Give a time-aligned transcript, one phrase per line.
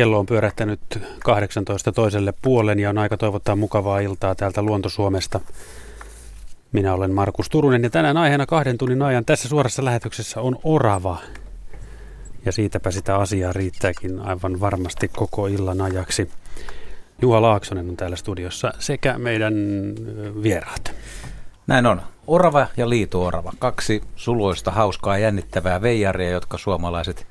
[0.00, 0.80] Kello on pyörähtänyt
[1.24, 5.40] 18 toiselle puolen ja on aika toivottaa mukavaa iltaa täältä Luontosuomesta.
[6.72, 11.18] Minä olen Markus Turunen ja tänään aiheena kahden tunnin ajan tässä suorassa lähetyksessä on orava.
[12.44, 16.30] Ja siitäpä sitä asiaa riittääkin aivan varmasti koko illan ajaksi.
[17.22, 19.54] Juha Laaksonen on täällä studiossa sekä meidän
[20.42, 20.94] vieraat.
[21.66, 22.02] Näin on.
[22.26, 23.52] Orava ja liito-orava.
[23.58, 27.26] Kaksi suluista, hauskaa, jännittävää veijaria, jotka suomalaiset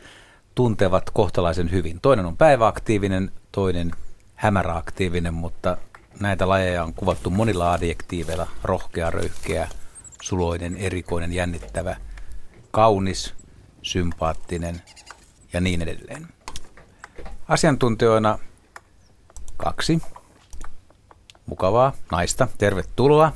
[0.55, 2.01] tuntevat kohtalaisen hyvin.
[2.01, 3.91] Toinen on päiväaktiivinen, toinen
[4.35, 5.77] hämäräaktiivinen, mutta
[6.19, 8.47] näitä lajeja on kuvattu monilla adjektiiveilla.
[8.63, 9.67] Rohkea, röyhkeä,
[10.21, 11.95] suloinen, erikoinen, jännittävä,
[12.71, 13.33] kaunis,
[13.81, 14.81] sympaattinen
[15.53, 16.27] ja niin edelleen.
[17.47, 18.39] Asiantuntijoina
[19.57, 20.01] kaksi
[21.45, 22.47] mukavaa naista.
[22.57, 23.33] Tervetuloa.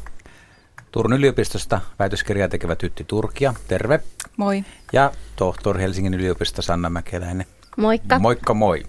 [0.93, 3.53] Turun yliopistosta väitöskirjaa tekevä Tytti Turkia.
[3.67, 3.99] Terve.
[4.37, 4.63] Moi.
[4.93, 7.45] Ja tohtori Helsingin yliopistosta Sanna Mäkeläinen.
[7.77, 8.19] Moikka.
[8.19, 8.83] Moikka moi.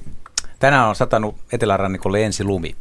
[0.59, 2.77] Tänään on satanut etelärannikolle ensi lumi.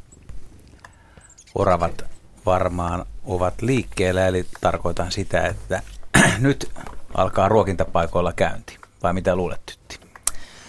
[1.56, 2.06] Oravat
[2.46, 5.82] varmaan ovat liikkeellä, eli tarkoitan sitä, että
[6.40, 6.72] nyt
[7.14, 8.78] alkaa ruokintapaikoilla käynti.
[9.04, 10.00] Vai mitä luulet, Tytti?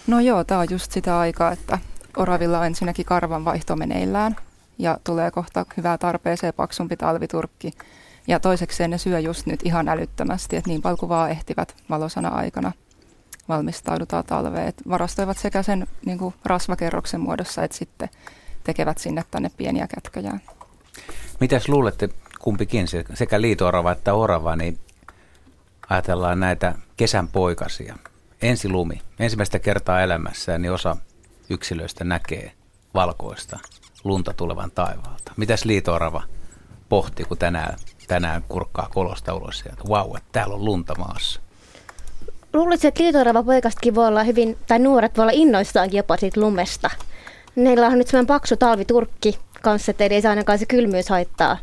[0.06, 1.78] No joo, tämä on just sitä aikaa, että
[2.16, 4.36] oravilla on ensinnäkin karvan vaihto meneillään
[4.78, 7.72] ja tulee kohta hyvää tarpeeseen paksumpi talviturkki.
[8.26, 12.28] Ja toisekseen ne syö just nyt ihan älyttömästi, että niin paljon kuin vaan ehtivät valosana
[12.28, 12.72] aikana
[13.48, 14.68] valmistaudutaan talveen.
[14.68, 18.08] Et varastoivat sekä sen niin kuin rasvakerroksen muodossa, että sitten
[18.64, 20.40] tekevät sinne tänne pieniä kätköjään.
[21.40, 22.08] Mitäs luulette
[22.38, 24.78] kumpikin, sekä liitoorava että orava, niin
[25.90, 27.96] ajatellaan näitä kesän poikasia.
[28.42, 30.96] Ensi lumi, ensimmäistä kertaa elämässään, niin osa
[31.50, 32.52] yksilöistä näkee
[32.94, 33.58] valkoista
[34.04, 35.32] lunta tulevan taivaalta.
[35.36, 36.22] Mitäs liitoorava
[36.88, 41.40] pohti, kun tänään, tänään kurkkaa kolosta ulos ja että vau, että täällä on lunta maassa?
[42.52, 46.90] Luulisin, että liitoorava poikastakin voi olla hyvin, tai nuoret voi olla innoistaankin jopa siitä lumesta.
[47.54, 51.58] Meillä on nyt semmoinen paksu talviturkki kanssa, että ei saa ainakaan se kylmyys haittaa.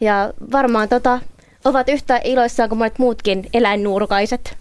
[0.00, 1.20] Ja varmaan tota,
[1.64, 4.56] ovat yhtä iloissaan kuin monet muutkin eläinnuurukaiset.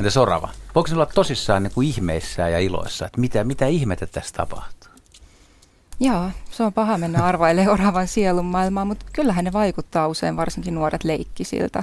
[0.00, 0.48] Entä sorava?
[0.74, 4.83] Voiko olla tosissaan niin kuin ihmeissään ja iloissa, että mitä, mitä ihmettä tässä tapahtuu?
[6.00, 10.74] Joo, se on paha mennä arvailemaan oravan sielun maailmaa, mutta kyllähän ne vaikuttaa usein varsinkin
[10.74, 11.82] nuoret leikkisiltä.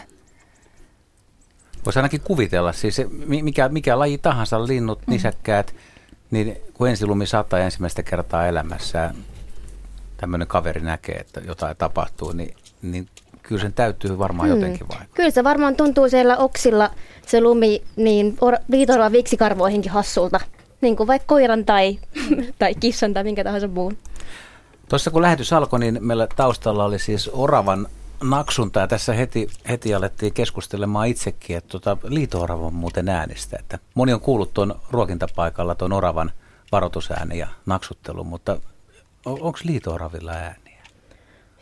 [1.85, 3.01] Voisi ainakin kuvitella, siis
[3.41, 5.11] mikä, mikä laji tahansa, linnut, mm.
[5.11, 5.75] nisäkkäät,
[6.31, 9.13] niin kun ensilumi sataa ensimmäistä kertaa elämässä,
[10.17, 13.07] tämmöinen kaveri näkee, että jotain tapahtuu, niin, niin
[13.43, 14.59] kyllä sen täytyy varmaan hmm.
[14.59, 15.15] jotenkin vaikuttaa.
[15.15, 16.89] Kyllä se varmaan tuntuu siellä oksilla
[17.27, 18.37] se lumi niin
[18.71, 20.39] viitorva viksikarvoihinkin hassulta.
[20.81, 21.99] Niin kuin vaikka koiran tai,
[22.59, 23.97] tai kissan tai minkä tahansa muun.
[24.89, 27.87] Tuossa kun lähetys alkoi, niin meillä taustalla oli siis oravan
[28.23, 33.57] naksunta ja tässä heti, heti alettiin keskustelemaan itsekin, että tuota, liito-oravan muuten äänistä.
[33.59, 36.31] Että moni on kuullut tuon ruokintapaikalla tuon oravan
[36.71, 38.57] varoitusääni ja naksuttelu, mutta
[39.25, 40.83] onko liito-oravilla ääniä?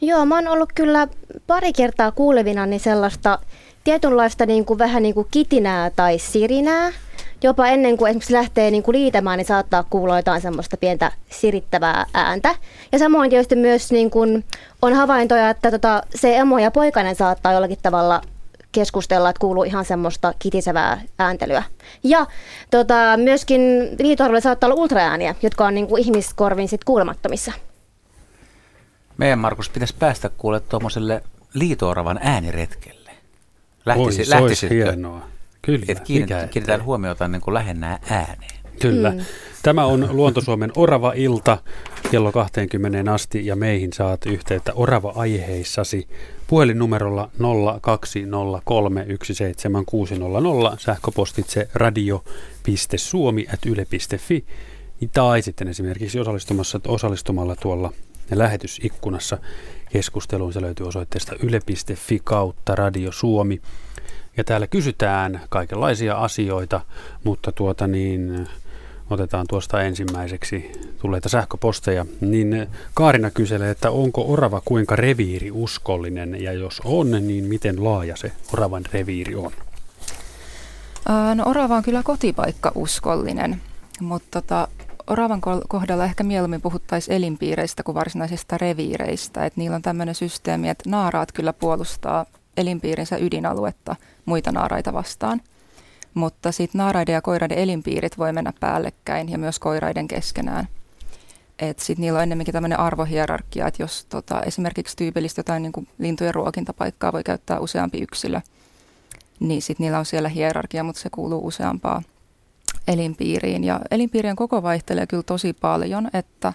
[0.01, 1.07] Joo, mä oon ollut kyllä
[1.47, 3.39] pari kertaa kuulevina niin sellaista
[3.83, 6.91] tietynlaista niin kuin, vähän niin kuin kitinää tai sirinää.
[7.43, 12.05] Jopa ennen kuin esimerkiksi lähtee niin kuin liitämään, niin saattaa kuulla jotain semmoista pientä sirittävää
[12.13, 12.55] ääntä.
[12.91, 14.45] Ja samoin tietysti myös niin kuin
[14.81, 18.21] on havaintoja, että tota, se emo ja poikainen saattaa jollakin tavalla
[18.71, 21.63] keskustella, että kuuluu ihan semmoista kitisevää ääntelyä.
[22.03, 22.25] Ja
[22.71, 23.61] tota, myöskin
[23.99, 27.51] liitoarvoilla saattaa olla ultraääniä, jotka on niin kuin ihmiskorvin sit kuulemattomissa.
[29.17, 31.23] Meidän Markus pitäisi päästä kuulle tuommoiselle
[31.53, 33.11] liitooravan ääniretkelle.
[33.85, 35.38] Lähtisi, Oi, se olisi hienoa.
[35.61, 35.85] Kyllä.
[35.87, 38.59] Et kiinnitään, kiinnitään huomiota niin kuin lähennää ääneen.
[38.79, 39.11] Kyllä.
[39.11, 39.19] Mm.
[39.63, 41.57] Tämä on Luontosuomen Orava-ilta
[42.11, 46.07] kello 20 asti ja meihin saat yhteyttä Orava-aiheissasi
[46.47, 47.39] puhelinnumerolla 0203176600
[50.77, 54.45] sähköpostitse radio.suomi.yle.fi
[55.13, 57.93] tai sitten esimerkiksi osallistumassa, osallistumalla tuolla
[58.31, 59.37] lähetysikkunassa
[59.91, 60.53] keskusteluun.
[60.53, 63.61] Se löytyy osoitteesta yle.fi kautta Radio Suomi.
[64.39, 66.81] Ja täällä kysytään kaikenlaisia asioita,
[67.23, 68.47] mutta tuota niin,
[69.09, 70.71] otetaan tuosta ensimmäiseksi
[71.01, 72.05] tulleita sähköposteja.
[72.21, 78.15] Niin Kaarina kyselee, että onko orava kuinka reviiri uskollinen ja jos on, niin miten laaja
[78.15, 79.51] se oravan reviiri on?
[81.35, 83.61] No orava on kyllä kotipaikka uskollinen,
[84.01, 84.67] mutta tota,
[85.07, 89.45] oravan kohdalla ehkä mieluummin puhuttaisiin elinpiireistä kuin varsinaisista reviireistä.
[89.45, 92.25] Et niillä on tämmöinen systeemi, että naaraat kyllä puolustaa
[92.59, 93.95] elinpiirinsä ydinaluetta
[94.25, 95.41] muita naaraita vastaan.
[96.13, 100.67] Mutta sitten naaraiden ja koiraiden elinpiirit voi mennä päällekkäin ja myös koiraiden keskenään.
[101.59, 106.35] Et sit niillä on ennemminkin tämmöinen arvohierarkia, että jos tota, esimerkiksi tyypillistä jotain niin lintujen
[106.35, 108.41] ruokintapaikkaa voi käyttää useampi yksilö,
[109.39, 112.01] niin sitten niillä on siellä hierarkia, mutta se kuuluu useampaa
[112.87, 113.63] elinpiiriin.
[113.63, 116.53] Ja elinpiirien koko vaihtelee kyllä tosi paljon, että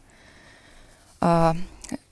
[1.23, 1.55] ää,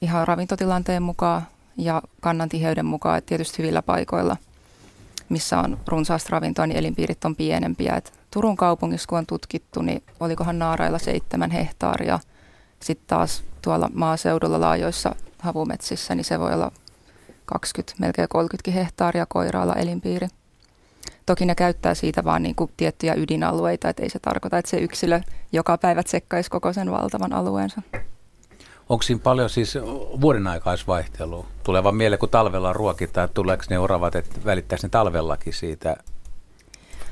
[0.01, 1.43] ihan ravintotilanteen mukaan
[1.77, 4.37] ja kannan tiheyden mukaan, että tietysti hyvillä paikoilla,
[5.29, 7.97] missä on runsaasta ravintoa, niin elinpiirit on pienempiä.
[7.97, 12.21] Et Turun kaupungissa, kun on tutkittu, niin olikohan naarailla seitsemän hehtaaria.
[12.81, 16.73] Sitten taas tuolla maaseudulla laajoissa havumetsissä, niin se voi olla
[17.45, 20.29] 20, melkein 30 hehtaaria koiraalla elinpiiri.
[21.27, 25.21] Toki ne käyttää siitä vaan niin tiettyjä ydinalueita, että ei se tarkoita, että se yksilö
[25.53, 27.83] joka päivä tsekkaisi koko sen valtavan alueensa.
[28.93, 29.79] Onko siinä paljon siis
[30.21, 31.47] vuoden aikaisvaihtelua?
[31.65, 35.97] Tulee vaan mieleen, kun talvella ruokitaan, että tuleeko ne oravat, että välittäisi ne talvellakin siitä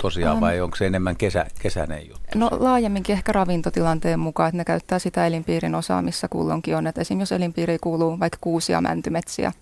[0.02, 2.38] tosiaan um, vai onko se enemmän kesä, kesäinen juttu?
[2.38, 6.86] No laajemminkin ehkä ravintotilanteen mukaan, että ne käyttää sitä elinpiirin osaa, missä kullonkin on.
[6.86, 9.52] Että esimerkiksi jos elinpiiri kuuluu vaikka kuusia mäntymetsiä,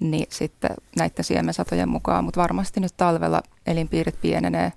[0.00, 4.72] niin sitten näiden siemensatojen mukaan, mutta varmasti nyt talvella elinpiirit pienenee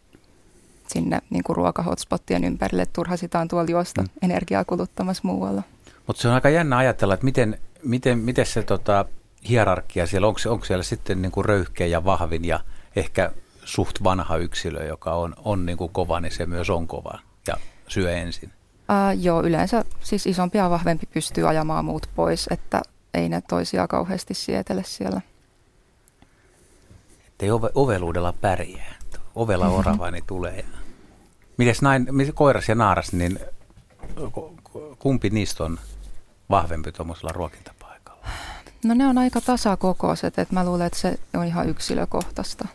[0.87, 4.09] sinne niin kuin ruokahotspottien ympärille, että turha sitä on tuolla juosta mm.
[4.21, 5.63] energiaa kuluttamassa muualla.
[6.07, 9.05] Mutta se on aika jännä ajatella, että miten, miten, miten se tota,
[9.49, 12.59] hierarkia siellä, onko, onko siellä sitten niin kuin röyhkeä ja vahvin ja
[12.95, 13.31] ehkä
[13.63, 17.55] suht vanha yksilö, joka on, on niin kuin kova, niin se myös on kova ja
[17.87, 18.51] syö ensin?
[18.89, 22.81] Uh, joo, yleensä siis isompi ja vahvempi pystyy ajamaan muut pois, että
[23.13, 25.21] ei ne toisia kauheasti sietele siellä.
[27.27, 28.95] Ettei ove, oveluudella pärjää.
[29.35, 29.79] Ovella mm-hmm.
[29.79, 30.65] orava niin tulee.
[31.57, 33.39] Mites näin, koiras ja naaras, niin
[34.99, 35.79] kumpi niistä on
[36.49, 38.27] vahvempi tuommoisella ruokintapaikalla?
[38.83, 42.67] No ne on aika tasakokoiset, että mä luulen, että se on ihan yksilökohtaista.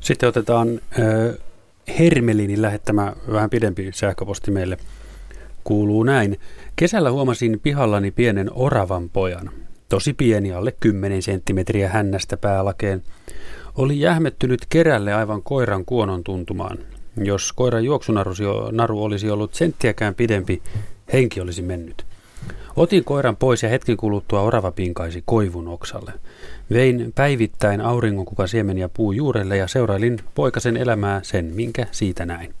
[0.00, 1.48] Sitten otetaan äh,
[1.98, 4.78] Hermelinin lähettämä vähän pidempi sähköposti meille.
[5.64, 6.40] Kuuluu näin.
[6.76, 9.50] Kesällä huomasin pihallani pienen oravan pojan.
[9.88, 13.02] Tosi pieni, alle 10 senttimetriä hännästä päälakeen.
[13.74, 16.78] Oli jähmettynyt kerälle aivan koiran kuonon tuntumaan.
[17.24, 20.62] Jos koiran juoksunaru olisi ollut senttiäkään pidempi,
[21.12, 22.06] henki olisi mennyt.
[22.76, 26.12] Otin koiran pois ja hetken kuluttua orava pinkaisi koivun oksalle.
[26.72, 32.54] Vein päivittäin auringonkuka siemeniä puu juurelle ja seurailin poikasen elämää sen, minkä siitä näin.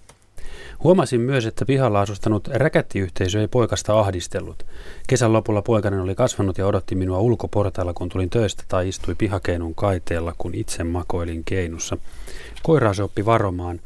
[0.84, 4.66] Huomasin myös, että pihalla asustanut räkättiyhteisö ei poikasta ahdistellut.
[5.06, 9.74] Kesän lopulla poikainen oli kasvanut ja odotti minua ulkoportailla, kun tulin töistä tai istui pihakeinun
[9.74, 11.96] kaiteella, kun itse makoilin keinussa.
[12.62, 13.80] Koiraa se oppi varomaan.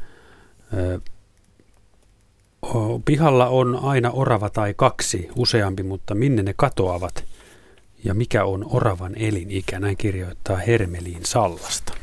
[3.05, 7.25] Pihalla on aina orava tai kaksi, useampi, mutta minne ne katoavat?
[8.03, 9.79] Ja mikä on oravan elinikä?
[9.79, 11.93] Näin kirjoittaa Hermeliin Sallasta.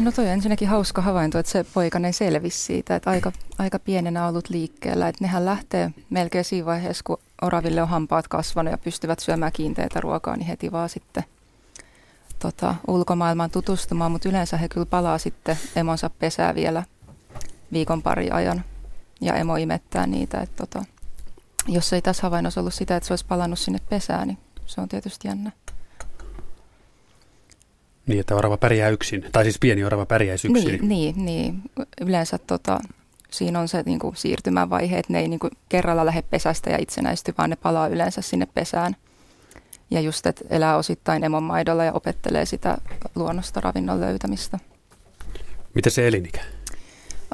[0.00, 4.26] No toi on ensinnäkin hauska havainto, että se poikainen selvisi siitä, että aika, aika pienenä
[4.26, 5.08] ollut liikkeellä.
[5.08, 10.00] Että nehän lähtee melkein siinä vaiheessa, kun oraville on hampaat kasvanut ja pystyvät syömään kiinteitä
[10.00, 11.24] ruokaa, niin heti vaan sitten
[12.38, 14.12] tota, ulkomaailmaan tutustumaan.
[14.12, 16.82] Mutta yleensä he kyllä palaa sitten emonsa pesää vielä
[17.72, 18.64] viikon pari ajan
[19.20, 20.40] ja emo imettää niitä.
[20.40, 20.84] Että tota,
[21.68, 24.88] jos ei tässä havainnossa ollut sitä, että se olisi palannut sinne pesään, niin se on
[24.88, 25.52] tietysti jännä.
[28.06, 30.68] Niin, että orava pärjää yksin, tai siis pieni orava pärjäisi yksin.
[30.68, 31.62] Niin, niin, niin.
[32.00, 32.80] yleensä tota,
[33.30, 36.78] siinä on se niin kuin, siirtymävaihe, että ne ei niin kuin, kerralla lähde pesästä ja
[36.80, 38.96] itsenäisty, vaan ne palaa yleensä sinne pesään.
[39.90, 42.78] Ja just, että elää osittain emon maidolla ja opettelee sitä
[43.14, 44.58] luonnosta ravinnon löytämistä.
[45.74, 46.40] Mitä se elinikä?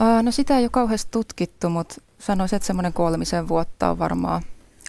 [0.01, 4.43] Uh, no sitä ei ole kauheasti tutkittu, mutta sanoisin, että semmoinen kolmisen vuotta on varmaan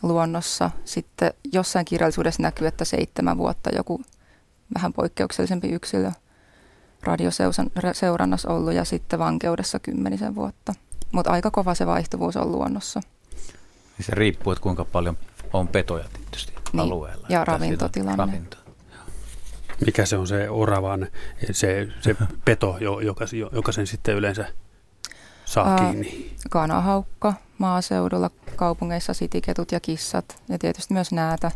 [0.04, 0.72] luonnossa.
[0.86, 4.02] Sitten jossain kirjallisuudessa näkyy, että seitsemän vuotta joku
[4.74, 6.12] vähän poikkeuksellisempi yksilö
[7.76, 10.74] radioseurannassa ollut ja sitten vankeudessa kymmenisen vuotta.
[11.12, 13.02] Mutta aika kova se vaihtuvuus on luonnossa.
[13.98, 15.18] Niin se riippuu, että kuinka paljon
[15.54, 17.28] on petoja tietysti niin, alueella.
[17.30, 18.26] Ja ravintotilanne.
[18.26, 18.58] Ravinto.
[19.86, 21.08] Mikä se on se oravan,
[21.52, 24.46] se, se peto, joka, joka sen sitten yleensä
[25.46, 26.36] saa kiinni?
[26.50, 31.52] Kanahaukka maaseudulla, kaupungeissa sitiketut ja kissat ja tietysti myös näätä.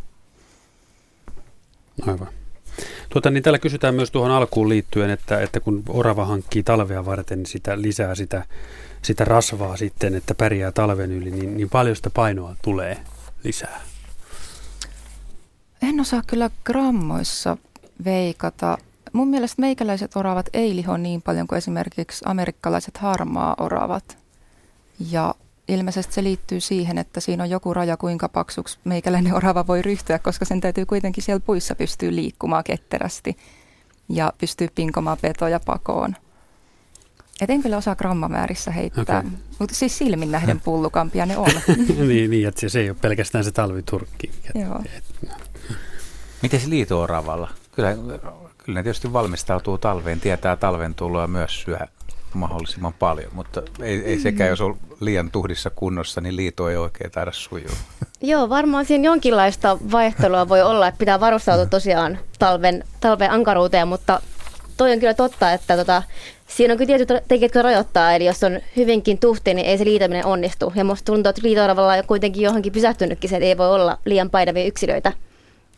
[2.07, 2.27] Aivan.
[3.09, 7.37] Tuota, niin täällä kysytään myös tuohon alkuun liittyen, että, että kun orava hankkii talvea varten,
[7.39, 8.45] niin sitä lisää sitä,
[9.01, 12.97] sitä rasvaa sitten, että pärjää talven yli, niin, niin paljon sitä painoa tulee
[13.43, 13.81] lisää?
[15.81, 17.57] En osaa kyllä grammoissa
[18.05, 18.77] veikata.
[19.13, 24.17] Mun mielestä meikäläiset oravat ei liho niin paljon kuin esimerkiksi amerikkalaiset harmaa oravat.
[25.11, 25.35] Ja
[25.67, 30.19] ilmeisesti se liittyy siihen, että siinä on joku raja, kuinka paksuksi meikäläinen orava voi ryhtyä,
[30.19, 33.37] koska sen täytyy kuitenkin siellä puissa pystyä liikkumaan ketterästi
[34.09, 36.15] ja pystyy pinkomaan petoja pakoon.
[37.41, 39.31] Et en kyllä osaa grammamäärissä heittää, okay.
[39.59, 41.49] mutta siis silmin nähden pullukampia ne on.
[42.07, 44.31] niin, niin, että se ei ole pelkästään se talviturkki.
[44.55, 44.83] Joo.
[46.41, 47.49] Miten se liito-oravalla?
[47.71, 47.95] Kyllä,
[48.69, 51.77] Kyllä ne tietysti valmistautuu talveen, tietää talven tuloa myös syö
[52.33, 57.11] mahdollisimman paljon, mutta ei, ei sekään, jos on liian tuhdissa kunnossa, niin liito ei oikein
[57.11, 57.75] taida sujua.
[58.21, 64.21] Joo, varmaan siinä jonkinlaista vaihtelua voi olla, että pitää varustautua tosiaan talven, talven ankaruuteen, mutta
[64.77, 66.03] toi on kyllä totta, että tota,
[66.49, 69.85] siinä on kyllä tietyt tekijät, jotka rajoittaa, eli jos on hyvinkin tuhti, niin ei se
[69.85, 70.73] liitäminen onnistu.
[70.75, 74.29] Ja musta tuntuu, että liito on kuitenkin johonkin pysähtynytkin, se että ei voi olla liian
[74.29, 75.13] painavia yksilöitä,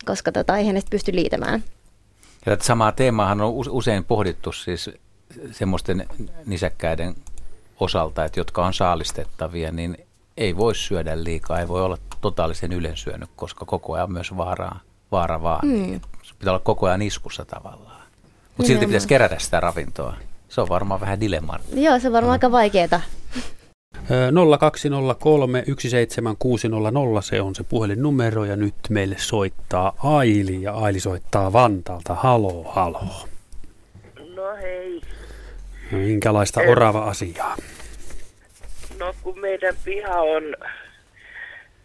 [0.04, 1.64] koska tota, eihän ne pysty liitämään.
[2.46, 4.90] Ja tätä samaa teemaahan on usein pohdittu siis
[5.50, 6.06] semmoisten
[6.46, 7.14] nisäkkäiden
[7.80, 9.96] osalta, että jotka on saalistettavia, niin
[10.36, 14.80] ei voi syödä liikaa, ei voi olla totaalisen ylensyönyt, koska koko ajan myös vaaraa,
[15.12, 15.68] vaara vaan.
[15.68, 16.00] Mm.
[16.38, 18.02] Pitää olla koko ajan iskussa tavallaan.
[18.56, 20.16] Mutta silti pitäisi kerätä sitä ravintoa.
[20.52, 21.58] Se on varmaan vähän dilemma.
[21.74, 23.00] Joo, se on varmaan aika vaikeaa.
[24.60, 32.14] 0203 17600, se on se puhelinnumero ja nyt meille soittaa Aili ja Aili soittaa Vantaalta.
[32.14, 33.00] Halo, halo.
[34.34, 35.00] No hei.
[35.90, 37.56] Minkälaista orava asiaa?
[38.98, 40.42] No kun meidän piha on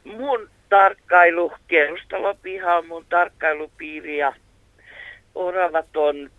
[0.06, 4.34] mun tarkkailu, kerrostalopiha on mun tarkkailupiiri ja
[5.36, 6.30] oravat on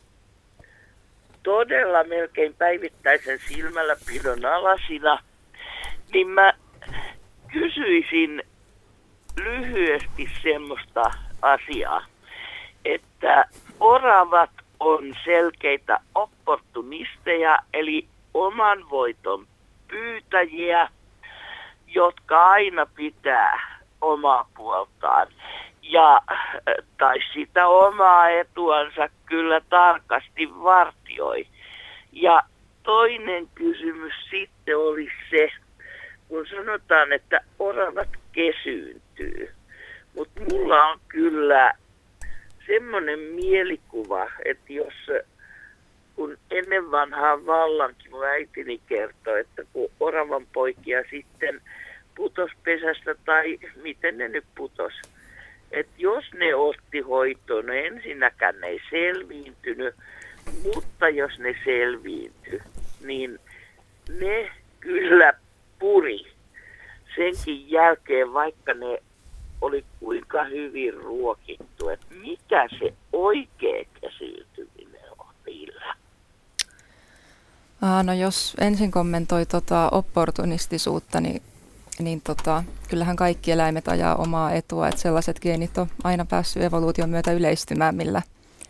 [1.49, 5.19] todella melkein päivittäisen silmälläpidon alasina,
[6.12, 6.52] niin mä
[7.52, 8.43] kysyisin
[9.37, 11.02] lyhyesti semmoista
[11.43, 12.05] asiaa,
[12.85, 13.45] että
[13.81, 14.50] oravat
[14.81, 19.47] on selkeitä opportunisteja, eli oman voiton
[19.88, 20.88] pyytäjiä,
[21.87, 25.28] jotka aina pitää omaa puoltaan
[25.88, 26.21] ja
[26.99, 31.47] tai sitä omaa etuansa kyllä tarkasti vartioi.
[32.12, 32.42] Ja
[32.83, 35.50] toinen kysymys sitten oli se,
[36.28, 39.54] kun sanotaan, että oravat kesyyntyy.
[40.16, 41.73] Mutta mulla on kyllä
[42.66, 44.95] semmoinen mielikuva, että jos
[46.16, 51.61] kun ennen vanhaa vallankin mun äitini kertoi, että kun oravan poikia sitten
[52.14, 54.92] putos pesästä tai miten ne nyt putos,
[55.73, 59.95] että jos ne otti hoitoon, no ensinnäkään ne ei selviintynyt,
[60.65, 62.61] mutta jos ne selviintyi,
[63.05, 63.39] niin
[64.21, 65.33] ne kyllä
[65.79, 66.21] puri
[67.17, 68.99] senkin jälkeen, vaikka ne
[69.61, 75.95] oli kuinka hyvin ruokittu, että mikä se oikea käsiytyminen on niillä.
[78.03, 81.43] No jos ensin kommentoi tota opportunistisuutta, niin
[81.99, 87.11] niin tota, kyllähän kaikki eläimet ajaa omaa etua, että sellaiset geenit on aina päässyt evoluution
[87.11, 88.23] myötä yleistymään, millä,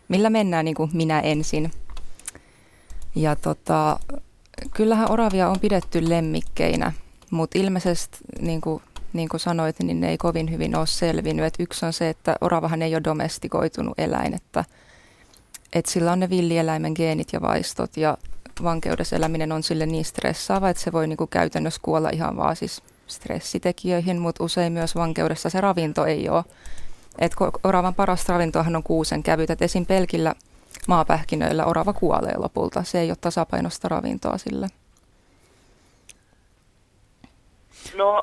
[0.08, 1.70] millä mennään niin kuin minä ensin.
[3.14, 4.00] Ja tota,
[4.74, 6.92] kyllähän oravia on pidetty lemmikkeinä,
[7.30, 8.82] mutta ilmeisesti niin kuin,
[9.12, 11.46] niin kuin sanoit, niin ne ei kovin hyvin ole selvinnyt.
[11.46, 14.64] Et yksi on se, että oravahan ei ole domestikoitunut eläin, että,
[15.72, 18.18] että sillä on ne villieläimen geenit ja vaistot ja
[18.62, 22.56] vankeudessa eläminen on sille niin stressaava, että se voi niin kuin käytännössä kuolla ihan vaan
[22.56, 26.44] siis stressitekijöihin, mutta usein myös vankeudessa se ravinto ei ole.
[27.18, 27.32] Et
[27.64, 29.86] oravan parasta ravintoahan on kuusen kävyt, että esim.
[29.86, 30.34] pelkillä
[30.88, 32.82] maapähkinöillä orava kuolee lopulta.
[32.82, 34.66] Se ei ole tasapainosta ravintoa sille.
[37.96, 38.22] No,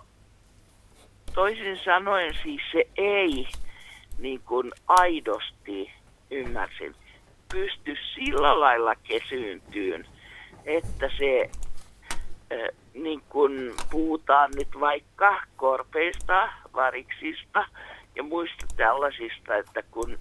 [1.33, 3.47] toisin sanoen siis se ei
[4.19, 5.91] niin kuin aidosti,
[6.31, 6.95] ymmärsin,
[7.51, 10.07] pysty sillä lailla kesyyntyyn,
[10.65, 11.49] että se
[12.95, 17.65] niin kun puhutaan nyt vaikka korpeista, variksista
[18.15, 20.17] ja muista tällaisista, että kun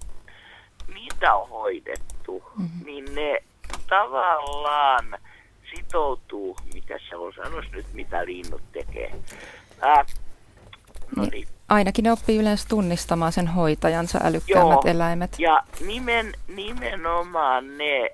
[0.95, 2.87] niitä on hoidettu, mm-hmm.
[2.87, 3.43] niin ne
[3.89, 5.19] tavallaan
[5.75, 9.15] sitoutuu, mitä se on sanoisi nyt, mitä linnut tekee.
[9.81, 10.05] Ää,
[11.17, 11.31] no niin.
[11.31, 11.49] niin.
[11.69, 15.37] Ainakin ne oppii yleensä tunnistamaan sen hoitajansa älykkäämmät Joo, eläimet.
[15.39, 18.11] ja nimen, nimenomaan ne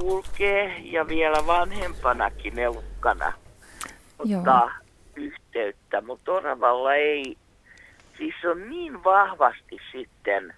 [0.00, 3.32] kulkee ja vielä vanhempanakin neukkana
[4.18, 5.26] ottaa Joo.
[5.26, 7.36] yhteyttä, mutta oravalla ei,
[8.18, 10.54] siis on niin vahvasti sitten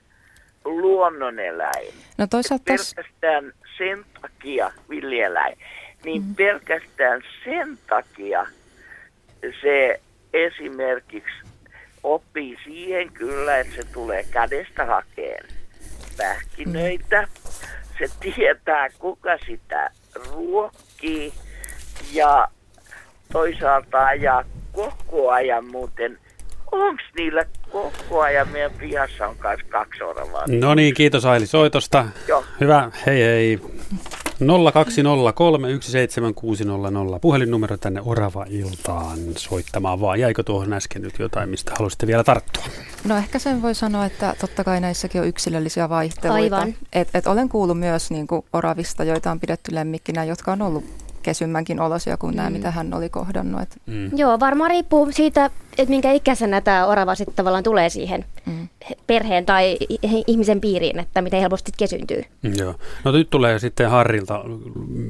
[0.64, 1.94] luonnoneläin.
[2.18, 5.58] No toisaalta pelkästään sen takia, villieläin,
[6.04, 6.34] niin mm.
[6.34, 8.46] pelkästään sen takia
[9.62, 10.00] se
[10.32, 11.48] esimerkiksi
[12.02, 15.44] oppii siihen kyllä, että se tulee kädestä hakeen
[16.16, 17.22] pähkinöitä.
[17.22, 17.47] Mm
[17.98, 21.32] se tietää, kuka sitä ruokkii
[22.12, 22.48] ja
[23.32, 26.18] toisaalta ajaa koko ajan muuten.
[26.72, 30.44] Onko niillä koko ajan meidän pihassa on myös kaksi oravaa?
[30.46, 32.04] No niin, kiitos Aili soitosta.
[32.28, 32.44] Joo.
[32.60, 33.60] Hyvä, hei hei.
[34.40, 34.44] 020317600
[37.20, 40.20] puhelinnumero tänne Orava-iltaan soittamaan vaan.
[40.20, 42.64] Jäikö tuohon äsken nyt jotain, mistä haluaisitte vielä tarttua?
[43.04, 46.56] No ehkä sen voi sanoa, että totta kai näissäkin on yksilöllisiä vaihteluita.
[46.56, 46.74] Aivan.
[46.92, 51.07] Et, et olen kuullut myös niin kuin oravista, joita on pidetty lemmikkinä, jotka on ollut
[51.28, 52.36] kesymmänkin olosia kuin mm.
[52.36, 53.62] nämä, mitä hän oli kohdannut.
[53.62, 54.10] Et, Mm.
[54.16, 58.68] Joo, varmaan riippuu siitä, että minkä ikäisenä tämä orava sitten tavallaan tulee siihen mm.
[59.06, 59.76] perheen tai
[60.26, 62.22] ihmisen piiriin, että miten helposti kesyntyy.
[62.42, 62.74] Mm, Joo.
[63.04, 64.44] No nyt tulee sitten Harrilta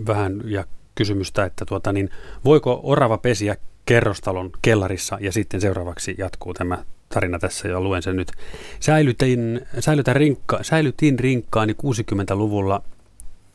[0.06, 2.10] vähän ja kysymystä, että tuota, niin,
[2.44, 3.56] voiko orava pesiä
[3.86, 8.32] kerrostalon kellarissa ja sitten seuraavaksi jatkuu tämä tarina tässä ja luen sen nyt.
[8.80, 12.82] Säilytin, säilytän rinkka, säilytin rinkkaani 60-luvulla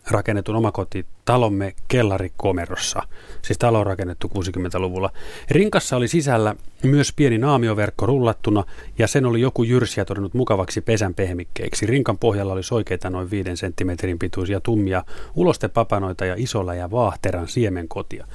[0.09, 3.01] rakennetun omakotitalomme kellarikomerossa.
[3.41, 5.09] Siis talo on rakennettu 60-luvulla.
[5.51, 8.63] Rinkassa oli sisällä myös pieni naamioverkko rullattuna
[8.97, 11.85] ja sen oli joku jyrsiä todennut mukavaksi pesän pehmikkeiksi.
[11.85, 15.03] Rinkan pohjalla oli soikeita noin 5 senttimetrin pituisia tummia
[15.35, 18.27] ulostepapanoita ja isolla ja vaahteran siemenkotia.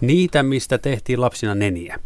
[0.00, 1.98] Niitä, mistä tehtiin lapsina neniä.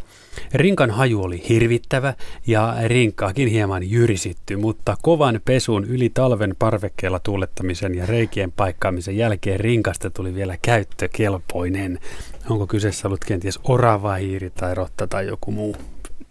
[0.54, 2.14] Rinkan haju oli hirvittävä
[2.46, 9.60] ja rinkaakin hieman jyrisitty, mutta kovan pesun yli talven parvekkeella tuulettamisen ja reikien paikkaamisen jälkeen
[9.60, 11.99] rinkasta tuli vielä käyttökelpoinen.
[12.50, 15.76] Onko kyseessä ollut kenties orava, hiiri tai rotta tai joku muu?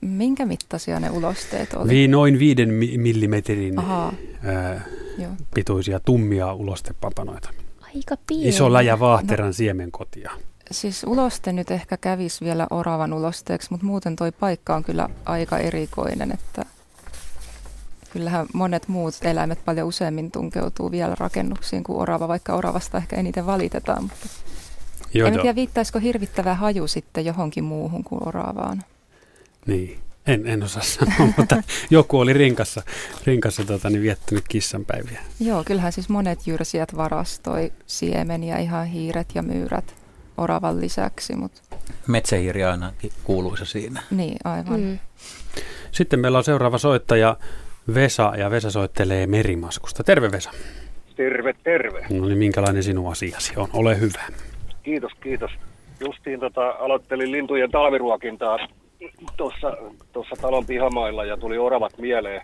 [0.02, 2.08] Minkä mittaisia ne ulosteet oli?
[2.08, 4.14] Noin viiden mi- millimetrin Ahaa,
[4.44, 4.86] ää,
[5.18, 5.32] joo.
[5.56, 7.50] pituisia tummia ulostepapanoita.
[7.96, 8.48] Aika pieni.
[8.48, 10.32] Isolla ja vaahteran siemenkotia.
[10.72, 15.58] Siis uloste nyt ehkä kävisi vielä oravan ulosteeksi, mutta muuten toi paikka on kyllä aika
[15.58, 16.66] erikoinen, että
[18.14, 23.46] kyllähän monet muut eläimet paljon useammin tunkeutuu vielä rakennuksiin kuin orava, vaikka oravasta ehkä eniten
[23.46, 24.04] valitetaan.
[24.04, 24.28] Mutta
[25.14, 28.84] Joo, en tiedä, viittaisiko hirvittävä haju sitten johonkin muuhun kuin oravaan.
[29.66, 32.82] Niin, en, en osaa sanoa, mutta joku oli rinkassa,
[33.26, 35.22] rinkassa tota, niin viettänyt kissanpäiviä.
[35.40, 39.99] Joo, kyllähän siis monet jyrsijät varastoi siemeniä, ihan hiiret ja myyrät
[40.40, 41.62] oravan lisäksi, mutta
[42.08, 42.92] Metsähiiri aina
[43.24, 44.02] kuuluisa siinä.
[44.12, 44.80] niin aivan.
[44.80, 45.00] Mm.
[45.92, 47.38] Sitten meillä on seuraava soittaja
[47.94, 50.04] Vesa, ja Vesa soittelee Merimaskusta.
[50.04, 50.52] Terve Vesa.
[51.16, 52.06] Terve, terve.
[52.10, 53.68] No niin, minkälainen sinun asiasi on?
[53.74, 54.22] Ole hyvä.
[54.84, 55.52] Kiitos, kiitos.
[56.00, 58.58] Justiin tota, aloittelin lintujen talviruokintaa
[59.38, 59.78] tuossa
[60.14, 62.42] tuossa talon pihamailla ja tuli oravat mieleen.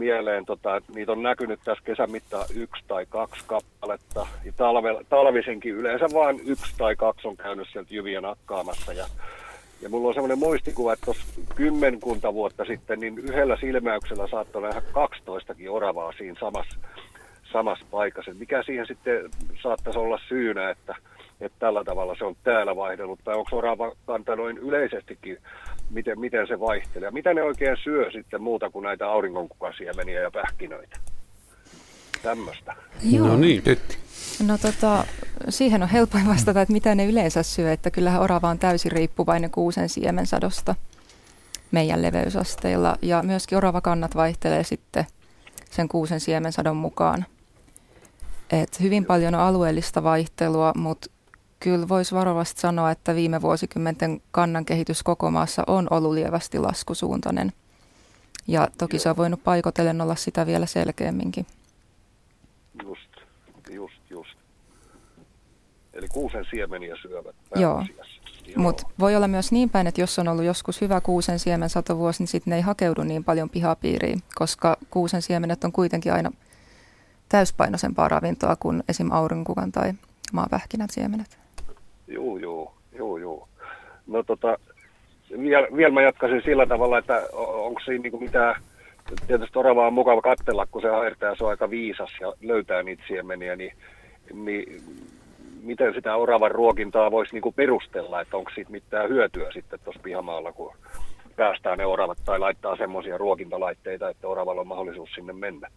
[0.00, 4.26] Mieleen tota, niitä on näkynyt tässä kesän mittaan yksi tai kaksi kappaletta.
[4.44, 8.92] Ja talve, talvisenkin yleensä vain yksi tai kaksi on käynyt sieltä jyviä nakkaamassa.
[8.92, 9.06] Ja,
[9.82, 14.82] ja mulla on semmoinen muistikuva, että tuossa kymmenkunta vuotta sitten niin yhdellä silmäyksellä saattoi nähdä
[14.92, 16.78] 12 oravaa siinä samassa
[17.52, 18.34] samassa paikassa.
[18.34, 19.30] Mikä siihen sitten
[19.62, 20.96] saattaisi olla syynä, että,
[21.40, 25.38] että tällä tavalla se on täällä vaihdellut, tai onko orava kanta noin yleisestikin,
[25.90, 30.96] miten, miten se vaihtelee, mitä ne oikein syö sitten muuta kuin näitä auringonkukasiemeniä ja pähkinöitä.
[32.22, 32.74] Tämmöistä.
[33.02, 33.28] Joo.
[33.28, 33.62] No niin.
[33.62, 33.98] Tytti.
[34.46, 35.04] No tota,
[35.48, 39.50] siihen on helpoin vastata, että mitä ne yleensä syö, että kyllähän orava on täysin riippuvainen
[39.50, 40.74] kuusen siemensadosta
[41.70, 45.04] meidän leveysasteilla ja myöskin oravakannat vaihtelee sitten
[45.70, 47.26] sen kuusen siemensadon mukaan.
[48.52, 51.10] Et hyvin paljon on alueellista vaihtelua, mutta
[51.60, 57.52] kyllä voisi varovasti sanoa, että viime vuosikymmenten kannan kehitys koko maassa on ollut lievästi laskusuuntainen.
[58.46, 61.46] Ja toki se on voinut paikotellen olla sitä vielä selkeämminkin.
[62.82, 63.10] Just,
[63.70, 64.30] just, just.
[65.92, 67.84] Eli kuusen siemeniä syövät Joo.
[68.56, 72.22] Mutta voi olla myös niin päin, että jos on ollut joskus hyvä kuusen siemen satovuosi,
[72.22, 76.30] niin sitten ne ei hakeudu niin paljon pihapiiriin, koska kuusen siemenet on kuitenkin aina
[77.28, 79.10] täyspainoisempaa ravintoa kuin esim.
[79.10, 79.92] aurinkukan tai
[80.32, 81.39] maapähkinät siemenet.
[82.10, 83.48] Joo, joo, joo, joo.
[84.06, 84.58] No tota,
[85.42, 88.62] vielä, vielä mä jatkaisin sillä tavalla, että onko siinä niinku mitään,
[89.26, 93.02] tietysti oravaa on mukava katsella, kun se hairtaa, se on aika viisas ja löytää niitä
[93.08, 93.72] siemeniä, niin,
[94.32, 94.82] niin
[95.62, 100.52] miten sitä oravan ruokintaa voisi niinku perustella, että onko siitä mitään hyötyä sitten tuossa pihamaalla,
[100.52, 100.72] kun
[101.36, 105.68] päästään ne oravat tai laittaa semmoisia ruokintalaitteita, että oravalla on mahdollisuus sinne mennä.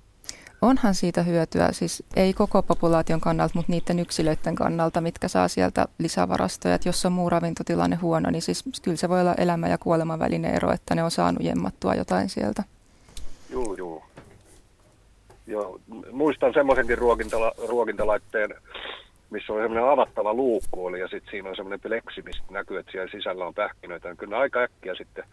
[0.64, 5.86] Onhan siitä hyötyä, siis ei koko populaation kannalta, mutta niiden yksilöiden kannalta, mitkä saa sieltä
[5.98, 6.76] lisävarastoja.
[6.76, 10.20] Että jos on muu ravintotilanne huono, niin siis kyllä se voi olla elämä ja kuoleman
[10.20, 12.64] välinen ero, että ne on saanut jemmattua jotain sieltä.
[13.50, 14.04] Joo, joo.
[15.48, 15.80] Joo,
[16.12, 18.56] muistan semmoisenkin ruokintala, ruokintalaitteen,
[19.30, 22.92] missä oli semmoinen avattava luukku oli ja sitten siinä on semmoinen pleksi, mistä näkyy, että
[22.92, 24.16] siellä sisällä on pähkinöitä.
[24.16, 25.24] Kyllä aika äkkiä sitten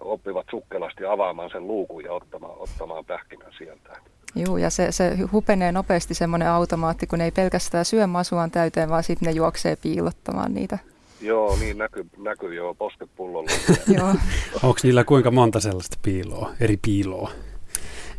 [0.00, 3.96] oppivat sukkelasti avaamaan sen luukun ja ottamaan, ottamaan pähkinän sieltä.
[4.34, 8.88] Joo, ja se, se hupenee nopeasti semmoinen automaatti, kun ne ei pelkästään syö masuaan täyteen,
[8.88, 10.78] vaan sitten ne juoksee piilottamaan niitä.
[11.20, 13.50] Joo, niin näkyy, näkyy joo, posket pullolla.
[13.98, 14.14] Joo,
[14.62, 17.30] Onko niillä kuinka monta sellaista piiloa, eri piiloa?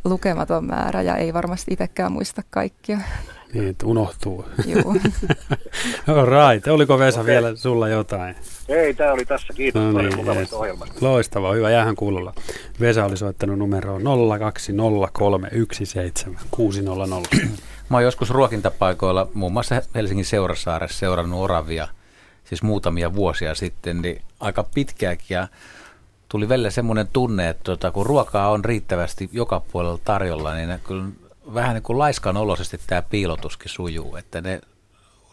[0.03, 2.99] lukematon määrä ja ei varmasti itsekään muista kaikkia.
[3.53, 4.45] Niin, että unohtuu.
[4.65, 4.93] Joo.
[6.07, 6.67] Right.
[6.67, 7.33] Oliko Vesa okay.
[7.33, 8.35] vielä sulla jotain?
[8.67, 9.53] Ei, tämä oli tässä.
[9.53, 10.53] Kiitos No niin, yes.
[10.53, 10.95] ohjelmasta.
[11.01, 12.33] Loistavaa, hyvä, jäähän kuulolla.
[12.79, 14.07] Vesa oli soittanut numeroon 020317600.
[17.89, 21.87] Mä oon joskus ruokintapaikoilla, muun muassa Helsingin Seurasaaressa seurannut oravia,
[22.43, 25.35] siis muutamia vuosia sitten, niin aika pitkääkin.
[25.35, 25.47] Ja
[26.29, 31.05] tuli välillä semmoinen tunne, että tota, kun ruokaa on riittävästi joka puolella tarjolla, niin kyllä
[31.53, 32.35] vähän niin kuin laiskan
[32.87, 34.61] tämä piilotuskin sujuu, että ne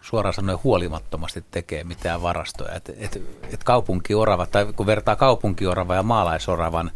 [0.01, 2.75] suoraan sanoen huolimattomasti tekee mitään varastoja.
[2.75, 6.90] Et, et, et kaupunkioravat, tai kun vertaa kaupunkioravan ja maalaisoravan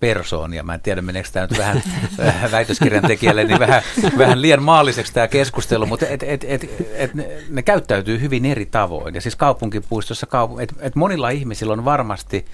[0.00, 1.82] persoonia, mä en tiedä meneekö tämä nyt vähän
[2.52, 3.82] väitöskirjan tekijälle, niin vähän,
[4.18, 8.66] vähän liian maalliseksi tämä keskustelu, mutta et, et, et, et ne, ne käyttäytyy hyvin eri
[8.66, 9.14] tavoin.
[9.14, 12.44] Ja siis kaupunkipuistossa, kaup- et, et monilla ihmisillä on varmasti,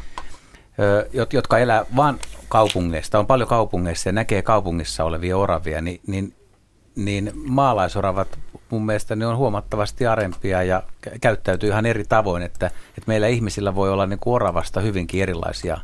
[1.33, 6.35] jotka elää vain kaupungeista, on paljon kaupungeissa ja näkee kaupungissa olevia oravia, niin, niin,
[6.97, 8.39] niin maalaisoravat
[8.71, 13.27] mun mielestä ne on huomattavasti arempia ja kä- käyttäytyy ihan eri tavoin, että, että meillä
[13.27, 15.79] ihmisillä voi olla niin kuin oravasta hyvinkin erilaisia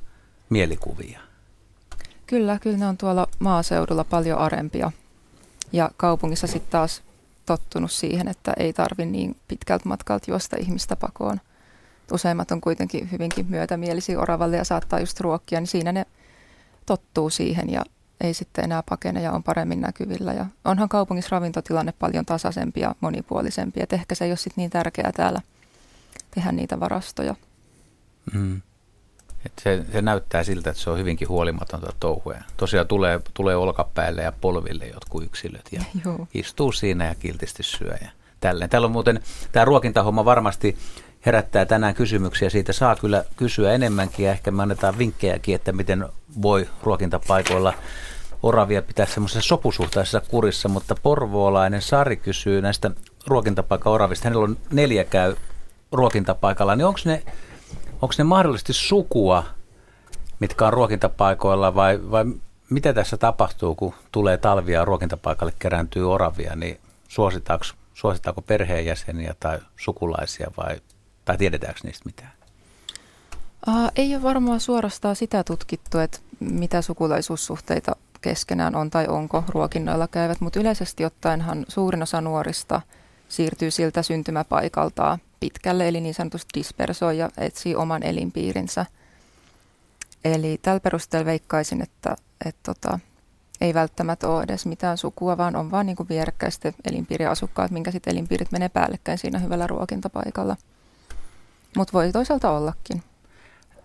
[0.50, 1.20] mielikuvia.
[2.26, 4.92] Kyllä, kyllä ne on tuolla maaseudulla paljon arempia.
[5.72, 7.02] Ja kaupungissa sitten taas
[7.46, 11.40] tottunut siihen, että ei tarvi niin pitkältä matkalta juosta ihmistä pakoon.
[12.12, 16.06] Useimmat on kuitenkin hyvinkin myötämielisiä oravalle ja saattaa just ruokkia, niin siinä ne
[16.86, 17.84] tottuu siihen ja
[18.20, 20.32] ei sitten enää pakene ja on paremmin näkyvillä.
[20.32, 24.70] Ja onhan kaupungissa ravintotilanne paljon tasaisempi ja monipuolisempi, että ehkä se ei ole sitten niin
[24.70, 25.40] tärkeää täällä
[26.30, 27.34] tehdä niitä varastoja.
[28.32, 28.62] Mm.
[29.46, 32.34] Et se, se näyttää siltä, että se on hyvinkin huolimatonta touhua.
[32.56, 36.28] Tosiaan tulee, tulee olkapäälle ja polville jotkut yksilöt ja Joo.
[36.34, 38.08] istuu siinä ja kiltisti syö ja
[38.40, 38.70] tälleen.
[38.70, 39.20] Täällä on muuten,
[39.52, 40.76] tämä ruokintahomma varmasti
[41.26, 42.50] herättää tänään kysymyksiä.
[42.50, 46.08] Siitä saa kyllä kysyä enemmänkin ja ehkä me annetaan vinkkejäkin, että miten
[46.42, 47.74] voi ruokintapaikoilla
[48.42, 52.90] oravia pitää semmoisessa sopusuhtaisessa kurissa, mutta porvoolainen Sari kysyy näistä
[53.26, 54.28] ruokintapaikan oravista.
[54.28, 55.34] Hänellä on neljä käy
[55.92, 57.22] ruokintapaikalla, niin onko ne,
[57.92, 59.44] onko ne mahdollisesti sukua,
[60.40, 62.24] mitkä on ruokintapaikoilla vai, vai
[62.70, 70.50] mitä tässä tapahtuu, kun tulee talvia ruokintapaikalle kerääntyy oravia, niin suositaanko, suositaanko perheenjäseniä tai sukulaisia
[70.56, 70.80] vai,
[71.24, 72.32] tai tiedetäänkö niistä mitään?
[73.68, 80.08] Uh, ei ole varmaan suorastaan sitä tutkittu, että mitä sukulaisuussuhteita keskenään on tai onko ruokinnoilla
[80.08, 82.80] käyvät, mutta yleisesti ottaenhan suurin osa nuorista
[83.28, 88.86] siirtyy siltä syntymäpaikaltaan pitkälle, eli niin sanotusti dispersoi ja etsii oman elinpiirinsä.
[90.24, 92.98] Eli tällä perusteella veikkaisin, että, että tota,
[93.60, 98.12] ei välttämättä ole edes mitään sukua, vaan on vaan niin kuin vierekkäisten elinpiiriasukkaat, minkä sitten
[98.12, 100.56] elinpiirit menee päällekkäin siinä hyvällä ruokintapaikalla.
[101.76, 103.02] Mutta voi toisaalta ollakin.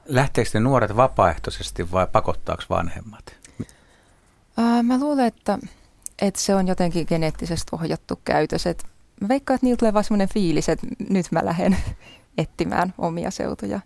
[0.05, 3.35] Lähteekö ne nuoret vapaaehtoisesti vai pakottaako vanhemmat?
[4.57, 5.59] Ää, mä luulen, että,
[6.21, 8.67] että se on jotenkin geneettisesti ohjattu käytös.
[8.67, 8.83] Et
[9.21, 11.77] mä veikkaan, että niillä tulee vaan semmoinen fiilis, että nyt mä lähden
[12.37, 13.79] etsimään omia seutuja.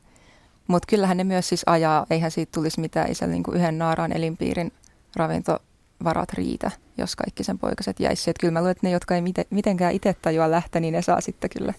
[0.68, 4.12] Mutta kyllähän ne myös siis ajaa, eihän siitä tulisi mitään, ei siellä niinku yhden naaraan
[4.12, 4.72] elinpiirin
[5.16, 8.30] ravintovarat riitä, jos kaikki sen poikaset jäisi.
[8.30, 11.02] Et kyllä mä luulen, että ne, jotka ei mite, mitenkään itse tajua lähteä, niin ne
[11.02, 11.74] saa sitten kyllä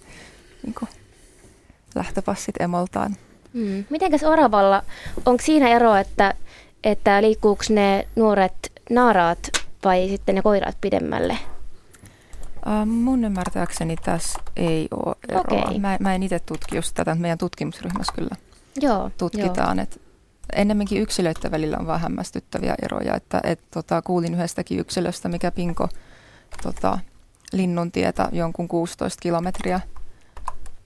[0.63, 0.89] niinku,
[1.95, 3.17] lähtöpassit emoltaan.
[3.53, 3.85] Mm.
[3.91, 4.83] Mitenkäs oravalla,
[5.27, 6.35] onko siinä ero, että,
[6.85, 9.51] että liikkuuko ne nuoret naaraat
[9.85, 11.39] vai sitten ne koiraat pidemmälle?
[12.67, 15.41] Uh, mun ymmärtääkseni tässä ei ole eroa.
[15.41, 15.79] Okei.
[15.79, 18.37] Mä, mä en itse tutki just tätä, meidän tutkimusryhmässä kyllä
[18.81, 19.79] Joo, tutkitaan.
[19.79, 19.97] Että
[20.53, 23.15] ennemminkin yksilöiden välillä on vähän hämmästyttäviä eroja.
[23.15, 25.89] Että, et, tota, kuulin yhdestäkin yksilöstä, mikä pinko
[26.63, 26.99] tota,
[27.53, 29.81] linnuntietä jonkun 16 kilometriä.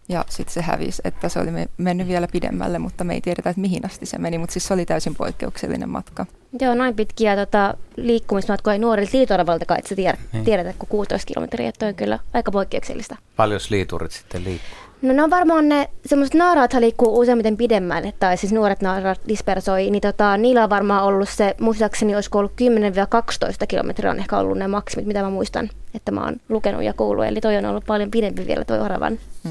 [0.08, 3.50] Ja sitten se hävisi, että se oli me- mennyt vielä pidemmälle, mutta me ei tiedetä,
[3.50, 4.38] että mihin asti se meni.
[4.38, 6.26] Mutta siis se oli täysin poikkeuksellinen matka.
[6.60, 10.44] Joo, noin pitkiä tota, liikkumismatkoja ei nuorilta liitoravaltakaan, että sä tiedät, Niin.
[10.44, 13.16] tiedät, että kun 16 kilometriä, että on kyllä aika poikkeuksellista.
[13.36, 14.68] Paljon liiturit sitten liikkuu?
[15.02, 19.90] No ne on varmaan ne, semmoiset naaraathan liikkuu useimmiten pidemmälle, tai siis nuoret naaraat dispersoi,
[19.90, 24.58] niin tota, niillä on varmaan ollut se, muistaakseni olisiko ollut 10-12 kilometriä on ehkä ollut
[24.58, 27.84] ne maksimit, mitä mä muistan, että mä oon lukenut ja kuullut, eli toi on ollut
[27.86, 29.50] paljon pidempi vielä toi oravan Mm.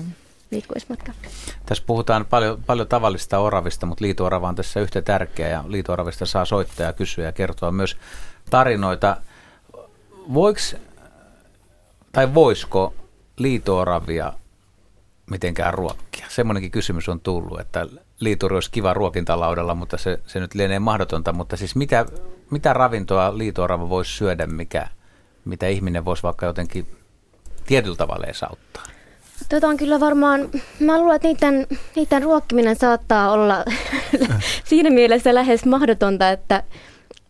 [0.51, 1.11] Liikkumismatka.
[1.65, 6.45] Tässä puhutaan paljon, paljon tavallista oravista, mutta liitoorava on tässä yhtä tärkeä ja liitooravista saa
[6.45, 7.97] soittaa ja kysyä ja kertoa myös
[8.49, 9.17] tarinoita.
[10.33, 10.59] Voiko
[12.11, 12.93] tai voisiko
[13.37, 14.33] liitooravia
[15.29, 16.25] mitenkään ruokkia?
[16.29, 17.87] Semmoinenkin kysymys on tullut, että
[18.19, 21.33] liituri olisi kiva ruokintalaudalla, mutta se, se nyt lienee mahdotonta.
[21.33, 22.05] Mutta siis mitä,
[22.51, 24.87] mitä ravintoa liitoorava voisi syödä, mikä,
[25.45, 26.87] mitä ihminen voisi vaikka jotenkin
[27.65, 28.83] tietyllä tavalla esauttaa?
[29.49, 33.65] Tota on kyllä varmaan, mä luulen, että niiden, niiden ruokkiminen saattaa olla
[34.69, 36.63] siinä mielessä lähes mahdotonta, että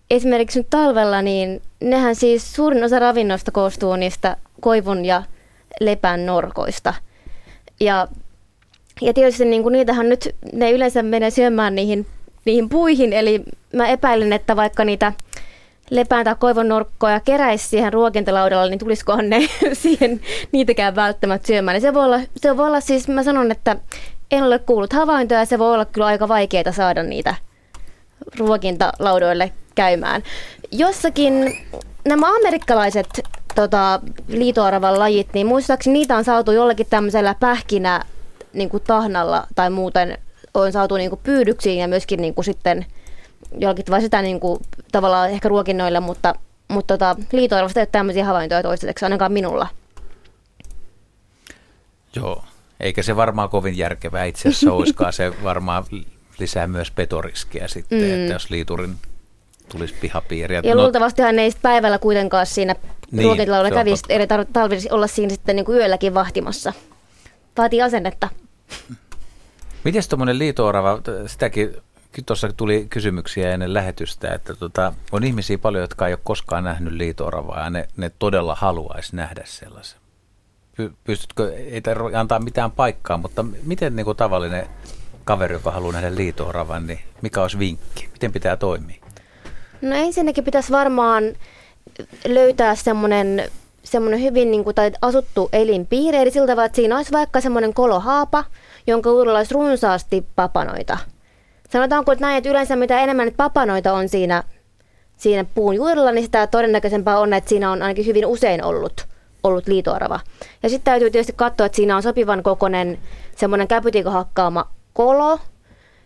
[0.10, 5.24] esimerkiksi nyt talvella, niin nehän siis suurin osa ravinnosta koostuu niistä koivun ja
[5.80, 6.94] lepän norkoista.
[7.80, 8.08] Ja,
[9.02, 12.06] ja tietysti niin kuin niitähän nyt, ne yleensä menee syömään niihin,
[12.46, 13.44] niihin puihin, eli
[13.74, 15.14] mä epäilen, että vaikka niitä
[15.90, 20.22] lepään tai koivun norkkoja keräisi siihen ruokintalaudalle, niin tulisikohan ne siihen
[20.52, 21.76] niitäkään välttämättä syömään.
[21.76, 23.76] Niin se, voi olla, se voi olla siis, mä sanon, että
[24.32, 27.36] en ole kuullut havaintoja, se voi olla kyllä aika vaikeaa saada niitä
[28.38, 30.24] ruokintalaudoille käymään.
[30.72, 31.58] Jossakin
[32.08, 33.08] nämä amerikkalaiset
[33.56, 38.06] tota, liitoaravan lajit, niin muistaakseni niitä on saatu jollakin tämmöisellä pähkinä
[38.54, 40.18] niin kuin tahnalla tai muuten
[40.54, 42.86] on saatu niin kuin pyydyksiin ja myöskin niin kuin sitten
[43.58, 44.60] jollakin tavalla sitä niin kuin,
[44.92, 46.36] tavallaan ehkä ruokinnoilla, mutta,
[46.68, 49.68] mutta tota, liitoaravasta ei ole tämmöisiä havaintoja toistaiseksi, ainakaan minulla.
[52.16, 52.44] Joo,
[52.80, 55.14] eikä se varmaan kovin järkevää itse asiassa olisikaan.
[55.14, 55.84] Se varmaan
[56.40, 58.14] lisää myös petoriskiä sitten, mm.
[58.14, 58.96] että jos liiturin
[59.72, 60.62] tulisi pihapiiriä.
[60.64, 62.76] Ja no, luultavastihan ei päivällä kuitenkaan siinä
[63.12, 66.74] niin, ruokintilaulla kävisi, eli tarvitsisi olla siinä sitten niin kuin yölläkin vahtimassa.
[67.58, 68.30] Vaatii asennetta.
[69.84, 71.76] Miten tuommoinen liitoorava, sitäkin
[72.26, 76.94] tuossa tuli kysymyksiä ennen lähetystä, että tota, on ihmisiä paljon, jotka ei ole koskaan nähnyt
[76.94, 80.00] liitooravaa ja ne, ne todella haluaisi nähdä sellaisen.
[81.04, 81.82] Pystytkö, ei
[82.14, 84.68] antaa mitään paikkaa, mutta miten niin kuin tavallinen
[85.24, 88.10] kaveri, joka haluaa nähdä liitooravan, niin mikä olisi vinkki?
[88.14, 89.04] Miten pitää toimia?
[89.82, 91.24] No ensinnäkin pitäisi varmaan
[92.26, 93.50] löytää semmoinen
[93.84, 98.44] semmoinen hyvin niin kuin, tai asuttu elinpiiri, eli siltä että siinä olisi vaikka semmoinen kolohaapa,
[98.88, 100.98] jonka uudella olisi runsaasti papanoita.
[101.68, 104.44] Sanotaanko että näin, että yleensä mitä enemmän niitä papanoita on siinä,
[105.18, 109.08] siinä puun juurella, niin sitä todennäköisempää on, että siinä on ainakin hyvin usein ollut,
[109.44, 110.20] ollut liitoarava.
[110.64, 113.00] Ja sitten täytyy tietysti katsoa, että siinä on sopivan kokoinen
[113.36, 115.40] semmoinen käpytikö hakkaama kolo,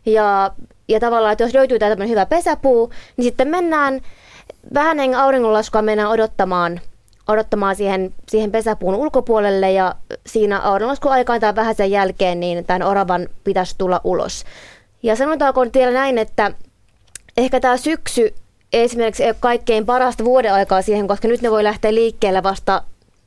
[0.06, 0.52] ja,
[0.88, 4.02] ja tavallaan, että jos löytyy tämmöinen hyvä pesäpuu, niin sitten mennään
[4.74, 6.82] vähän ennen auringonlaskua mennään odottamaan,
[7.28, 9.96] odottamaan siihen, siihen pesäpuun ulkopuolelle ja
[10.26, 14.46] siinä auringonlaskuaikaan tai vähän sen jälkeen niin tämän oravan pitäisi tulla ulos.
[15.04, 16.52] Ja sanotaanko nyt vielä näin, että
[17.38, 18.34] ehkä tämä syksy
[18.74, 22.84] esimerkiksi ei ole kaikkein parasta vuoden aikaa siihen, koska nyt ne voi lähteä liikkeelle vasta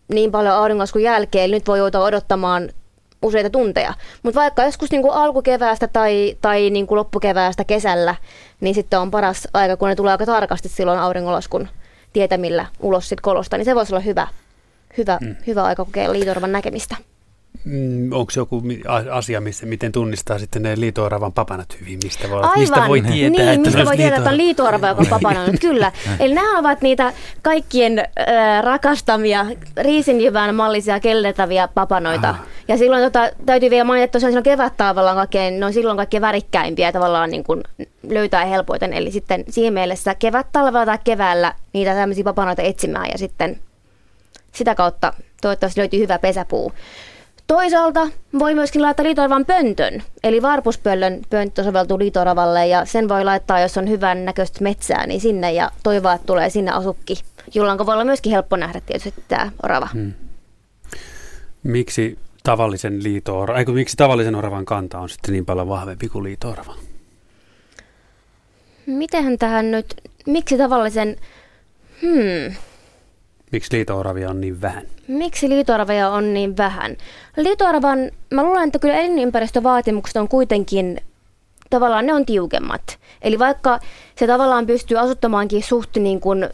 [0.08, 2.70] niin paljon auringonlaskun jälkeen, eli nyt voi joutua odottamaan
[3.22, 3.94] useita tunteja.
[4.22, 8.14] Mutta vaikka joskus niin kuin alkukeväästä tai, tai niin kuin loppukeväästä kesällä,
[8.60, 11.68] niin sitten on paras aika, kun ne tulee aika tarkasti silloin auringonlaskun
[12.12, 14.28] tietämillä ulos sit kolosta, niin se voisi olla hyvä,
[14.98, 15.36] hyvä, hmm.
[15.46, 16.96] hyvä aika kokeilla liitorvan näkemistä.
[17.64, 18.62] Mm, onko joku
[19.10, 21.98] asia, missä, miten tunnistaa sitten ne liitooravan papanat hyvin?
[22.04, 22.58] Mistä voi, Aivan.
[22.58, 25.92] mistä voi tietää, niin, että mistä voi tietää, että on liitoorava, joka on papanannut, kyllä.
[26.20, 27.12] Eli nämä ovat niitä
[27.42, 32.28] kaikkien äh, rakastamia riisinjyvän mallisia kelletäviä papanoita.
[32.28, 32.40] Ah.
[32.68, 35.96] Ja silloin tota, täytyy vielä mainita, että tosiaan silloin kevättaavalla on, kaikkein, ne on silloin
[35.96, 37.62] kaikkein värikkäimpiä tavallaan niin kuin
[38.08, 38.92] löytää helpoiten.
[38.92, 43.60] Eli sitten siinä mielessä kevättalvella tai keväällä niitä tämmöisiä papanoita etsimään ja sitten
[44.52, 45.12] sitä kautta
[45.42, 46.72] toivottavasti löytyy hyvä pesäpuu.
[47.46, 53.60] Toisaalta voi myöskin laittaa liitoravan pöntön, eli varpuspöllön pönttö soveltuu liitoravalle ja sen voi laittaa,
[53.60, 57.14] jos on hyvän näköistä metsää, niin sinne ja toivoa, että tulee sinne asukki,
[57.54, 59.88] jolloin voi olla myöskin helppo nähdä tietysti tämä orava.
[59.92, 60.12] Hmm.
[61.62, 66.56] Miksi tavallisen liito miksi tavallisen oravan kanta on sitten niin paljon vahvempi kuin liito
[68.86, 69.94] Mitenhän tähän nyt,
[70.26, 71.16] miksi tavallisen,
[72.02, 72.54] hmm,
[73.54, 74.86] Miksi liitooravia on niin vähän?
[75.08, 76.96] Miksi liitooravia on niin vähän?
[77.36, 77.98] Liitooravan,
[78.30, 81.00] mä luulen, että kyllä elinympäristövaatimukset on kuitenkin,
[81.70, 82.98] tavallaan ne on tiukemmat.
[83.22, 83.78] Eli vaikka
[84.16, 86.48] se tavallaan pystyy asuttamaankin suht niin kuin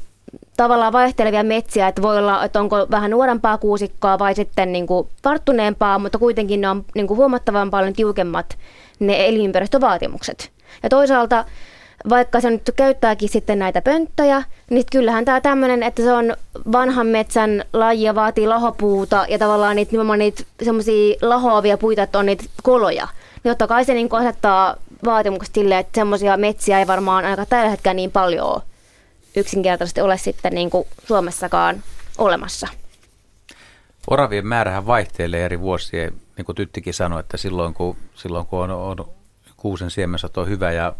[0.57, 5.09] tavallaan vaihtelevia metsiä, että voi olla, että onko vähän nuorempaa kuusikkoa vai sitten niin kuin
[5.25, 8.59] varttuneempaa, mutta kuitenkin ne on niin kuin huomattavan paljon tiukemmat
[8.99, 10.51] ne elinympäristövaatimukset.
[10.83, 11.45] Ja toisaalta
[12.09, 16.37] vaikka se nyt käyttääkin sitten näitä pönttöjä, niin kyllähän tämä tämmöinen, että se on
[16.73, 22.19] vanhan metsän laji ja vaatii lahopuuta ja tavallaan niitä, nimenomaan niitä semmoisia lahoavia puita, että
[22.19, 23.09] on niitä koloja.
[23.45, 27.71] Niin totta kai se niin asettaa vaatimukset sille, että semmoisia metsiä ei varmaan ainakaan tällä
[27.71, 28.63] hetkellä niin paljon
[29.37, 31.83] yksinkertaisesti ole sitten niin kuin Suomessakaan
[32.19, 32.69] olemassa.
[34.11, 38.71] Oravien määrähän vaihtelee eri vuosien, niin kuin Tyttikin sanoi, että silloin kun, silloin kun on,
[38.71, 39.09] on
[39.57, 40.95] kuusen siemensato hyvä ja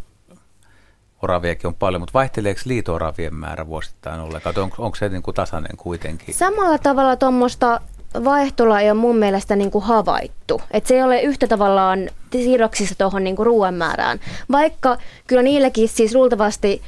[1.23, 4.59] oraviakin on paljon, mutta vaihteleeko liito-oravien määrä vuosittain ollenkaan?
[4.59, 6.35] On, onko se niin kuin tasainen kuitenkin?
[6.35, 7.81] Samalla tavalla tuommoista
[8.25, 10.63] vaihtola ei ole mun mielestä niin kuin havaittu.
[10.71, 14.21] Et se ei ole yhtä tavallaan sidoksissa tuohon niin ruoan määrään.
[14.53, 16.83] Vaikka kyllä niilläkin siis luultavasti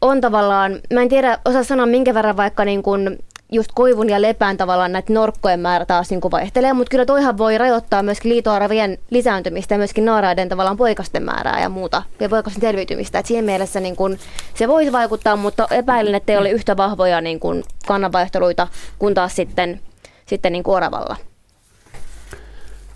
[0.00, 3.18] on tavallaan, mä en tiedä, osaa sanoa minkä verran vaikka niin kuin
[3.52, 7.38] just koivun ja lepään tavallaan näitä norkkojen määrä taas niin kuin vaihtelee, mutta kyllä toihan
[7.38, 12.60] voi rajoittaa myöskin liitoaravien lisääntymistä ja myöskin naaraiden tavallaan poikasten määrää ja muuta ja poikasten
[12.60, 13.18] selviytymistä.
[13.18, 14.18] Et siinä mielessä niin kuin,
[14.54, 19.36] se voisi vaikuttaa, mutta epäilen, että ei ole yhtä vahvoja niin kuin kannanvaihteluita kuin taas
[19.36, 19.80] sitten
[20.26, 21.16] sitten niin kuin oravalla.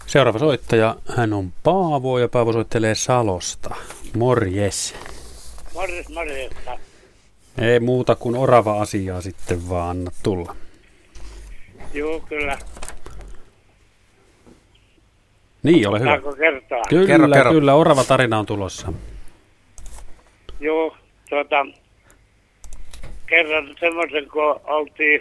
[0.06, 3.74] Seuraava soittaja, hän on Paavo ja Paavo soittelee Salosta.
[4.16, 4.94] Morjes.
[5.74, 6.87] Morjes, morjesta.
[7.60, 10.56] Ei muuta kuin orava asiaa sitten vaan anna tulla.
[11.94, 12.58] Joo, kyllä.
[15.62, 16.18] Niin, ole hyvä.
[16.38, 16.82] Kertoa?
[16.88, 17.52] Kyllä, Kerro, kerro.
[17.52, 18.92] kyllä, orava tarina on tulossa.
[20.60, 20.96] Joo,
[21.28, 21.66] tuota,
[23.26, 25.20] kerran semmoisen, kun oltiin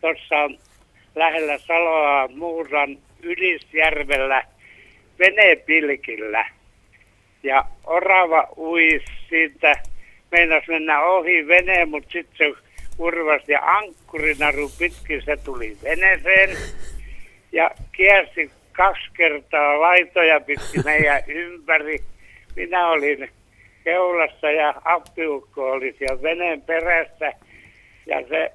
[0.00, 0.60] tuossa
[1.14, 4.42] lähellä Saloa Muuran Ylisjärvellä
[5.18, 6.50] venepilkillä.
[7.42, 9.72] Ja orava ui siitä,
[10.32, 12.62] meinas mennä ohi vene, mutta sitten se
[12.96, 16.56] kurvasi ja ankkurinaru pitkin se tuli veneeseen.
[17.52, 21.98] Ja kiersi kaksi kertaa laitoja pitkin meidän ympäri.
[22.56, 23.28] Minä olin
[23.84, 27.32] keulassa ja appiukko oli siellä veneen perässä.
[28.06, 28.52] Ja se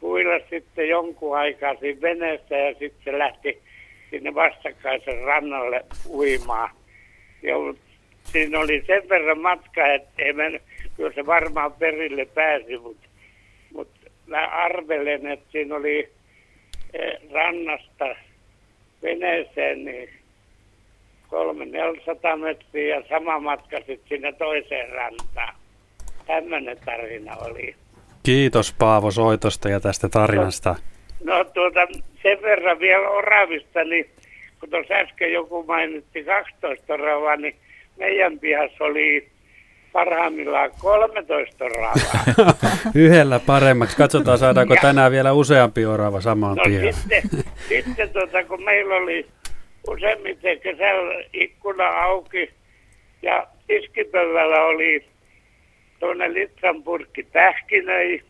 [0.00, 3.62] huilasi sitten jonkun aikaa siinä veneessä ja sitten se lähti
[4.10, 6.70] sinne vastakkaisen rannalle uimaan.
[7.42, 7.54] Ja
[8.24, 10.62] siinä oli sen verran matka, että ei mennyt,
[10.96, 13.08] kyllä se varmaan perille pääsi, mutta
[13.72, 13.88] mut
[14.26, 16.08] mä arvelen, että siinä oli
[16.94, 18.04] eh, rannasta
[19.02, 20.08] veneeseen niin
[21.28, 25.54] kolme 400 metriä ja sama matka sitten sinne toiseen rantaan.
[26.26, 27.74] Tämmöinen tarina oli.
[28.22, 30.74] Kiitos Paavo soitosta ja tästä tarinasta.
[31.24, 31.80] No tuota,
[32.22, 34.10] sen verran vielä oravista, niin
[34.60, 37.56] kun tuossa äsken joku mainitti 12 oravaa, niin
[37.98, 39.28] meidän pihassa oli
[39.92, 41.94] parhaimmillaan 13 oravaa.
[42.94, 43.96] Yhdellä paremmaksi.
[43.96, 46.92] Katsotaan saadaanko tänään vielä useampi orava samaan No pihaan.
[46.92, 47.22] sitten,
[47.68, 49.26] sitten tuota, kun meillä oli
[49.88, 52.50] useimmiten kesällä ikkuna auki
[53.22, 55.04] ja tiskipöydällä oli
[56.00, 58.22] tuonne litran purkki pähkinöi,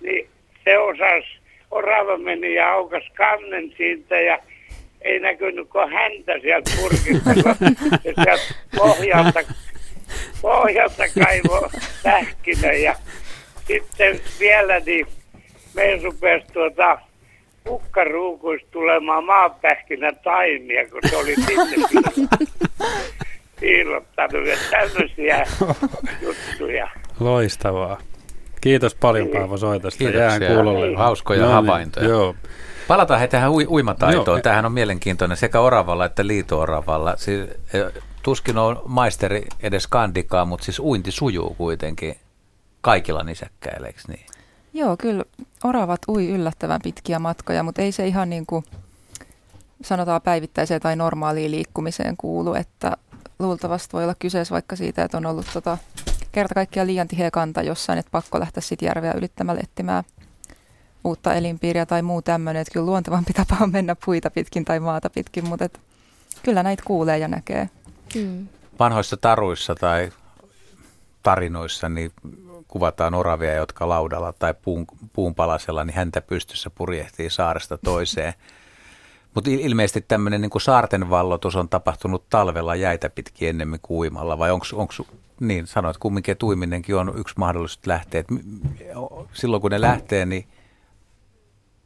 [0.00, 0.28] niin
[0.64, 1.28] se osasi,
[1.70, 4.38] orava meni ja aukas kannen siitä ja
[5.02, 7.54] ei näkynyt kuin häntä sieltä purkista, kun
[8.02, 9.40] se sieltä pohjalta,
[10.42, 11.70] pohjalta kaivo
[12.02, 12.94] pähkinöi ja
[13.66, 15.06] sitten vielä niin
[15.74, 16.98] meidän rupesi tuota
[17.64, 22.46] kukkaruukuista tulemaan maapähkinä taimia, kun se oli sinne piilo-
[23.60, 25.46] piilottanut ja tämmöisiä
[26.22, 26.88] juttuja.
[27.20, 27.98] Loistavaa.
[28.60, 29.98] Kiitos paljon Paavo soitosta.
[29.98, 30.22] Kiitoksia.
[30.24, 30.96] Jään kuulolle.
[30.96, 32.08] Hauskoja No niin, havaintoja.
[32.08, 32.34] Joo.
[32.88, 34.36] Palataan he tähän ui- uimataitoon.
[34.36, 34.42] Joo.
[34.42, 37.16] Tämähän on mielenkiintoinen sekä oravalla että liito-oravalla.
[37.16, 37.48] Siis,
[38.26, 42.16] tuskin on maisteri edes kandikaa, mutta siis uinti sujuu kuitenkin
[42.80, 44.26] kaikilla nisäkkäillä, eikö niin?
[44.74, 45.24] Joo, kyllä
[45.64, 48.64] oravat ui yllättävän pitkiä matkoja, mutta ei se ihan niin kuin
[49.82, 52.96] sanotaan päivittäiseen tai normaaliin liikkumiseen kuulu, että
[53.38, 55.78] luultavasti voi olla kyseessä vaikka siitä, että on ollut tota,
[56.32, 60.04] kerta kaikkiaan liian tiheä kanta jossain, että pakko lähteä sitten järveä ylittämällä etsimään
[61.04, 65.10] uutta elinpiiriä tai muu tämmöinen, että kyllä luontevampi tapa on mennä puita pitkin tai maata
[65.10, 65.80] pitkin, mutta et,
[66.42, 67.68] kyllä näitä kuulee ja näkee.
[68.16, 68.48] Mm.
[68.78, 70.12] Vanhoissa taruissa tai
[71.22, 72.12] tarinoissa niin
[72.68, 78.34] kuvataan oravia, jotka laudalla tai puun, puun palasella, niin häntä pystyssä purjehtii saaresta toiseen.
[79.34, 84.50] Mutta ilmeisesti tämmöinen niin saarten vallotus on tapahtunut talvella jäitä pitkin ennemmin kuin uimalla, vai
[84.50, 84.64] onko
[85.40, 88.20] niin, sanoit kumminkin, että uiminenkin on yksi mahdollisuus lähteä.
[88.20, 88.26] Et
[89.32, 90.48] silloin kun ne lähtee, niin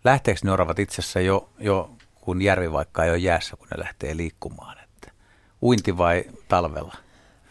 [0.05, 1.91] lähteekö ne oravat itse asiassa jo, jo,
[2.21, 4.80] kun järvi vaikka ei ole jäässä, kun ne lähtee liikkumaan?
[5.63, 6.95] Uinti vai talvella?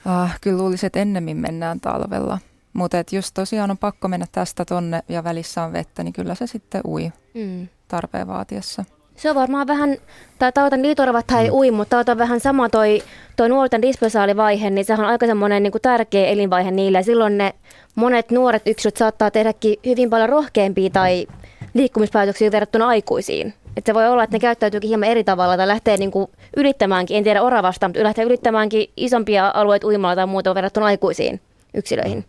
[0.06, 2.38] Ah, kyllä luulisin, että ennemmin mennään talvella.
[2.74, 6.48] Mutta jos tosiaan on pakko mennä tästä tonne ja välissä on vettä, niin kyllä se
[6.48, 7.68] sitten ui Mm.
[7.88, 8.86] tarpeen vaatiessa.
[9.16, 9.98] Se on varmaan vähän,
[10.40, 13.04] tai tautan liitoravat ei ui, mutta tauta on vähän sama toi,
[13.36, 16.98] toi nuorten dispersaalivaihe, niin sehän on aika semmoinen niin kuin tärkeä elinvaihe niille.
[16.98, 17.54] Ja silloin ne
[17.96, 21.28] monet nuoret yksilöt saattaa tehdäkin hyvin paljon rohkeampia tai
[21.74, 23.54] liikkumispäätöksiä verrattuna aikuisiin.
[23.78, 26.28] Et se voi olla, että ne käyttäytyykin hieman eri tavalla tai lähtee niin kuin
[26.58, 31.42] ylittämäänkin, en tiedä oravasta, mutta lähtee ylittämäänkin isompia alueita uimalla tai muuta verrattuna aikuisiin
[31.74, 32.26] yksilöihin.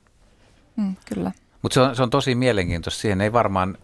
[0.76, 1.32] Mm, kyllä.
[1.62, 3.00] Mutta se on, se on tosi mielenkiintoista.
[3.00, 3.78] Siihen ei varmaan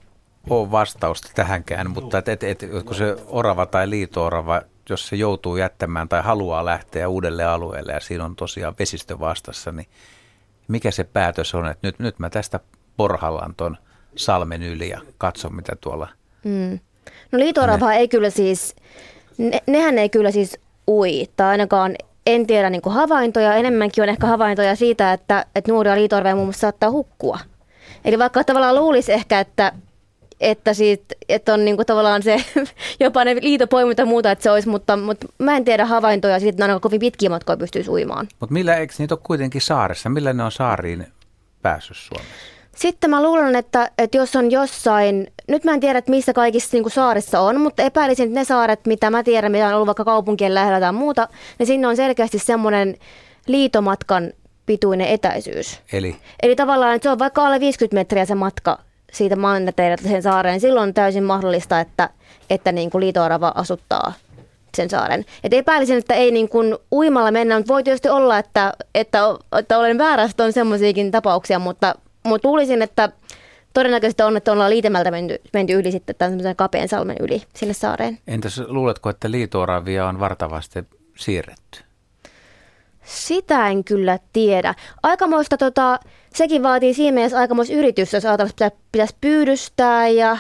[0.51, 5.57] ole vastausta tähänkään, mutta et, et, et, kun se orava tai liito-orava, jos se joutuu
[5.57, 9.87] jättämään tai haluaa lähteä uudelle alueelle ja siinä on tosiaan vesistö vastassa, niin
[10.69, 12.61] mikä se päätös on, että nyt, nyt mä tästä
[12.97, 13.77] porhallan ton
[14.17, 16.09] salmen yli ja katson mitä tuolla.
[16.45, 16.79] Mm.
[17.33, 18.77] No liitoravaa ei kyllä siis,
[19.39, 20.59] ne, nehän ei kyllä siis
[20.89, 21.97] ui, tai ainakaan
[22.27, 26.61] en tiedä niin havaintoja, enemmänkin on ehkä havaintoja siitä, että, että nuoria liitoarveja muun muassa
[26.61, 27.39] saattaa hukkua.
[28.05, 29.73] Eli vaikka tavallaan luulisi ehkä, että,
[30.41, 32.45] että, siitä, että on niin tavallaan se
[33.01, 36.51] jopa ne liitopoiminta ja muuta, että se olisi, mutta, mutta mä en tiedä havaintoja siitä,
[36.51, 38.29] että ne ainakaan kovin pitkiä matkoja pystyisi uimaan.
[38.41, 40.09] Mutta millä, eikö niitä ole kuitenkin saaressa?
[40.09, 41.07] Millä ne on saariin
[41.63, 42.56] päässyt Suomessa?
[42.77, 46.77] Sitten mä luulen, että, että jos on jossain, nyt mä en tiedä, että missä kaikissa
[46.77, 50.05] niin saarissa on, mutta epäilisin, että ne saaret, mitä mä tiedän, mitä on ollut vaikka
[50.05, 52.97] kaupunkien lähellä tai muuta, niin sinne on selkeästi semmoinen
[53.47, 54.33] liitomatkan
[54.67, 55.81] pituinen etäisyys.
[55.93, 56.17] Eli?
[56.43, 58.79] Eli tavallaan, että se on vaikka alle 50 metriä se matka
[59.13, 62.11] siitä manneteilta sen saareen, silloin on täysin mahdollista, että,
[62.51, 64.13] että niin kuin liitoarava asuttaa
[64.77, 65.25] sen saaren.
[65.45, 69.19] Et epäilisin, että ei niin kuin uimalla mennä, mutta voi tietysti olla, että, että,
[69.59, 71.95] että olen väärästä, on semmoisiakin tapauksia, mutta,
[72.27, 73.09] mutta luulisin, että
[73.75, 78.19] todennäköisesti on, että ollaan liitemältä menty, menty yli sitten tämän kapean salmen yli sinne saareen.
[78.27, 80.85] Entäs luuletko, että liitooravia on vartavasti
[81.17, 81.81] siirretty?
[83.05, 84.75] Sitä en kyllä tiedä.
[85.03, 86.01] Aikamoista, tota,
[86.35, 90.39] sekin vaatii siinä mielessä aikamoista yritystä, jos ajatellaan, että pitäisi pyydystää ja,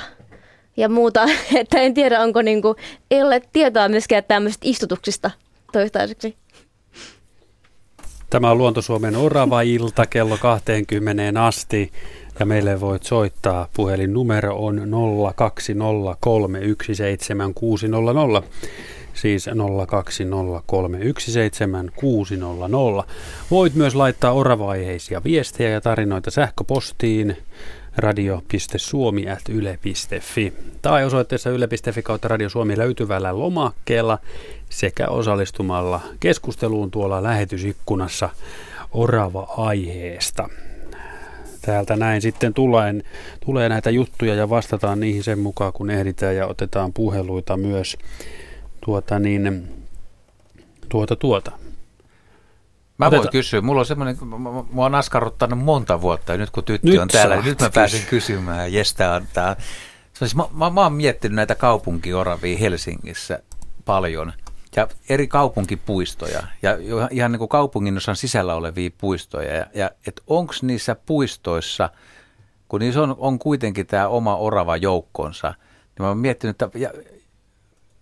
[0.76, 1.26] ja muuta.
[1.60, 2.76] Että en tiedä, onko niinku,
[3.10, 5.30] ei ole tietoa myöskään tämmöisistä istutuksista
[5.72, 6.36] toistaiseksi.
[8.30, 11.92] Tämä on Luontosuomen Orava-ilta kello 20 asti
[12.40, 13.68] ja meille voit soittaa.
[13.76, 14.80] Puhelinnumero on
[18.42, 18.46] 020317600
[19.14, 19.52] siis 020317600.
[23.50, 27.36] Voit myös laittaa oravaiheisia viestejä ja tarinoita sähköpostiin
[27.96, 34.18] radio.suomi.yle.fi tai osoitteessa yle.fi kautta Radio Suomi löytyvällä lomakkeella
[34.70, 38.28] sekä osallistumalla keskusteluun tuolla lähetysikkunassa
[38.92, 40.48] orava-aiheesta.
[41.62, 42.94] Täältä näin sitten tulee,
[43.44, 47.96] tulee näitä juttuja ja vastataan niihin sen mukaan, kun ehditään ja otetaan puheluita myös
[48.80, 49.68] tuota niin,
[50.88, 51.65] tuota tuota.
[52.98, 54.16] Mä voin kysyä, mulla on semmoinen,
[54.72, 57.70] mä oon askarruttanut monta vuotta ja nyt kun tyttö nyt on täällä, niin nyt mä
[57.70, 58.72] pääsen kysymään.
[58.72, 59.26] Jes, tää on.
[60.12, 63.42] Siis mä, mä, mä oon miettinyt näitä kaupunkioravia Helsingissä
[63.84, 64.32] paljon
[64.76, 66.70] ja eri kaupunkipuistoja ja
[67.10, 69.54] ihan niin kuin kaupungin osan sisällä olevia puistoja.
[69.54, 71.90] Ja, ja että onko niissä puistoissa,
[72.68, 76.90] kun niissä on, on kuitenkin tämä oma orava joukkonsa, niin mä oon miettinyt, että ja,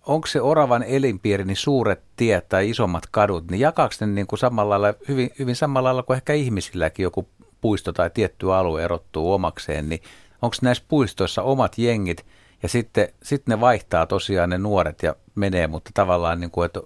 [0.05, 4.39] onko se oravan elinpiiri, niin suuret tiet tai isommat kadut, niin jakaako ne niin kuin
[4.39, 7.29] samalla lailla, hyvin, hyvin samalla lailla kuin ehkä ihmisilläkin joku
[7.61, 10.01] puisto tai tietty alue erottuu omakseen, niin
[10.41, 12.25] onko näissä puistoissa omat jengit
[12.63, 16.81] ja sitten, sitten ne vaihtaa tosiaan ne nuoret ja menee, mutta tavallaan niin kuin, että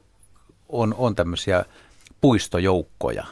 [0.70, 1.66] on, on tämmöisiä
[2.22, 3.26] puistojoukkoja.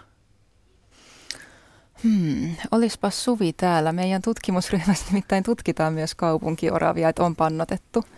[2.03, 3.91] Hmm, olispa Suvi täällä.
[3.91, 8.03] Meidän tutkimusryhmässä nimittäin tutkitaan myös kaupunkioravia, että on pannotettu–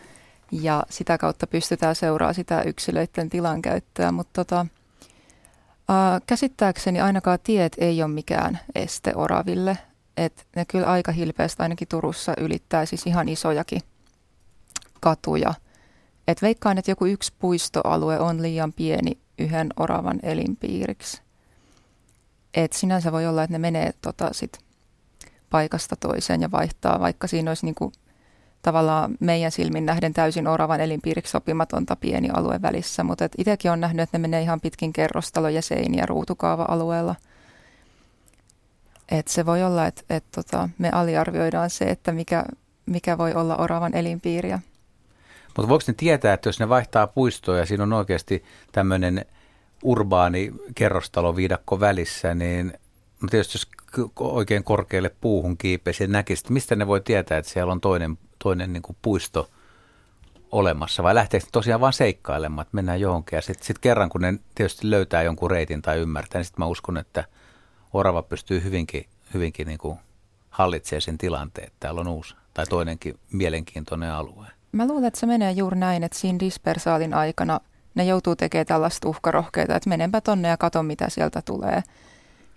[0.52, 4.66] ja sitä kautta pystytään seuraamaan sitä yksilöiden tilankäyttöä, mutta tota,
[5.90, 9.78] ää, käsittääkseni ainakaan tiet ei ole mikään este oraville,
[10.18, 13.82] että ne kyllä aika hilpeästi ainakin Turussa ylittää siis ihan isojakin
[15.00, 15.54] katuja.
[16.28, 21.22] Et veikkaan, että joku yksi puistoalue on liian pieni yhden oravan elinpiiriksi.
[22.54, 24.60] Et sinänsä voi olla, että ne menee tota sit
[25.50, 27.92] paikasta toiseen ja vaihtaa, vaikka siinä olisi niinku
[28.62, 34.04] tavallaan meidän silmin nähden täysin oravan elinpiiriksi sopimatonta pieni alue välissä, mutta itsekin on nähnyt,
[34.04, 37.16] että ne menee ihan pitkin kerrostaloja, seiniä ruutukaava-alueella.
[39.12, 42.44] Et se voi olla, että et tota, me aliarvioidaan se, että mikä,
[42.86, 44.60] mikä voi olla oravan elinpiiriä.
[45.58, 49.26] Mutta voiko ne tietää, että jos ne vaihtaa puistoja ja siinä on oikeasti tämmöinen
[49.84, 52.74] urbaani kerrostaloviidakko välissä, niin
[53.22, 53.58] no tietysti
[53.98, 58.18] jos oikein korkealle puuhun kiipeisi ja näkisi, mistä ne voi tietää, että siellä on toinen
[58.44, 59.50] toinen niin kuin puisto
[60.52, 64.34] olemassa, vai lähteekö tosiaan vain seikkailemaan, että mennään johonkin, ja sitten sit kerran, kun ne
[64.56, 67.24] tietysti löytää jonkun reitin tai ymmärtää, niin sitten mä uskon, että
[67.94, 70.00] orava pystyy hyvinkin, hyvinkin niin kuin
[70.50, 74.48] hallitsemaan sen tilanteen, että täällä on uusi tai toinenkin mielenkiintoinen alue.
[74.72, 77.60] Mä luulen, että se menee juuri näin, että siinä dispersaalin aikana
[77.96, 81.84] ne joutuu tekemään tällaista uhkarohkeita, että menenpä tonne ja katon, mitä sieltä tulee.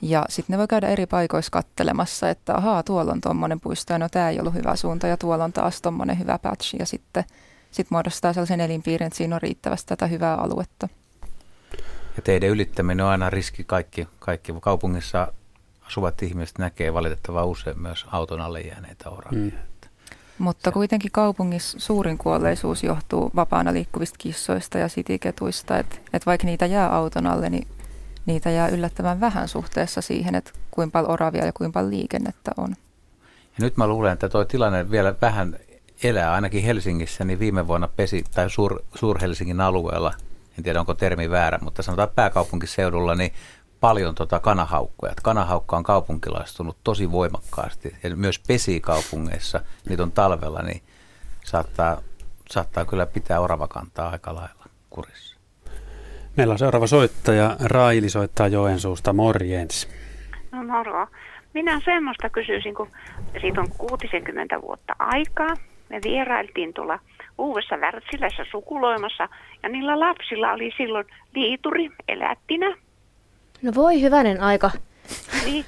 [0.03, 3.99] Ja sitten ne voi käydä eri paikoissa kattelemassa, että ahaa, tuolla on tuommoinen puisto ja
[3.99, 7.25] no tämä ei ollut hyvä suunta ja tuolla on taas tuommoinen hyvä patch ja sitten
[7.71, 10.89] sit muodostaa sellaisen elinpiirin, että siinä on riittävästi tätä hyvää aluetta.
[12.17, 13.65] Ja teidän ylittäminen on aina riski.
[13.65, 15.33] Kaikki, kaikki kaupungissa
[15.87, 19.39] asuvat ihmiset näkee valitettavan usein myös auton alle jääneitä oravia.
[19.39, 19.53] Mm.
[20.39, 26.67] Mutta kuitenkin kaupungissa suurin kuolleisuus johtuu vapaana liikkuvista kissoista ja sitiketuista, että et vaikka niitä
[26.67, 27.69] jää auton alle, niin
[28.27, 32.71] niitä jää yllättävän vähän suhteessa siihen, että kuinka paljon oravia ja kuinka paljon liikennettä on.
[33.53, 35.57] Ja nyt mä luulen, että tuo tilanne vielä vähän
[36.03, 40.15] elää ainakin Helsingissä, niin viime vuonna pesi, tai Suur, Suur-Helsingin alueella,
[40.59, 43.33] en tiedä onko termi väärä, mutta sanotaan pääkaupunkiseudulla, niin
[43.81, 45.15] paljon tota kanahaukkoja.
[45.23, 50.83] Kanahaukka on kaupunkilaistunut tosi voimakkaasti ja myös pesi kaupungeissa, niitä on talvella, niin
[51.45, 52.03] saattaa,
[52.51, 55.32] saattaa kyllä pitää oravakantaa aika lailla kurissa.
[56.37, 57.57] Meillä on seuraava soittaja.
[57.65, 59.13] Raili soittaa Joensuusta.
[59.13, 59.89] Morjens.
[60.53, 61.07] No moro.
[61.55, 62.89] minä semmoista kysyisin, kun
[63.41, 65.57] siitä on 60 vuotta aikaa.
[65.89, 66.99] Me vierailtiin tuolla
[67.39, 69.29] Uudessa Wärtsilässä sukuloimassa
[69.63, 72.77] ja niillä lapsilla oli silloin liituri elättinä.
[73.63, 74.71] No voi hyvänen aika.
[75.45, 75.65] Niin,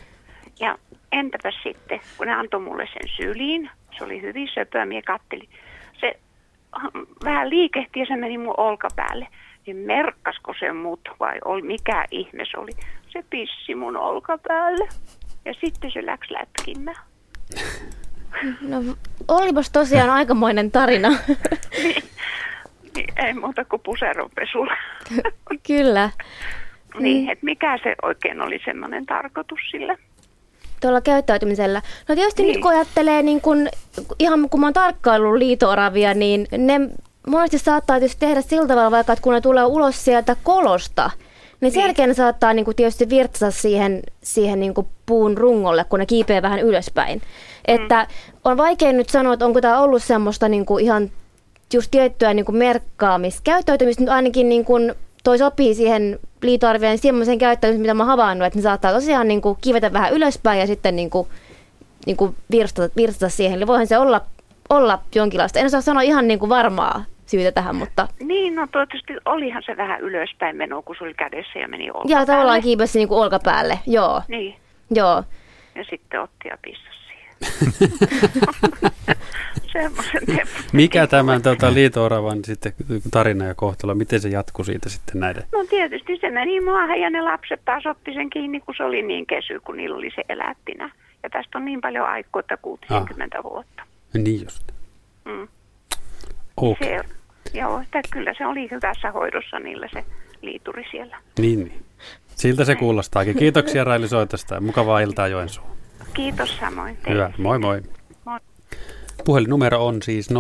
[0.60, 0.78] ja
[1.12, 5.48] entäpä sitten, kun ne antoi mulle sen syliin, se oli hyvin söpöä, minä kattelin.
[6.00, 6.20] Se
[7.24, 9.28] vähän liikehti ja se meni mun olkapäälle.
[9.66, 12.72] Niin merkkasko se mut vai oli, mikä ihme se oli?
[13.08, 14.88] Se pissi mun olkapäälle
[15.44, 16.96] ja sitten se läks lätkimään.
[18.60, 18.76] No
[19.28, 21.08] olipas tosiaan aikamoinen tarina.
[21.82, 22.02] niin,
[22.96, 24.76] niin, ei muuta kuin puseronpesulla.
[25.66, 26.10] Kyllä.
[26.98, 29.96] niin, että mikä se oikein oli semmoinen tarkoitus sillä?
[30.80, 31.82] tuolla käyttäytymisellä.
[32.08, 32.52] No tietysti niin.
[32.52, 33.68] nyt kun ajattelee, niin kun,
[34.18, 36.80] ihan kun mä oon tarkkaillut liitooravia, niin ne
[37.26, 41.10] monesti saattaa tietysti tehdä sillä tavalla, vaikka että kun ne tulee ulos sieltä kolosta,
[41.60, 45.98] niin selkeä ne saattaa niin kuin tietysti virtsata siihen, siihen niin kuin puun rungolle, kun
[45.98, 47.18] ne kiipee vähän ylöspäin.
[47.18, 47.74] Mm.
[47.74, 48.06] Että
[48.44, 51.10] on vaikea nyt sanoa, että onko tämä ollut semmoista niin kuin ihan
[51.74, 54.94] just tiettyä niin kuin merkkaamista, käyttäytymistä nyt ainakin niin kuin
[55.24, 59.58] toi sopii siihen liitoarvien semmoisen käyttäytymisen, mitä mä havainnut, että ne saattaa tosiaan niin kuin
[59.60, 61.28] kivetä vähän ylöspäin ja sitten niin kuin,
[62.06, 63.56] niin kuin virstata, virstata siihen.
[63.56, 64.20] Eli voihan se olla,
[64.70, 65.58] olla jonkinlaista.
[65.58, 68.08] En osaa sanoa ihan niin kuin varmaa syytä tähän, mutta...
[68.20, 72.20] Niin, no tietysti olihan se vähän ylöspäin meno, kun se oli kädessä ja meni olkapäälle.
[72.20, 74.22] Ja tavallaan kiipesi niin kuin olkapäälle, joo.
[74.28, 74.56] Niin.
[74.90, 75.24] Joo.
[75.74, 76.94] Ja sitten otti ja pissasi
[80.72, 82.72] Mikä tämän tota, liito-oravan sitten
[83.10, 85.42] tarina ja kohtalo, miten se jatkuu siitä sitten näiden?
[85.52, 89.02] No tietysti se meni maahan ja ne lapset taas otti sen kiinni, kun se oli
[89.02, 90.90] niin kesy, kun niillä oli se elättinä.
[91.22, 93.44] Ja tästä on niin paljon aikaa, että 60 ah.
[93.44, 93.82] vuotta.
[94.14, 94.72] Niin just.
[95.24, 95.48] Mm.
[96.57, 96.88] Okay.
[96.88, 97.00] Se,
[97.59, 100.05] joo, että kyllä se oli hyvässä hoidossa niillä se
[100.42, 101.16] liituri siellä.
[101.38, 101.84] Niin, niin.
[102.26, 103.36] Siltä se kuulostaakin.
[103.36, 105.68] Kiitoksia Raili soitosta ja mukavaa iltaa Joensuun.
[106.14, 106.96] Kiitos samoin.
[106.96, 107.22] Teille.
[107.22, 107.82] Hyvä, moi moi.
[108.24, 108.40] moi.
[109.24, 110.34] Puhelinnumero on siis 020317600.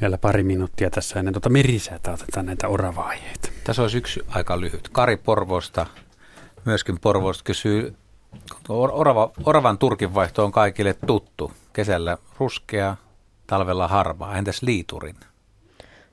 [0.00, 3.48] Vielä pari minuuttia tässä ennen tuota merisäätä otetaan näitä oravaajeita.
[3.64, 4.88] Tässä olisi yksi aika lyhyt.
[4.92, 5.86] Kari Porvosta,
[6.64, 7.94] myöskin Porvosta kysyy,
[8.68, 11.52] orava, oravan turkinvaihto on kaikille tuttu.
[11.72, 12.96] Kesällä ruskea,
[13.46, 14.36] talvella harmaa.
[14.36, 15.16] Entäs liiturin?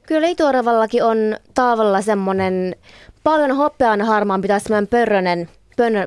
[0.07, 1.17] Kyllä liituoravallakin on
[1.53, 2.75] taavalla semmoinen
[3.23, 5.49] paljon hopean harmaan pitäisi semmoinen pörrönen,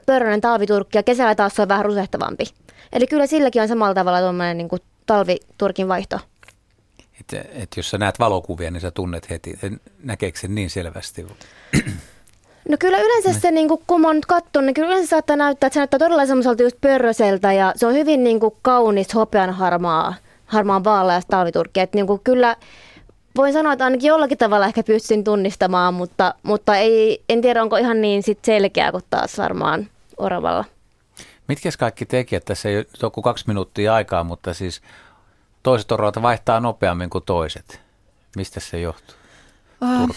[0.06, 2.44] pörrönen talviturkki ja kesällä taas se on vähän rusehtavampi.
[2.92, 4.68] Eli kyllä silläkin on samalla tavalla tuommoinen niin
[5.06, 6.18] talviturkin vaihto.
[7.20, 9.58] Et, et jos sä näet valokuvia, niin sä tunnet heti.
[10.02, 11.26] Näkeekö sen niin selvästi?
[12.68, 15.36] No kyllä yleensä se, niin kuin, kun mä oon nyt katsonut, niin kyllä yleensä saattaa
[15.36, 19.14] näyttää, että se näyttää todella semmoiselta just pörröseltä ja se on hyvin niin kuin, kaunis
[19.14, 20.14] hopean harmaa,
[20.46, 21.80] harmaan vaaleasta talviturkki.
[21.80, 22.56] Että niin kuin, kyllä
[23.36, 27.76] voin sanoa, että ainakin jollakin tavalla ehkä pystyn tunnistamaan, mutta, mutta ei, en tiedä, onko
[27.76, 30.64] ihan niin sit selkeää kuin taas varmaan oravalla.
[31.48, 32.44] Mitkä kaikki tekijät?
[32.44, 34.82] Tässä ei ole kuin kaksi minuuttia aikaa, mutta siis
[35.62, 37.80] toiset oravat vaihtaa nopeammin kuin toiset.
[38.36, 39.16] Mistä se johtuu?
[39.82, 40.16] Uh,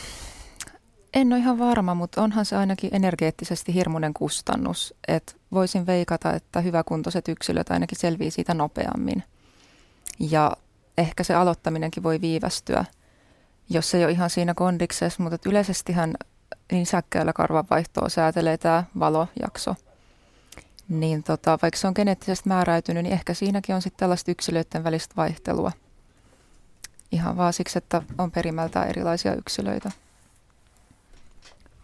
[1.16, 4.94] en ole ihan varma, mutta onhan se ainakin energeettisesti hirmuinen kustannus.
[5.08, 9.24] Et voisin veikata, että hyväkuntoiset yksilöt ainakin selviää siitä nopeammin.
[10.20, 10.52] Ja
[10.98, 12.86] ehkä se aloittaminenkin voi viivästyä–
[13.70, 16.14] jos ei ole ihan siinä kondiksessa, mutta yleisestihän
[16.72, 19.76] nisäkkäillä karvanvaihtoa säätelee tämä valojakso.
[20.90, 25.16] Niin tota, vaikka se on geneettisesti määräytynyt, niin ehkä siinäkin on sitten tällaista yksilöiden välistä
[25.18, 25.72] vaihtelua.
[27.12, 29.92] Ihan vaan siksi, että on perimältään erilaisia yksilöitä.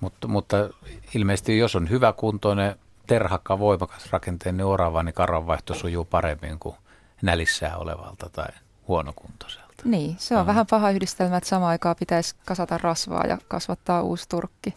[0.01, 0.69] Mutta, mutta
[1.15, 2.75] ilmeisesti jos on hyvä kuntoinen,
[3.07, 6.75] terhakka, voimakas rakenteinen orava, niin karvanvaihto sujuu paremmin kuin
[7.21, 8.47] nälissään olevalta tai
[8.87, 9.83] huonokuntoiselta.
[9.83, 10.47] Niin, se on mm.
[10.47, 14.75] vähän paha yhdistelmä, että samaan aikaan pitäisi kasata rasvaa ja kasvattaa uusi turkki.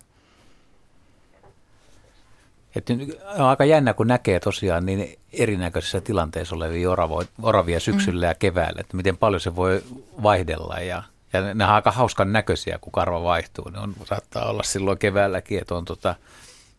[2.76, 2.92] Että
[3.38, 8.30] on aika jännä, kun näkee tosiaan niin erinäköisissä tilanteissa olevia oravo, oravia syksyllä mm.
[8.30, 9.82] ja keväällä, että miten paljon se voi
[10.22, 11.02] vaihdella ja,
[11.34, 13.68] ja ne on aika hauskan näköisiä, kun karva vaihtuu.
[13.68, 16.14] Ne on, saattaa olla silloin keväälläkin, että on tota,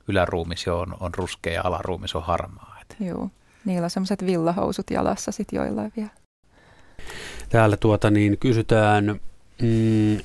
[0.07, 2.75] yläruumis jo on, on ruskea ja alaruumis on harmaa.
[2.99, 3.29] Joo,
[3.65, 6.09] niillä on semmoiset villahousut jalassa sitten joillain vielä.
[7.49, 9.19] Täällä tuota niin kysytään,
[9.61, 10.17] mm,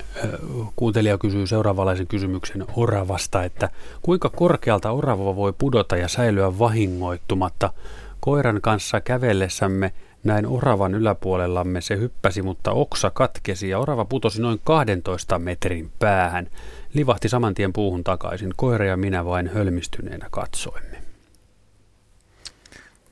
[0.75, 3.69] kuuntelija kysyy seuraavanlaisen kysymyksen oravasta, että
[4.01, 7.73] kuinka korkealta orava voi pudota ja säilyä vahingoittumatta?
[8.19, 9.93] Koiran kanssa kävellessämme
[10.23, 16.47] näin oravan yläpuolellamme se hyppäsi, mutta oksa katkesi ja orava putosi noin 12 metrin päähän.
[16.93, 18.53] Livahti saman tien puuhun takaisin.
[18.55, 21.01] Koira ja minä vain hölmistyneenä katsoimme.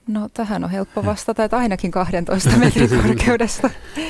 [0.08, 3.70] No tähän on helppo vastata, että ainakin 12 metrin korkeudesta.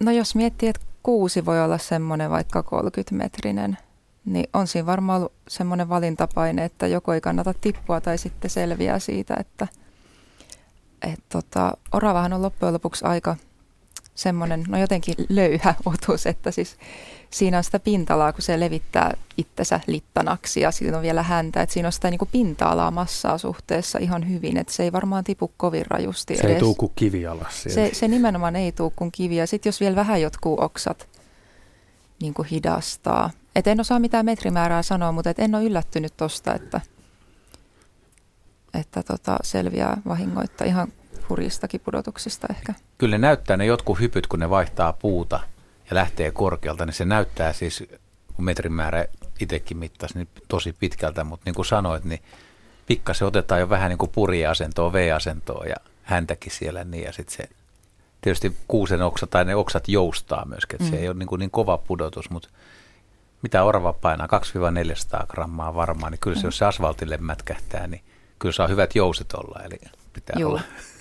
[0.00, 3.78] No jos miettii, että kuusi voi olla semmoinen vaikka 30 metrinen,
[4.24, 8.98] niin on siinä varmaan ollut semmoinen valintapaine, että joko ei kannata tippua tai sitten selviää
[8.98, 9.66] siitä, että
[11.02, 13.36] et tota, oravahan on loppujen lopuksi aika
[14.14, 16.76] semmoinen, no jotenkin löyhä otus, että siis
[17.30, 21.72] siinä on sitä pinta-alaa, kun se levittää itsensä littanaksi ja siinä on vielä häntä, että
[21.72, 25.52] siinä on sitä niin kuin pinta-alaa massaa suhteessa ihan hyvin, että se ei varmaan tipu
[25.56, 26.54] kovin rajusti Se edes.
[26.54, 27.88] ei tuu kuin kivi alas siellä.
[27.88, 29.36] Se, se nimenomaan ei tuu kuin kivi.
[29.36, 31.08] Ja sitten jos vielä vähän jotkut oksat
[32.20, 33.30] niin kuin hidastaa.
[33.56, 36.80] Et en osaa mitään metrimäärää sanoa, mutta et en ole yllättynyt tosta, että,
[38.76, 40.92] että tota, selviää vahingoitta ihan
[41.28, 42.74] hurjistakin pudotuksista ehkä.
[42.98, 45.40] Kyllä ne näyttää ne jotkut hypyt, kun ne vaihtaa puuta
[45.90, 47.84] ja lähtee korkealta, niin se näyttää siis,
[48.34, 49.04] kun metrin määrä
[49.40, 52.22] itsekin mittasi, niin tosi pitkältä, mutta niin kuin sanoit, niin
[52.86, 57.48] pikkasen otetaan jo vähän niin kuin puriasentoa, V-asentoa ja häntäkin siellä niin ja sitten se
[58.20, 60.90] tietysti kuusen oksa tai ne oksat joustaa myöskin, että mm.
[60.90, 62.48] se ei ole niin, kuin niin kova pudotus, mutta
[63.42, 64.28] mitä orava painaa,
[65.22, 68.02] 2-400 grammaa varmaan, niin kyllä se, jos se asfaltille mätkähtää, niin
[68.38, 69.78] kyllä saa hyvät jouset olla, eli
[70.12, 70.50] pitää Joo.
[70.50, 70.60] olla.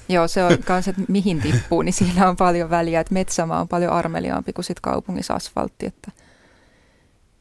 [0.10, 3.00] Joo, se on myös, että mihin tippuu, niin siinä on paljon väliä.
[3.00, 5.86] Että metsämaa on paljon armeliaampi kuin sit kaupungissa asfaltti.
[5.86, 6.12] Että,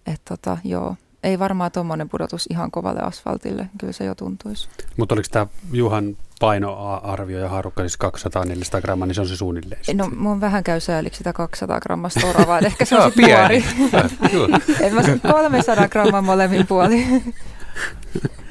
[0.06, 3.68] et tota, joo, ei varmaan tuommoinen pudotus ihan kovalle asfaltille.
[3.78, 4.68] Kyllä se jo tuntuisi.
[4.96, 7.98] Mutta oliko tämä Juhan painoarvio ja haarukka siis
[8.78, 9.80] 200-400 grammaa, niin se on se suunnilleen.
[9.80, 10.22] No, sitten.
[10.22, 13.64] mun vähän käy sääliksi sitä 200 grammasta oravaa, että ehkä se on on sit nuori.
[13.90, 14.30] pieni.
[14.30, 14.60] Kyllä.
[14.80, 17.34] Et mä sanon 300 gramman molemmin puolin.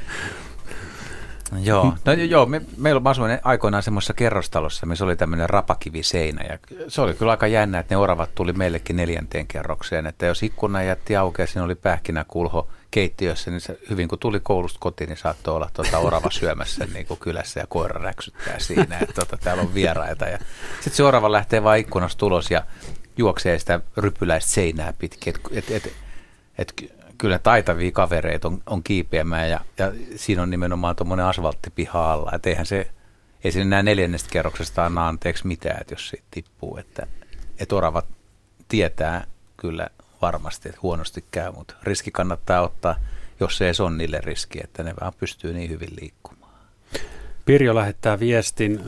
[1.63, 6.43] Joo, no joo, me, meillä mä asuin aikoinaan semmoisessa kerrostalossa, missä oli tämmöinen rapakiviseinä.
[6.49, 10.43] Ja se oli kyllä aika jännä, että ne oravat tuli meillekin neljänteen kerrokseen, että jos
[10.43, 15.07] ikkuna jätti auki ja siinä oli pähkinäkulho keittiössä, niin se, hyvin kun tuli koulusta kotiin,
[15.07, 19.37] niin saattoi olla tuota orava syömässä niin kuin kylässä ja koira räksyttää siinä, että tuota,
[19.37, 20.25] täällä on vieraita.
[20.25, 20.37] Ja
[20.75, 22.63] sitten se orava lähtee vaan ikkunasta ulos ja
[23.17, 25.93] juoksee sitä rypyläistä seinää pitkin, että et, et,
[26.57, 26.73] et,
[27.23, 32.31] kyllä taitavia kavereita on, on kiipeämään ja, ja siinä on nimenomaan tuommoinen asfalttipiha alla.
[32.35, 32.87] Että eihän se,
[33.43, 36.77] ei sinne enää neljännestä kerroksesta anna anteeksi mitään, että jos siitä tippuu.
[36.77, 37.07] Että,
[37.59, 38.05] että oravat
[38.67, 39.87] tietää kyllä
[40.21, 42.95] varmasti, että huonosti käy, mutta riski kannattaa ottaa,
[43.39, 46.53] jos se ei ole niille riski, että ne vaan pystyy niin hyvin liikkumaan.
[47.45, 48.79] Pirjo lähettää viestin.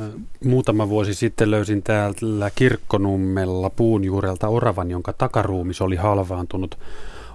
[0.45, 6.77] Muutama vuosi sitten löysin täällä Kirkkonummella puun juurelta oravan, jonka takaruumis oli halvaantunut.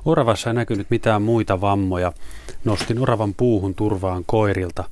[0.05, 2.13] Oravassa ei näkynyt mitään muita vammoja.
[2.65, 4.85] Nostin oravan puuhun turvaan koirilta.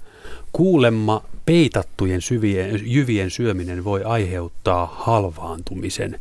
[0.52, 6.20] Kuulemma peitattujen syvien, jyvien syöminen voi aiheuttaa halvaantumisen.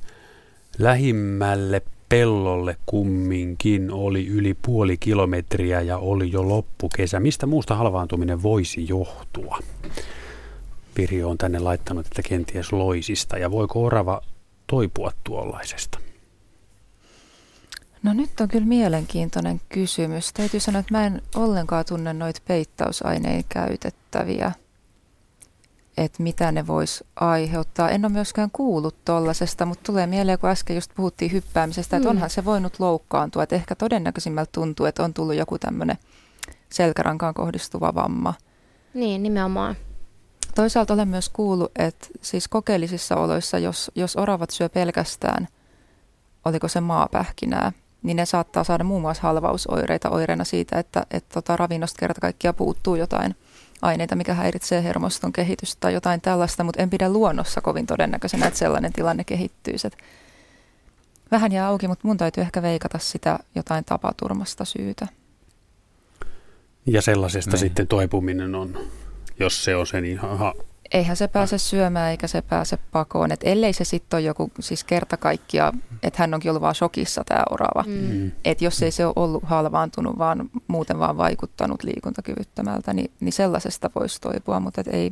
[0.80, 7.20] Lähimmälle pellolle kumminkin oli yli puoli kilometriä ja oli jo loppukesä.
[7.20, 9.60] Mistä muusta halvaantuminen voisi johtua?
[10.96, 13.38] Pirjo on tänne laittanut, että kenties loisista.
[13.38, 14.22] Ja voiko orava
[14.68, 16.00] toipua tuollaisesta?
[18.04, 20.34] No nyt on kyllä mielenkiintoinen kysymys.
[20.34, 24.52] Täytyy sanoa, että mä en ollenkaan tunne noita peittausaineen käytettäviä,
[25.98, 27.89] että mitä ne vois aiheuttaa.
[27.89, 32.16] En ole myöskään kuullut tollasesta, mutta tulee mieleen, kun äsken just puhuttiin hyppäämisestä, että Mm.
[32.16, 33.43] onhan se voinut loukkaantua.
[33.43, 35.98] Että ehkä todennäköisimmältä tuntuu, että on tullut joku tämmöinen
[36.70, 38.34] selkärankaan kohdistuva vamma.
[38.93, 39.76] Niin, nimenomaan.
[40.56, 45.48] Toisaalta olen myös kuullut, että siis kokeellisissa oloissa, jos, jos oravat syö pelkästään,
[46.45, 47.72] oliko se maapähkinää,
[48.08, 52.55] niin ne saattaa saada muun muassa halvausoireita oireena siitä, että, että tota, ravinnosta kerta kaikkiaan
[52.55, 53.36] puuttuu jotain
[53.82, 58.60] aineita, mikä häiritsee hermoston kehitystä tai jotain tällaista, mutta en pidä luonnossa kovin todennäköisenä, että
[58.60, 59.88] sellainen tilanne kehittyisi.
[59.88, 59.97] Et
[61.32, 65.08] vähän jää auki, mutta mun täytyy ehkä veikata sitä jotain tapaturmasta syytä.
[66.86, 67.60] Ja sellaisesta Niin.
[67.60, 68.78] sitten toipuminen on,
[69.39, 70.53] jos se on se, niin aha,
[70.92, 73.32] Eihän se pääse syömään eikä se pääse pakoon.
[73.32, 75.74] Et ellei se sitten ole joku siis kerta kaikkia,
[76.04, 77.84] että hän onkin ollut vaan shokissa tämä orava.
[77.88, 77.94] Mm.
[77.94, 78.32] mm.
[78.46, 83.90] Että jos ei se ole ollut halvaantunut, vaan muuten vaan vaikuttanut liikuntakyvyttömältä, niin, niin sellaisesta
[83.96, 85.12] voisi toipua, mutta et ei,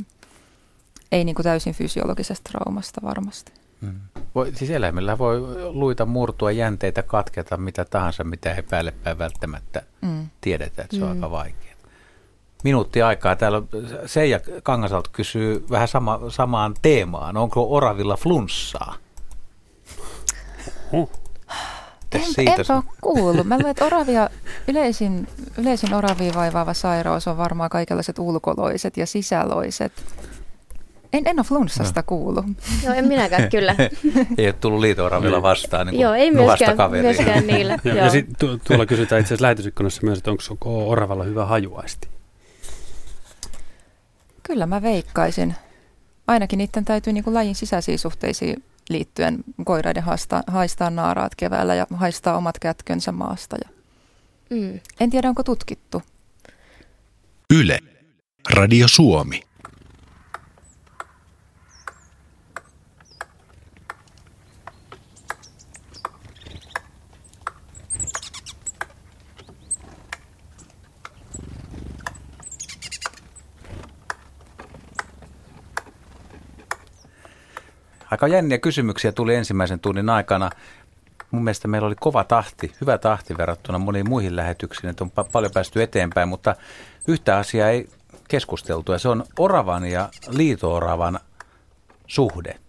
[1.11, 3.51] ei niin kuin täysin fysiologisesta traumasta varmasti.
[3.81, 3.93] Mm.
[4.35, 5.41] Voi, siis eläimillä voi
[5.73, 10.27] luita murtua, jänteitä katketa, mitä tahansa, mitä ei päälle päin välttämättä Mm.
[10.41, 11.23] tiedetä, että se on Mm.
[11.23, 11.64] aika vaikeaa.
[12.63, 13.35] Minuutti aikaa.
[13.35, 13.61] Täällä
[14.05, 17.37] Seija Kangasalta kysyy vähän sama, samaan teemaan.
[17.37, 18.95] Onko oravilla flunssaa?
[20.91, 21.09] Huh.
[22.11, 23.47] En, siitä enpä ole kuullut.
[23.47, 24.29] Mä luulen, että oravia,
[24.67, 25.27] yleisin,
[25.57, 29.91] yleisin oravia vaivaava sairaus on varmaan kaikenlaiset ulkoloiset ja sisäloiset.
[31.13, 32.45] En, en ole flunssasta kuullut.
[32.83, 33.75] Joo, en minäkään kyllä.
[34.37, 37.77] ei ole tullut liito-oravilla vastaan niin Joo, ei myöskään, myöskään niillä.
[37.83, 38.05] Ja, Joo.
[38.05, 42.14] ja sitten tu- tuolla kysytään itse asiassa lähetysikkunassa myös, että onko oravalla hyvä hajuaisti.
[44.47, 45.55] Kyllä mä veikkaisin.
[46.27, 51.87] Ainakin niiden täytyy niin kuin lajin sisäisiin suhteisiin liittyen koiraiden haistaa, haistaa naaraat keväällä ja
[51.93, 53.55] haistaa omat kätkönsä maasta.
[53.63, 53.75] Ja
[54.49, 54.79] Mm.
[54.99, 56.01] En tiedä, onko tutkittu.
[57.53, 57.79] Yle.
[58.49, 59.41] Radio Suomi.
[78.15, 80.49] Aika jänniä kysymyksiä tuli ensimmäisen tunnin aikana.
[81.31, 85.29] Mun mielestä meillä oli kova tahti, hyvä tahti verrattuna moniin muihin lähetyksiin, että on pa-
[85.31, 86.55] paljon päästy eteenpäin, mutta
[87.07, 87.89] yhtä asiaa ei
[88.27, 91.19] keskusteltu ja se on oravan ja liito-oravan
[92.07, 92.59] suhde.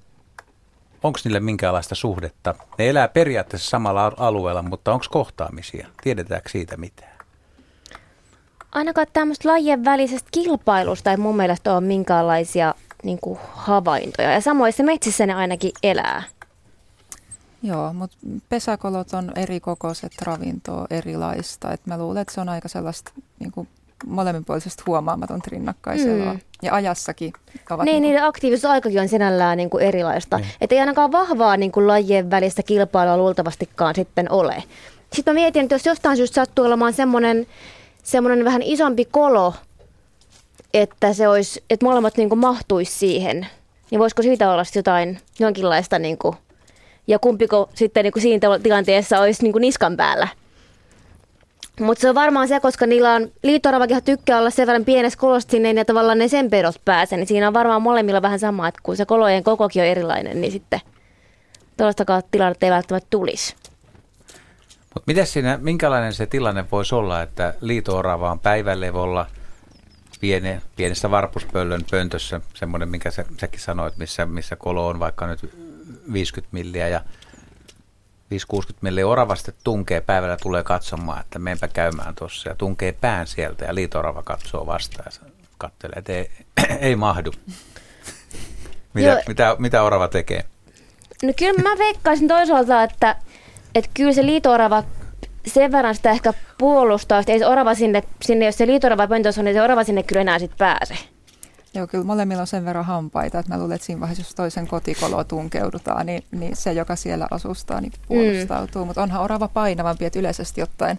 [1.02, 2.54] Onko niille minkäänlaista suhdetta?
[2.78, 5.88] Ne elää periaatteessa samalla alueella, mutta onko kohtaamisia?
[6.02, 7.16] Tiedetäänkö siitä mitään?
[8.72, 14.32] Ainakaan tämmöistä lajien välisestä kilpailusta ei mun mielestä ole minkäänlaisia niin kuin havaintoja.
[14.32, 16.22] Ja samoissa metsissä ne ainakin elää.
[17.62, 18.16] Joo, mutta
[18.48, 21.72] pesäkolot on eri kokoiset, ravintoa erilaista.
[21.72, 23.68] Et mä luulen, että se on aika sellaista niin kuin
[24.06, 26.32] molemminpuolisesti huomaamaton rinnakkaiseloa.
[26.32, 26.40] Mm.
[26.62, 27.32] Ja ajassakin
[27.70, 27.84] ovat...
[27.84, 30.38] Niin, niin niiden aktiivisuusaikakin on sinällään niin kuin erilaista.
[30.38, 30.48] Niin.
[30.60, 34.64] Että ei ainakaan vahvaa niin kuin lajien välistä kilpailua luultavastikaan sitten ole.
[35.12, 37.46] Sitten mä mietin, että jos jostain syystä sattuu olemaan semmoinen,
[38.02, 39.54] semmoinen vähän isompi kolo,
[40.82, 43.46] että, se olisi, että molemmat niin kuin mahtuisi siihen,
[43.90, 46.36] niin voisiko siitä olla jotain jonkinlaista, niin kuin,
[47.06, 50.28] ja kumpiko sitten niin kuin siinä tilanteessa olisi niin kuin niskan päällä.
[51.80, 55.50] Mutta se on varmaan se, koska niillä on, liitoravakin tykkää olla sen verran pienessä kolossa
[55.50, 58.80] sinne ja tavallaan ne sen pedot pääsee, niin siinä on varmaan molemmilla vähän sama, että
[58.82, 60.80] kun se kolojen kokokin on erilainen, niin sitten
[61.76, 63.54] tuollaistakaan tilannetta ei välttämättä tulisi.
[64.94, 65.12] Mutta
[65.60, 69.26] minkälainen se tilanne voisi olla, että liito-orava on päivälevolla–
[70.26, 75.40] piene, pienessä varpuspöllön pöntössä, semmoinen, minkä sä, säkin sanoit, missä, missä kolo on vaikka nyt
[76.12, 82.54] 50 milliä ja 5-60 milliä oravasta tunkee päivällä tulee katsomaan, että meenpä käymään tuossa ja
[82.54, 86.30] tunkee pään sieltä ja liitorava katsoo vastaan ja katselee, että ei,
[86.88, 87.32] ei mahdu.
[88.94, 90.44] mitä, mitä, mitä orava tekee?
[91.22, 93.16] No kyllä mä veikkaisin toisaalta, että,
[93.74, 94.84] että kyllä se liitorava
[95.46, 99.40] sen verran sitä ehkä puolustaa, että ei se orava sinne, sinne jos se liitorava pöntössä
[99.40, 100.94] on, niin se orava sinne kyllä enää sitten pääse.
[101.74, 104.66] Joo, kyllä molemmilla on sen verran hampaita, että mä luulen, että siinä vaiheessa, jos toisen
[104.66, 108.82] kotikoloon tunkeudutaan, niin, niin se, joka siellä asustaa, niin puolustautuu.
[108.82, 108.86] Mm.
[108.86, 110.98] Mutta onhan orava painavampi, että yleisesti ottaen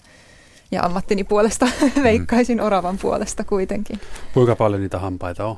[0.72, 2.04] ja ammattini puolesta mm.
[2.04, 4.02] veikkaisin oravan puolesta kuitenkin.
[4.34, 5.58] Kuinka paljon niitä hampaita on?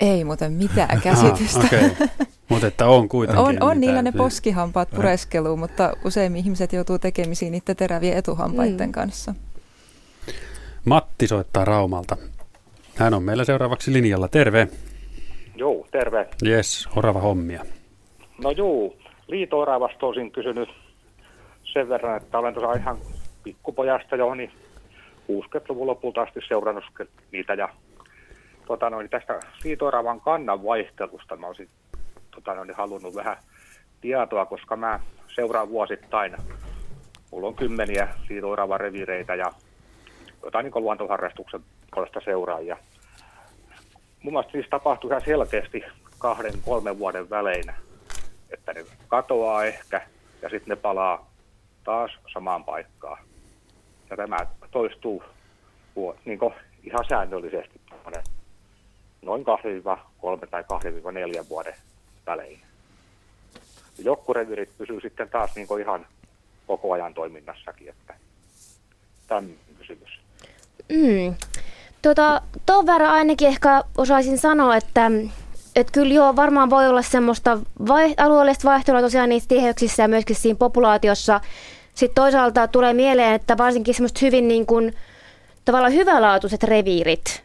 [0.00, 1.60] Ei muuten mitään käsitystä.
[1.60, 1.90] okay.
[2.52, 3.44] Mutta että on kuitenkin.
[3.44, 8.92] On, on niillä ne poskihampaat pureskeluun, mutta useimmin ihmiset joutuu tekemisiin niiden terävien etuhampaiden mm.
[8.92, 9.34] kanssa.
[10.84, 12.16] Matti soittaa Raumalta.
[12.96, 14.28] Hän on meillä seuraavaksi linjalla.
[14.28, 14.68] Terve.
[15.56, 16.28] Joo, terve.
[16.42, 17.64] Jes, orava hommia.
[18.42, 18.96] No juu,
[19.28, 20.68] liito-oravasta olisin kysynyt
[21.72, 22.98] sen verran, että olen tuossa ihan
[23.44, 24.50] pikkupojasta jo, niin
[25.32, 26.84] 60-luvun lopulta asti seurannut
[27.32, 27.68] niitä ja
[28.66, 31.68] tota noin, tästä liito-oravan kannan vaihtelusta mä olisin
[32.34, 33.36] tota noin, halunnut vähän
[34.00, 35.00] tietoa, koska mä
[35.34, 36.36] seuraan vuosittain.
[37.30, 39.52] Mulla on kymmeniä liito-oravan revireitä ja
[40.44, 41.60] jotain niin luontoharrastuksen
[41.94, 42.76] puolesta seuraajia.
[44.22, 45.82] Mun mielestä niissä tapahtuu ihan selkeästi
[46.18, 47.64] kahden, kolmen vuoden välein,
[48.50, 50.06] että ne katoaa ehkä
[50.42, 51.30] ja sitten ne palaa
[51.84, 53.18] taas samaan paikkaan.
[54.10, 54.36] Ja tämä
[54.70, 55.22] toistuu
[56.24, 56.38] niin
[56.82, 57.80] ihan säännöllisesti
[59.22, 59.44] noin 2-3
[60.50, 60.64] tai
[61.42, 61.74] 2-4 vuoden
[62.26, 62.60] välein.
[63.98, 66.06] Jokkurevirit pysyy sitten taas niin ihan
[66.66, 68.14] koko ajan toiminnassakin, että
[69.26, 69.42] tämä
[69.78, 70.20] kysymys.
[70.88, 71.34] Mm.
[72.02, 75.10] Tota, tuon verran ainakin ehkä osaisin sanoa, että
[75.76, 77.58] et kyllä joo, varmaan voi olla semmoista
[77.88, 81.40] vai, alueellista vaihtelua tosiaan niissä tiheyksissä ja myöskin siinä populaatiossa.
[81.94, 84.94] Sitten toisaalta tulee mieleen, että varsinkin semmoista hyvin niin kuin,
[85.64, 87.44] tavallaan hyvälaatuiset reviirit,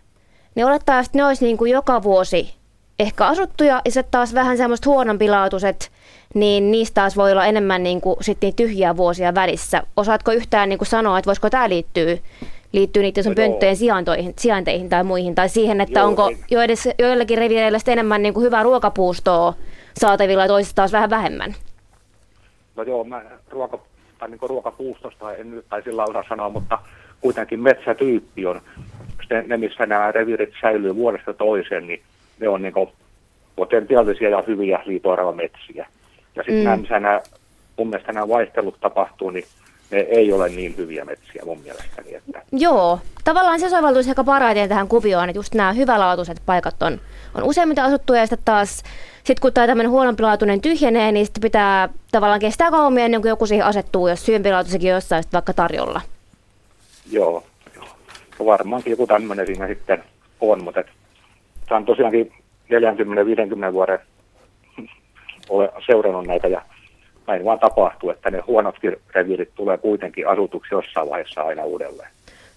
[0.55, 2.56] niin olettaa, että ne olisi niin kuin joka vuosi
[2.99, 5.91] ehkä asuttuja ja sitten taas vähän semmoista huonompilaatuiset,
[6.33, 9.83] niin niistä taas voi olla enemmän niin kuin sit niitä tyhjiä vuosia välissä.
[9.97, 12.17] Osaatko yhtään niin kuin sanoa, että voisiko tämä liittyä
[12.71, 16.61] liittyy niiden sun no pönttöjen sijainteihin, sijainteihin tai muihin, tai siihen, että joo, onko jo
[16.61, 19.53] edes, joillakin reviireillä enemmän niin kuin hyvää ruokapuustoa
[19.97, 21.55] saatavilla ja toisista taas vähän vähemmän?
[22.75, 23.79] No joo, mä ruoka,
[24.19, 26.79] tai niin ruokapuustosta en nyt tai sillä osaa sanoa, mutta
[27.21, 28.61] kuitenkin metsätyyppi on
[29.47, 32.01] ne, missä nämä reviirit säilyy vuodesta toiseen, niin
[32.39, 32.73] ne on niin
[33.55, 34.79] potentiaalisia ja hyviä
[35.35, 35.87] metsiä.
[36.35, 36.63] Ja sitten mm.
[36.63, 37.21] nämä, missä nämä,
[37.77, 39.45] mun mielestä nämä vaihtelut tapahtuu, niin
[39.91, 42.15] ne ei ole niin hyviä metsiä mun mielestäni.
[42.15, 42.41] Että.
[42.51, 46.99] Joo, tavallaan se soveltuisi aika parhaiten tähän kuvioon, että just nämä hyvälaatuiset paikat on,
[47.35, 48.83] on useimmiten asuttuja ja sitten taas
[49.27, 53.45] sitten kun tämä tämmöinen huonompilaatuinen tyhjenee, niin sitten pitää tavallaan kestää kauemmin ennen kuin joku
[53.45, 56.01] siihen asettuu, jos syömpilaatuisikin jossain vaikka tarjolla.
[57.11, 57.43] Joo,
[57.75, 57.85] joo.
[58.45, 60.03] Varmaankin joku tämmöinen siinä sitten
[60.41, 60.87] on, mutta et,
[61.69, 62.33] tämä on tosiaankin
[63.69, 63.99] 40-50 vuoden
[65.49, 66.61] olen seurannut näitä ja
[67.27, 72.09] näin vaan tapahtuu, että ne huonotkin reviirit tulee kuitenkin asutuksi jossain vaiheessa aina uudelleen.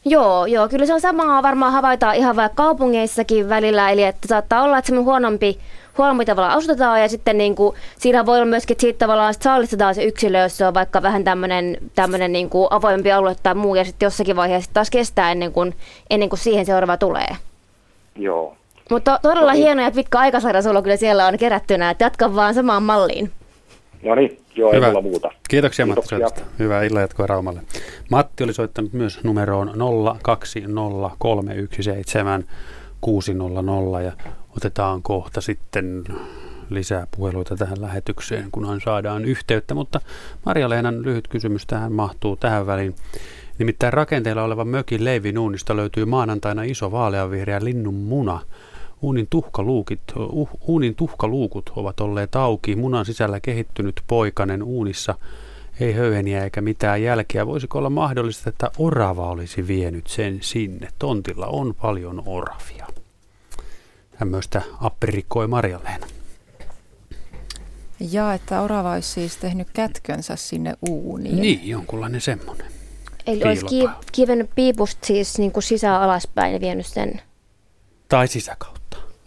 [0.04, 4.62] Joo, joo, kyllä se on samaa varmaan havaitaan ihan vaikka kaupungeissakin välillä, eli että saattaa
[4.62, 5.58] olla, että semmoinen huonompi,
[5.98, 9.42] huonompi tavalla asutetaan ja sitten niin kuin, siinä voi olla myöskin, että siitä tavallaan sit
[9.42, 13.54] sallistetaan se yksilö, jos se on vaikka vähän tämmöinen, tämmöinen niin kuin avoimempi alue tai
[13.54, 15.74] muu ja sitten jossakin vaiheessa taas kestää ennen kuin,
[16.10, 17.28] ennen kuin siihen seuraava tulee.
[18.16, 18.56] Joo.
[18.90, 22.54] Mutta todella no, hieno ja pitkä aikasarja sulla kyllä siellä on kerättynä, että jatka vaan
[22.54, 23.30] samaan malliin.
[24.02, 24.86] No niin, joo, Hyvä.
[24.86, 25.28] ei mulla muuta.
[25.28, 25.86] Kiitoksia, Kiitoksia.
[25.86, 26.40] Matti soitosta.
[26.58, 27.60] Hyvää illan jatkoa Raumalle.
[28.10, 29.74] Matti oli soittanut myös numeroon 020317600
[34.04, 34.12] ja
[34.56, 36.04] otetaan kohta sitten
[36.70, 39.74] lisää puheluita tähän lähetykseen, kunhan saadaan yhteyttä.
[39.74, 40.00] Mutta
[40.46, 42.94] Maria-Leenan lyhyt kysymys tähän mahtuu tähän väliin.
[43.58, 48.40] Nimittäin rakenteella olevan mökin leivinuunista löytyy maanantaina iso vaaleanvihreä linnun muna–
[49.02, 55.14] Uunin, tuhkaluukit, uh, uunin tuhkaluukut ovat olleet auki, munan sisällä kehittynyt poikanen uunissa,
[55.80, 57.46] ei höyheniä eikä mitään jälkeä.
[57.46, 60.88] Voisiko olla mahdollista, että orava olisi vienyt sen sinne?
[60.98, 62.86] Tontilla on paljon oravia.
[64.18, 66.06] Tämmöistä aprikoi Marja-Leena.
[68.00, 71.40] Ja että orava olisi siis tehnyt kätkönsä sinne uuniin.
[71.40, 72.66] Niin, jonkunlainen semmoinen.
[73.26, 73.66] Eli olisi
[74.12, 77.20] kiven piipusta siis niin kuin sisään alaspäin ja vienyt sen.
[78.08, 78.79] Tai sisäkautta.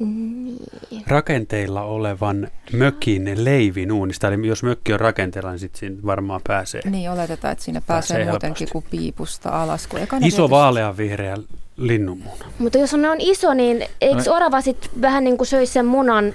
[0.06, 1.04] Niin.
[1.08, 4.28] Rakenteilla olevan mökin leivin uunista.
[4.28, 6.82] Eli jos mökki on rakenteella, niin sitten siinä varmaan pääsee.
[6.90, 9.88] Niin, oletetaan, että siinä pääsee, pääsee muutenkin kuin piipusta alas.
[9.88, 10.50] Kun iso tietysti...
[10.50, 11.38] vaaleanvihreä
[11.78, 12.46] linnunmuna.
[12.60, 14.36] Mutta jos on, on iso, niin eikö no.
[14.36, 16.34] orava sitten vähän niin kuin söisi sen munan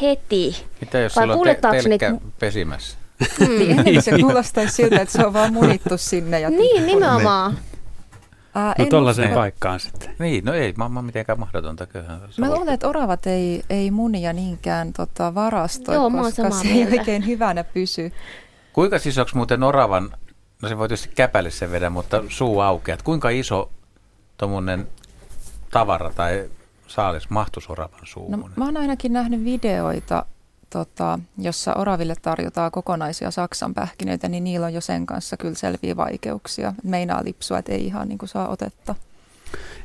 [0.00, 0.56] heti?
[0.80, 2.12] Mitä jos Vai sulla on te- telkkä niitä...
[2.38, 2.96] pesimässä?
[3.40, 3.84] Mm.
[3.84, 6.40] niin, se kuulostaisi siltä, että se on vaan munittu sinne.
[6.40, 7.52] Ja niin, nimenomaan.
[7.52, 7.62] Niin.
[8.54, 10.14] Ää, no tuollaiseen paikkaan sitten.
[10.18, 11.86] Niin, no ei mä mitenkään mahdotonta.
[11.86, 16.98] Kyllähän mä luulen, että oravat ei, ei munia niinkään tota, varastoi, Joo, koska se ei
[16.98, 18.12] oikein hyvänä pysy.
[18.72, 20.10] Kuinka siis onko muuten oravan,
[20.62, 22.98] no se voi tietysti käpälissä vedä, mutta suu aukeaa.
[23.04, 23.70] Kuinka iso
[24.36, 24.88] tuommoinen
[25.70, 26.50] tavara tai
[26.86, 28.40] saalis mahtuisi oravan suuhun?
[28.40, 30.26] No, mä oon ainakin nähnyt videoita
[30.70, 35.96] tota, jossa oraville tarjotaan kokonaisia Saksan pähkinöitä, niin niillä on jo sen kanssa kyllä selviä
[35.96, 36.72] vaikeuksia.
[36.82, 38.94] Meinaa lipsua, että ei ihan niin kuin saa otetta.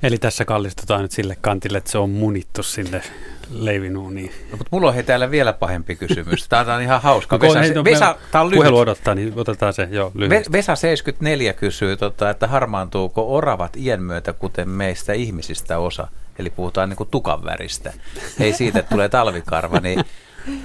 [0.03, 3.01] Eli tässä kallistutaan nyt sille kantille, että se on munittu sinne
[3.49, 4.31] leivinuuniin.
[4.51, 6.47] No, mutta mulla on hei täällä vielä pahempi kysymys.
[6.49, 7.39] Tämä on ihan hauska.
[7.39, 10.51] Vesa, hei, no, Vesa, tämä on Puhelu odottaa, niin otetaan se jo lyhyesti.
[10.51, 16.07] Vesa 74 kysyy, tota, että harmaantuuko oravat iän myötä, kuten meistä ihmisistä osa?
[16.39, 17.93] Eli puhutaan niin kuin tukan väristä.
[18.39, 20.05] Ei siitä, että tulee talvikarva, niin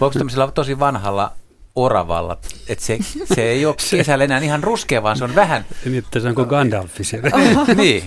[0.01, 1.33] Voiko tämmöisellä tosi vanhalla
[1.75, 2.99] oravalla, että se,
[3.35, 5.65] se ei ole kesällä enää ihan ruskea, vaan se on vähän...
[5.85, 7.03] Niin, että se on kuin Gandalfi
[7.77, 8.03] niin.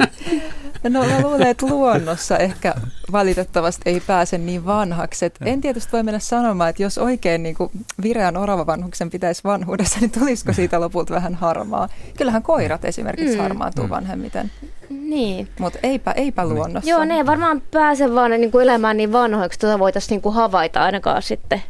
[0.89, 2.74] No mä luulen, että luonnossa ehkä
[3.11, 5.26] valitettavasti ei pääse niin vanhaksi.
[5.26, 7.71] Et en tietysti voi mennä sanomaan, että jos oikein niin kuin
[8.03, 11.89] vireän oravavanhuksen pitäisi vanhuudessa, niin tulisiko siitä lopulta vähän harmaa.
[12.17, 13.41] Kyllähän koirat esimerkiksi mm.
[13.41, 13.89] harmaantuu mm.
[13.89, 14.51] vanhemmiten.
[14.93, 15.49] Niin.
[15.59, 16.55] Mutta eipä, eipä niin.
[16.55, 16.89] luonnossa.
[16.89, 20.35] Joo, ne ei varmaan pääse vaan niin kuin elämään niin vanhoiksi, että voitaisiin niin kuin
[20.35, 21.63] havaita ainakaan sitten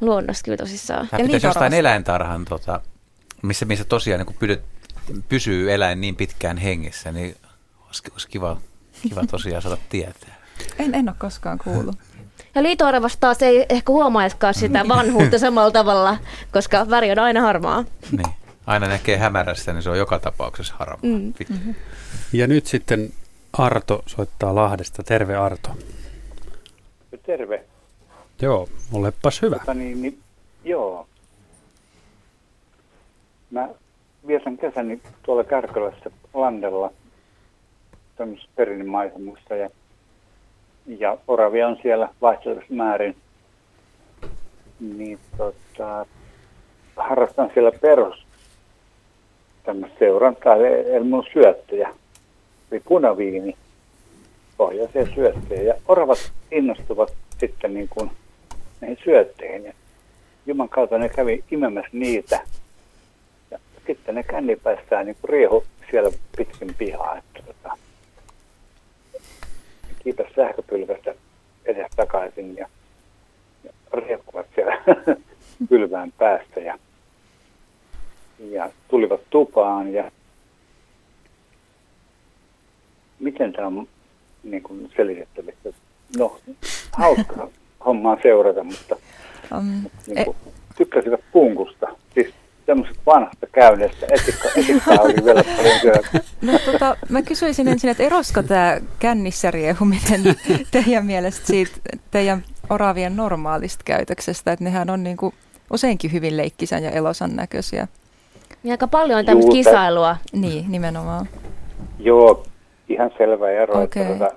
[0.00, 1.08] luonnossa kyllä tosissaan.
[1.08, 2.80] Tämä pitäisi jostain eläintarhan, tota,
[3.42, 4.60] missä, missä tosiaan niin pydyt,
[5.28, 7.36] pysyy eläin niin pitkään hengissä, niin
[7.86, 8.60] olisi, olisi kiva,
[9.08, 10.34] kiva tosiaan saada tietää.
[10.78, 11.96] En, en ole koskaan kuullut.
[12.54, 14.88] Ja liitoarvasta taas ei ehkä huomaiskaan sitä niin.
[14.96, 16.16] vanhuutta samalla tavalla,
[16.52, 17.84] koska väri on aina harmaa.
[18.10, 18.34] Niin.
[18.68, 20.98] Aina näkee hämärästä, niin se on joka tapauksessa harmaa.
[21.02, 21.32] Mm.
[21.48, 21.74] Mm-hmm.
[22.32, 23.10] Ja nyt sitten
[23.52, 25.02] Arto soittaa Lahdesta.
[25.02, 25.70] Terve Arto.
[27.26, 27.64] Terve.
[28.42, 29.58] Joo, olepas hyvä.
[29.58, 30.18] Tota niin, niin,
[30.64, 31.06] joo.
[33.50, 33.68] Mä
[34.26, 36.92] vietän kesäni tuolla Kärkölässä Landella
[38.16, 39.70] tämmöisessä perinnemaisemassa ja,
[40.86, 43.16] ja oravia on siellä vaihtelevassa määrin.
[44.80, 46.06] Niin tota,
[46.96, 48.27] harrastan siellä perus
[49.68, 51.94] tämmöistä seurantaa, eli mun syöttöjä,
[52.72, 53.56] eli punaviini
[54.56, 55.62] pohjaisia syöttejä.
[55.62, 58.10] Ja oravat innostuvat sitten niin kuin
[58.80, 59.64] näihin syötteihin.
[59.64, 59.72] Ja
[60.46, 62.40] Juman kautta ne kävi imemässä niitä.
[63.50, 67.16] Ja sitten ne kännipäissään niin kuin riehu siellä pitkin pihaa.
[67.16, 67.78] Että, tota,
[69.98, 71.14] kiitos sähköpylvästä
[71.64, 72.68] edes takaisin ja,
[73.64, 74.78] ja riekkuvat siellä
[75.68, 76.60] pylvään päästä.
[76.60, 76.78] Ja,
[78.38, 80.10] ja tulivat tupaan ja
[83.20, 83.88] miten tämä on
[84.42, 85.72] niin kuin selitettävissä?
[86.18, 86.38] No,
[86.92, 87.48] hauska
[87.86, 88.96] hommaa seurata, mutta,
[89.58, 89.64] um,
[90.06, 91.86] niin kuin, e- tykkäsivät punkusta.
[92.14, 92.34] Siis
[92.66, 94.06] semmoisesta vanhasta käyneestä.
[94.10, 96.24] Etikka, etikkaa oli vielä paljon.
[96.42, 100.36] No, tota, mä kysyisin ensin, että erosko tämä kännissä riehuminen
[100.70, 101.72] teidän mielestä siitä
[102.10, 105.34] teidän oravien normaalista käytöksestä, että nehän on niinku
[105.70, 107.88] useinkin hyvin leikkisän ja elosan näköisiä.
[108.68, 110.16] Ja aika paljon on tämmöistä Juu, tä- kisailua.
[110.32, 111.28] Niin, nimenomaan.
[111.98, 112.44] Joo,
[112.88, 113.82] ihan selvä ero.
[113.82, 114.02] Okei.
[114.02, 114.36] Että, tota,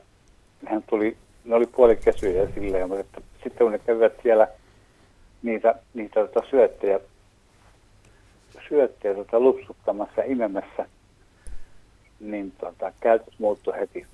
[0.61, 4.47] nehän tuli, ne oli puolikesyjä silleen, mutta että sitten kun ne kävivät siellä
[5.43, 6.99] niitä, niitä tota syöttejä,
[8.69, 10.85] syöttejä tota lupsuttamassa ja imemässä,
[12.19, 14.05] niin tota, käytös muuttui heti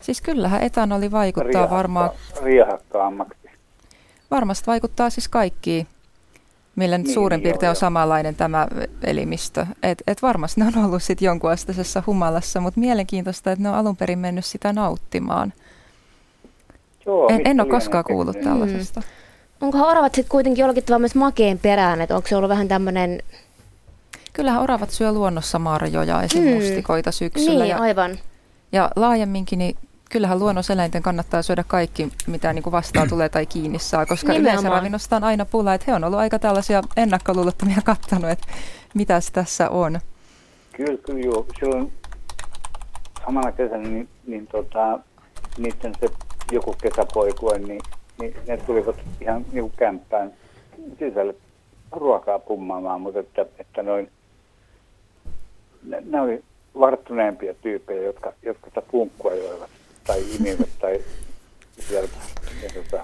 [0.00, 2.10] Siis kyllähän etanoli vaikuttaa varmaan,
[2.42, 3.50] riehakkaammaksi.
[4.30, 5.86] varmasti vaikuttaa siis kaikkiin,
[6.76, 7.80] millä nyt Niin, suurin joo, piirtein on joo.
[7.80, 8.68] samanlainen tämä
[9.02, 9.66] elimistö.
[9.82, 13.74] Et, et varmasti ne on ollut sitten jonkun asteisessa humalassa, mutta mielenkiintoista, että ne on
[13.74, 15.52] alun perin mennyt sitä nauttimaan.
[17.06, 18.58] Joo, En, en ole koskaan kuullut tekninen?
[18.58, 19.02] tällaisesta.
[19.60, 23.22] Onkohan oravat sitten kuitenkin jollakin tavalla myös makeen perään, että onko se ollut vähän tämmöinen...
[24.32, 26.44] Kyllähän oravat syö luonnossa marjoja, esim.
[26.44, 26.54] Mm.
[26.54, 27.64] mustikoita syksyllä.
[27.64, 28.18] Niin, ja, aivan.
[28.72, 29.76] ja laajemminkin, niin
[30.16, 34.54] kyllähän luonnoseläinten kannattaa syödä kaikki, mitä niin kuin vastaan tulee tai kiinni saa, koska Nimenomaan.
[34.54, 38.46] yleensä ravinnosta on aina pula, että he on ollut aika tällaisia ennakkoluulottomia kattanut, että
[38.94, 40.00] mitäs tässä on.
[40.76, 41.46] Kyllä, kyllä joo.
[41.60, 41.92] Silloin
[43.24, 44.98] samana kesänä niin, niin tota,
[45.58, 46.08] niiden se
[46.52, 47.80] joku kesäpoikue, niin,
[48.20, 50.32] niin ne tulivat ihan niin kämppään
[50.98, 51.34] sisälle
[51.92, 54.10] ruokaa pummaamaan, mutta että, että noin,
[55.82, 56.44] ne, ne oli
[56.80, 59.75] varttuneempia tyyppejä, jotka, jotka sitä punkkua joivat
[60.06, 61.00] tai imivät tai
[61.88, 62.12] sieltä.
[62.62, 63.02] Ja tota,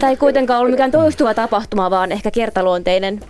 [0.00, 3.20] Tai ei kuitenkaan ollut mikään toistuva tapahtuma, vaan ehkä kertaluonteinen.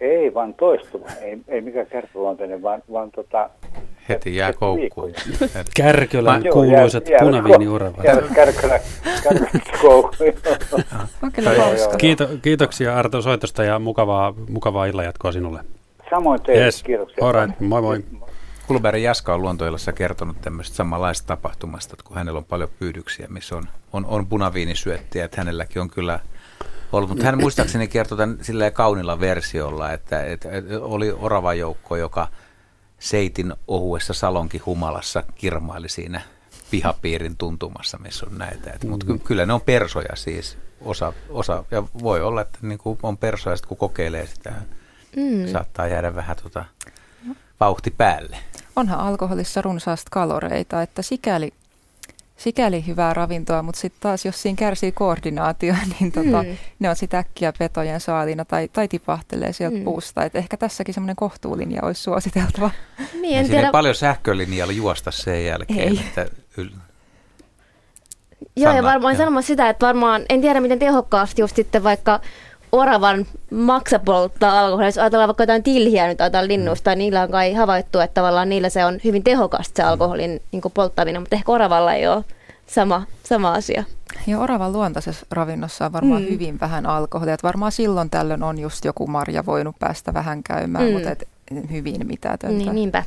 [0.00, 3.50] Ei vaan toistuva, ei, ei mikään kertaluonteinen, vaan, vaan tota,
[4.08, 5.12] Heti jää koukkuun.
[5.76, 8.04] Kärkölän kuuluisat punaviiniuravat.
[8.04, 8.80] jää- Kärkölä,
[9.22, 10.32] kärkölä koukkuun.
[11.98, 15.60] Kiito, kiitoksia Arto soitosta ja mukavaa, mukavaa illanjatkoa sinulle.
[16.10, 16.82] Samoin teille, Yes.
[16.82, 17.24] kiitoksia.
[17.26, 17.60] All right.
[17.60, 18.04] Moi moi.
[18.72, 23.56] Kulberg Jaska on luontoilassa kertonut tämmöistä samanlaista tapahtumasta, että kun hänellä on paljon pyydyksiä, missä
[23.56, 26.20] on, on, on punaviinisyöttiä, että hänelläkin on kyllä
[26.92, 27.08] ollut.
[27.10, 32.28] Mutta hän muistaakseni kertoi tämän silleen kaunilla versiolla, että, että, että oli orava joukko, joka
[32.98, 36.20] seitin ohuessa salonkin humalassa kirmaili siinä
[36.70, 38.78] pihapiirin tuntumassa, missä on näitä.
[38.86, 43.18] Mutta ky- kyllä ne on persoja siis, osa, osa ja voi olla, että niinku on
[43.18, 44.52] persoja, sit kun kokeilee sitä,
[45.16, 45.52] Mm.
[45.52, 46.64] saattaa jäädä vähän tota
[47.60, 48.38] vauhti päälle.
[48.76, 51.52] Onhan alkoholissa runsaasti kaloreita, että sikäli,
[52.36, 56.56] sikäli hyvää ravintoa, mutta sitten taas jos siinä kärsii koordinaatio, niin tota, Mm.
[56.78, 59.84] ne on sitä äkkiä petojen saalina tai, tai tipahtelee sieltä Mm.
[59.84, 60.24] puusta.
[60.24, 62.70] Et ehkä tässäkin semmoinen kohtuulinja olisi suositeltava.
[63.20, 63.66] Niin, en tiedä.
[63.66, 65.78] ei paljon sähkölinjalla juosta sen jälkeen.
[65.88, 66.00] Ei.
[66.06, 66.26] Että
[66.58, 66.76] yl-
[68.56, 69.18] Joo, ja Sanna, varmaan joo.
[69.18, 72.20] sanomassa sitä, että varmaan, en tiedä miten tehokkaasti just sitten vaikka
[72.72, 74.88] oravan maksa polttaa alkoholia.
[74.88, 78.48] Jos ajatellaan vaikka jotain tilhiä nyt ajatellaan linnusta, niin niillä on kai havaittu, että tavallaan
[78.48, 82.24] niillä se on hyvin tehokasta se alkoholin niin polttaminen, mutta ehkä oravalla ei ole
[82.66, 83.84] sama, sama asia.
[84.26, 86.28] Ja oravan luontaisessa ravinnossa on varmaan Mm.
[86.28, 86.32] mm.
[86.32, 87.34] hyvin vähän alkoholia.
[87.34, 90.88] Et varmaan silloin tällöin on just joku marja voinut päästä vähän käymään, Mm.
[90.90, 90.94] mm.
[90.94, 91.28] mutta et
[91.70, 92.48] hyvin mitätöntä.
[92.56, 93.04] Niin, niinpä.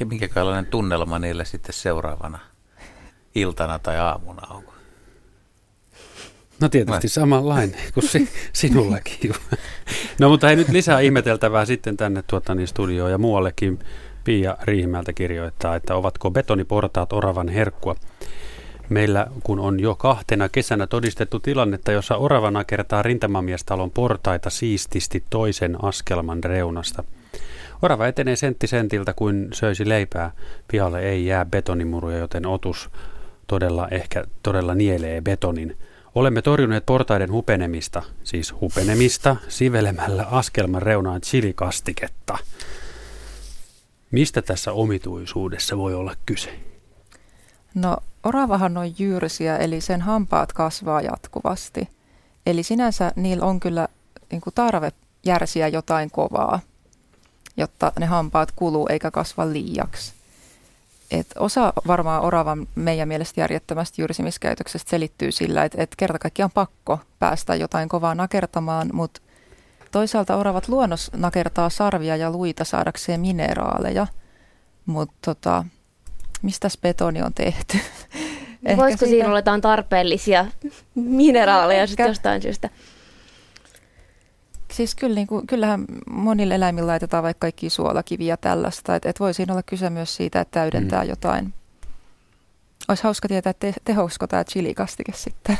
[0.00, 2.38] ja minkälainen tunnelma niille sitten seuraavana
[3.34, 4.62] iltana tai aamuna on?
[6.62, 9.34] No tietysti samanlainen kuin si, sinullakin.
[10.18, 13.78] No mutta hei nyt lisää ihmeteltävää sitten tänne tuota, niin studioon ja muuallekin.
[14.24, 17.96] Pia Riihimäeltä kirjoittaa, että ovatko betoniportaat oravan herkkua.
[18.88, 25.84] Meillä kun on jo kahtena kesänä todistettu tilannetta, jossa oravana kertaa rintamamiestalon portaita siististi toisen
[25.84, 27.04] askelman reunasta.
[27.82, 30.30] Orava etenee sentti sentiltä kuin söisi leipää.
[30.68, 32.90] Pihalle ei jää betonimuruja, joten otus
[33.46, 35.76] todella ehkä todella nielee betonin.
[36.14, 42.38] Olemme torjuneet portaiden hupenemista, siis hupenemista, sivelemällä askelman reunaan chilikastiketta.
[44.10, 46.60] Mistä tässä omituisuudessa voi olla kyse?
[47.74, 51.88] No oravahan on jyrsiä, eli sen hampaat kasvaa jatkuvasti.
[52.46, 53.88] Eli sinänsä niillä on kyllä
[54.30, 54.92] niin kuin tarve
[55.24, 56.60] järsiä jotain kovaa,
[57.56, 60.12] jotta ne hampaat kuluu eikä kasva liiaksi.
[61.12, 66.98] Et osa varmaan oravan meidän mielestä järjettömästä jyrsimiskäytöksestä selittyy sillä, että et kerta kaikkiaan pakko
[67.18, 69.20] päästä jotain kovaa nakertamaan, mutta
[69.90, 74.06] toisaalta oravat luonnos nakertaa sarvia ja luita saadakseen mineraaleja,
[74.86, 75.64] mutta tota,
[76.42, 77.78] mistäs betoni on tehty?
[78.76, 80.46] Voisiko siinä olla jotain tarpeellisia
[80.94, 82.10] mineraaleja sitten Ehkä.
[82.10, 82.70] jostain syystä?
[84.72, 89.20] Siis kyllä, niin kuin, kyllähän monille eläimillä laitetaan vaikka kaikki suolakiviä ja tällaista, että et
[89.20, 91.08] voi siinä olla kyse myös siitä, että täydentää mm.
[91.08, 91.54] jotain.
[92.88, 95.58] Olisi hauska tietää, että te, tehosko tämä chilikastike sitten.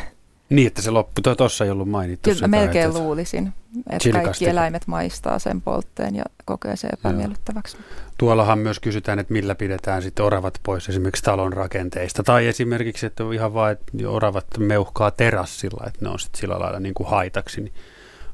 [0.48, 3.52] Niin, että se loppu, tuossa ei ollut mainittu Kyllä sitä, melkein että, luulisin,
[3.90, 7.76] että kaikki eläimet maistaa sen poltteen ja kokee se epämiellyttäväksi.
[8.18, 12.22] Tuollahan myös kysytään, että millä pidetään sitten oravat pois esimerkiksi talon rakenteista.
[12.22, 16.80] Tai esimerkiksi, että ihan vaan, että oravat meuhkaa terassilla, että ne on sitten sillä lailla
[16.80, 17.60] niin kuin haitaksi.
[17.60, 17.74] Niin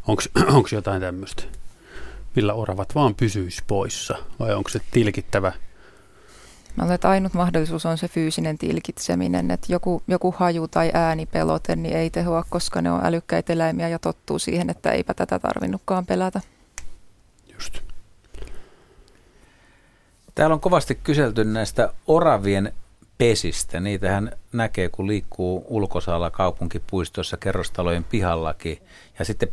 [0.08, 0.22] Onko
[0.72, 1.42] jotain tämmöistä?
[2.36, 4.18] Millä oravat vaan pysyisi poissa?
[4.40, 5.52] Vai onko se tilkittävä?
[6.76, 11.76] Mä luulen, että ainut mahdollisuus on se fyysinen tilkitseminen, että joku, joku haju tai äänipelote
[11.76, 16.06] niin ei tehoa, koska ne on älykkäitä eläimiä ja tottuu siihen, että eipä tätä tarvinnutkaan
[16.06, 16.40] pelätä.
[17.54, 17.78] Just.
[20.34, 22.72] Täällä on kovasti kyselty näistä oravien
[23.18, 23.80] pesistä.
[23.80, 28.78] Niitähän näkee, kun liikkuu ulkosalla kaupunkipuistoissa, kerrostalojen pihallakin.
[29.18, 29.48] Ja sitten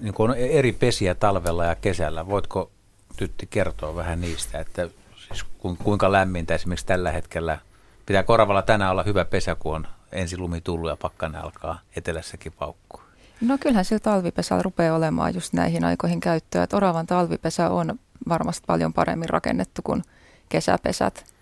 [0.00, 2.26] niin on eri pesiä talvella ja kesällä.
[2.26, 2.70] Voitko
[3.16, 4.88] Tytti kertoa vähän niistä, että
[5.28, 5.44] siis
[5.84, 7.58] kuinka lämmintä esimerkiksi tällä hetkellä,
[8.06, 12.52] pitää Koravalla tänään olla hyvä pesä, kun on ensi lumi tullut ja pakkanen alkaa etelässäkin
[12.52, 13.02] paukkua?
[13.40, 16.62] No kyllähän sillä talvipesällä rupeaa olemaan just näihin aikoihin käyttöä.
[16.62, 20.02] Että oravan talvipesä on varmasti paljon paremmin rakennettu kuin
[20.48, 21.33] kesäpesät,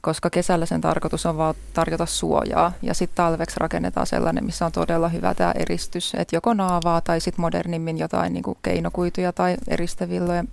[0.00, 4.72] koska kesällä sen tarkoitus on vaan tarjota suojaa ja sitten talveksi rakennetaan sellainen, missä on
[4.72, 9.56] todella hyvä tämä eristys, että joko naavaa tai sitten modernimmin jotain niin kuin keinokuituja tai
[9.68, 10.44] eristevilloja.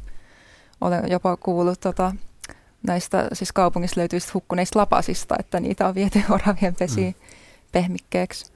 [0.81, 2.11] Olen jopa kuullut tota,
[2.87, 7.27] näistä, siis kaupungissa löytyistä hukkuneista lapasista, että niitä on viety oravien pesiin mm.
[7.71, 8.51] pehmikkeeksi.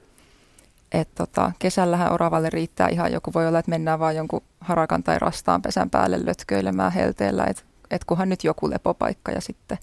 [0.92, 5.18] Et tota, kesällähän oravalle riittää ihan joku, voi olla, että mennään vaan jonkun harakan tai
[5.18, 9.78] rastaan pesän päälle lötköilemään helteellä, että et kunhan nyt joku lepopaikka ja sitten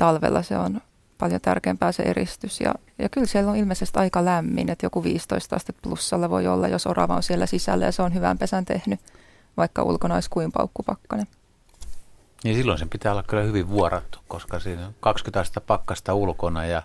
[0.00, 0.80] talvella se on
[1.18, 2.60] paljon tärkeämpää se eristys.
[2.60, 6.68] Ja, ja kyllä siellä on ilmeisesti aika lämmin, että joku 15 astetta plussalla voi olla,
[6.68, 9.00] jos orava on siellä sisällä ja se on hyvän pesän tehnyt,
[9.56, 11.26] vaikka ulkona olisi kuin paukkupakkanen.
[12.44, 16.66] Niin silloin sen pitää olla kyllä hyvin vuorattu, koska siinä on 20 astetta pakkasta ulkona
[16.66, 16.82] ja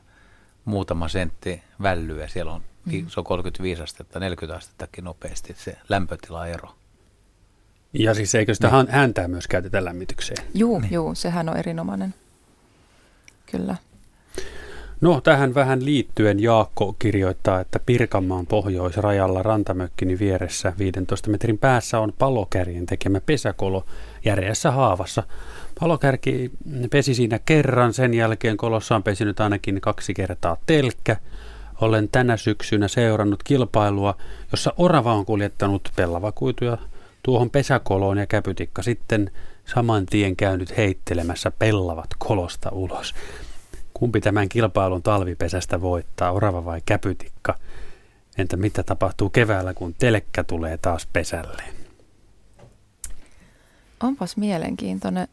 [0.65, 2.27] muutama sentti vällyä.
[2.27, 3.07] Siellä on, mm.
[3.07, 6.75] se on 35 astetta, 40 astettakin nopeasti se lämpötilaero.
[7.93, 8.87] Ja siis eikö sitä niin.
[8.89, 10.47] häntää myös käytetä lämmitykseen?
[10.53, 10.93] Juu, niin.
[10.93, 12.13] juu, sehän on erinomainen.
[13.51, 13.75] Kyllä.
[15.01, 22.13] No tähän vähän liittyen Jaakko kirjoittaa, että Pirkanmaan pohjoisrajalla rantamökkini vieressä 15 metrin päässä on
[22.19, 23.85] palokärjen tekemä pesäkolo
[24.25, 25.23] järeässä haavassa.
[25.79, 26.51] Palokärki
[26.91, 31.17] pesi siinä kerran, sen jälkeen kolossa on pesinyt ainakin kaksi kertaa telkkä.
[31.81, 34.17] Olen tänä syksynä seurannut kilpailua,
[34.51, 36.77] jossa orava on kuljettanut pellavakuituja
[37.23, 39.31] tuohon pesäkoloon ja käpytikka sitten
[39.65, 43.13] saman tien käynyt heittelemässä pellavat kolosta ulos.
[43.93, 47.55] Kumpi tämän kilpailun talvipesästä voittaa, orava vai käpytikka?
[48.37, 51.73] Entä mitä tapahtuu keväällä, kun telkkä tulee taas pesälleen?
[54.03, 55.27] Onpas mielenkiintoinen.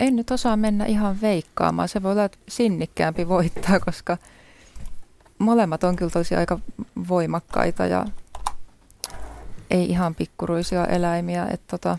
[0.00, 1.88] En nyt osaa mennä ihan veikkaamaan.
[1.88, 4.18] Se voi olla, että sinnikkäämpi voittaa, koska
[5.38, 6.58] molemmat on kyllä tosi aika
[7.08, 8.04] voimakkaita ja
[9.70, 11.46] ei ihan pikkuruisia eläimiä.
[11.46, 11.98] Että tota,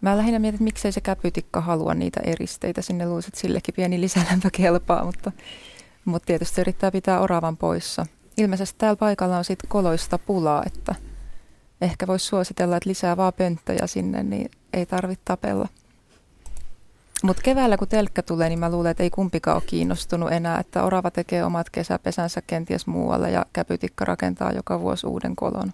[0.00, 2.82] Mä lähinnä mietin, että miksei se käpytikka halua niitä eristeitä.
[2.82, 5.32] Sinne luulisin, että sillekin pieni lisälämpö kelpaa, mutta,
[6.04, 8.06] mutta tietysti se yrittää pitää oravan poissa.
[8.36, 10.94] Ilmeisesti täällä paikalla on sitten koloista pulaa, että
[11.80, 15.68] ehkä voisi suositella, että lisää vaan pönttöjä sinne, niin ei tarvitse tapella.
[17.22, 20.84] Mutta keväällä kun telkkä tulee, niin mä luulen, että ei kumpikaan ole kiinnostunut enää, että
[20.84, 25.72] orava tekee omat kesäpesänsä kenties muualle ja käpytikka rakentaa joka vuosi uuden kolon.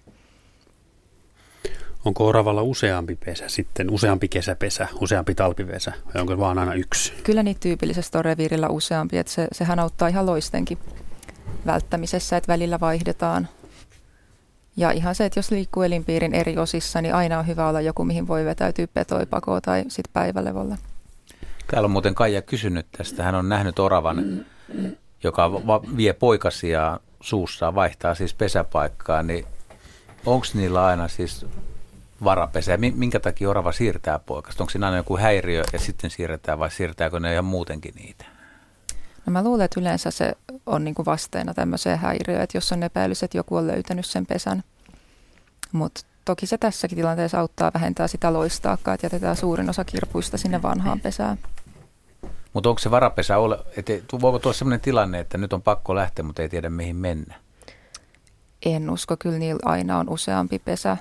[2.05, 7.13] Onko oravalla useampi pesä sitten, useampi kesäpesä, useampi talpivesä vai onko vaan aina yksi?
[7.23, 10.77] Kyllä niitä tyypillisesti on reviirillä useampi, että se, sehän auttaa ihan loistenkin
[11.65, 13.47] välttämisessä, että välillä vaihdetaan.
[14.77, 18.03] Ja ihan se, että jos liikkuu elinpiirin eri osissa, niin aina on hyvä olla joku,
[18.05, 20.77] mihin voi vetäytyä petoipakoon tai sitten päivälevolle.
[21.71, 23.23] Täällä on muuten Kaija kysynyt tästä.
[23.23, 24.45] Hän on nähnyt oravan,
[25.23, 25.51] joka
[25.97, 29.45] vie poikasia suussa, vaihtaa siis pesäpaikkaa, niin
[30.25, 31.45] onko niillä aina siis
[32.23, 32.77] varapesä.
[32.77, 34.63] Minkä takia orava siirtää poikasta?
[34.63, 38.25] Onko siinä aina joku häiriö ja sitten siirretään vai siirtääkö ne ihan muutenkin niitä?
[39.25, 40.33] No mä luulen, että yleensä se
[40.65, 44.25] on niin kuin vasteena tämmöiseen häiriöön, että jos on epäilys, että joku on löytänyt sen
[44.25, 44.63] pesän.
[45.71, 50.61] Mutta toki se tässäkin tilanteessa auttaa vähentää sitä loistaakkaa, että jätetään suurin osa kirpuista sinne
[50.61, 51.37] vanhaan pesään.
[52.53, 56.25] Mutta onko se varapesä ole, että voiko tulla sellainen tilanne, että nyt on pakko lähteä,
[56.25, 57.35] mutta ei tiedä mihin mennä?
[58.65, 60.97] En usko, kyllä niillä aina on useampi pesä.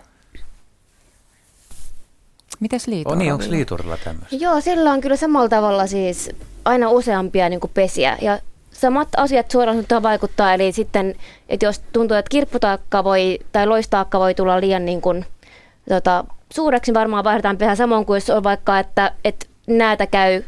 [2.60, 3.12] Mites liiturilla?
[3.12, 4.36] On niin, onko liiturilla tämmöistä?
[4.36, 6.30] Joo, sillä on kyllä samalla tavalla siis
[6.64, 8.18] aina useampia niin pesiä.
[8.20, 8.38] Ja
[8.72, 11.14] samat asiat suoraan vaikuttaa, eli sitten,
[11.48, 15.26] että jos tuntuu, että kirpputaakka voi, tai loistaakka voi tulla liian niin kuin,
[15.88, 20.42] tota, suureksi, niin varmaan vaihdetaan pesä samoin kuin jos on vaikka, että, että näitä käy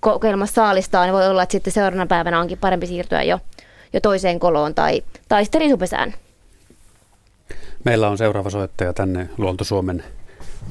[0.00, 3.40] kokeilmassa saalistaa, niin voi olla, että sitten seuraavana päivänä onkin parempi siirtyä jo,
[3.92, 6.14] jo toiseen koloon tai, tai sitten risupesään.
[7.84, 10.04] Meillä on seuraava soittaja tänne Luolto Suomen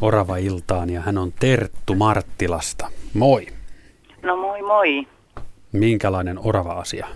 [0.01, 2.87] Orava-iltaan ja hän on Terttu Marttilasta.
[3.13, 3.47] Moi.
[4.23, 5.07] No moi moi.
[5.71, 7.07] Minkälainen orava-asia?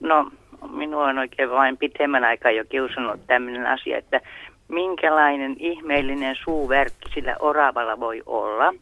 [0.00, 0.30] No
[0.70, 4.20] minua on oikein vain pitemmän aikaa jo kiusannut tämmöinen asia, että
[4.68, 8.74] minkälainen ihmeellinen suuverkki sillä oravalla voi olla,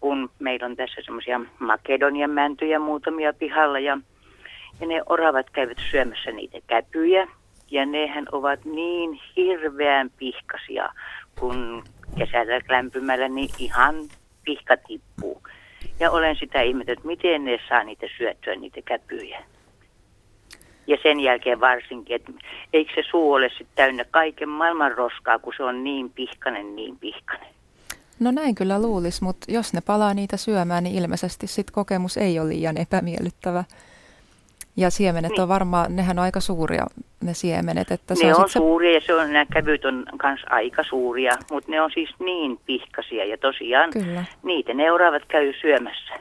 [0.00, 3.98] kun meillä on tässä semmoisia Makedonian mäntyjä muutamia pihalla ja,
[4.80, 7.28] ja ne oravat käyvät syömässä niitä käpyjä
[7.70, 10.88] ja nehän ovat niin hirveän pihkasia,
[11.40, 11.84] kun
[12.18, 13.94] kesällä lämpimällä niin ihan
[14.44, 15.42] pihka tippuu.
[16.00, 19.42] Ja olen sitä ihmetellyt, miten ne saa niitä syöttyä, niitä käpyjä.
[20.86, 22.32] Ja sen jälkeen varsinkin, että
[22.72, 26.98] eikö se suu ole sitten täynnä kaiken maailman roskaa, kun se on niin pihkanen, niin
[26.98, 27.48] pihkanen.
[28.20, 32.40] No näin kyllä luulisi, mutta jos ne palaa niitä syömään, niin ilmeisesti sit kokemus ei
[32.40, 33.64] ole liian epämiellyttävä.
[34.78, 35.40] Ja siemenet niin.
[35.40, 36.86] on varmaan, nehän on aika suuria
[37.20, 37.90] ne siemenet.
[37.90, 41.32] Että se ne on, on suuria ja se on, nämä kävyt on myös aika suuria,
[41.50, 44.24] mutta ne on siis niin pihkasia ja tosiaan Kyllä.
[44.42, 46.14] niitä ne oravat käy syömässä.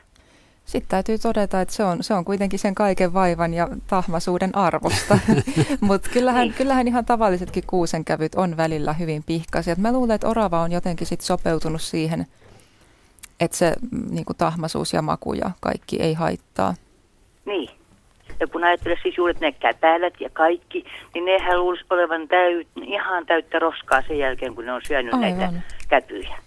[0.66, 5.20] Sitten täytyy todeta, että se on, se on kuitenkin sen kaiken vaivan ja tahmasuuden arvosta.
[5.82, 6.54] Mutta kyllähän, niin.
[6.54, 9.76] kyllähän ihan tavallisetkin kuusenkävyt on välillä hyvin pihkaisia.
[9.78, 12.26] Mä luulen, että orava on jotenkin sit sopeutunut siihen,
[13.40, 13.74] että se
[14.10, 16.74] niin tahmasuus ja maku ja kaikki ei haittaa.
[17.46, 17.77] Niin.
[18.40, 23.26] Ja kun ajattelee siis juuri ne käpälät ja kaikki, niin nehän luulisi olevan täyt, ihan
[23.26, 25.38] täyttä roskaa sen jälkeen, kun ne on syönyt Aivan.
[25.38, 25.54] näitä
[25.90, 26.38] käpyjä.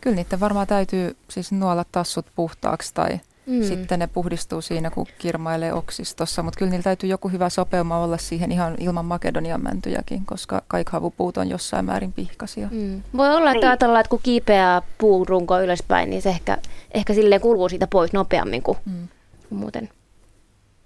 [0.00, 3.62] Kyllä niiden varmaan täytyy siis nuolla tassut puhtaaksi tai mm.
[3.62, 6.42] sitten ne puhdistuu siinä, kun kirmailee oksistossa.
[6.42, 10.92] Mutta kyllä niillä täytyy joku hyvä sopeuma olla siihen ihan ilman Makedonian mäntyjäkin, koska kaikki
[10.92, 12.68] havupuut on jossain määrin pihkasia.
[12.70, 13.02] Mm.
[13.16, 13.68] Voi olla, että niin.
[13.68, 16.58] ajatellaan, että kun kiipeää puurunko ylöspäin, niin se ehkä,
[16.94, 19.08] ehkä silleen kuluu siitä pois nopeammin kuin mm.
[19.50, 19.88] muuten.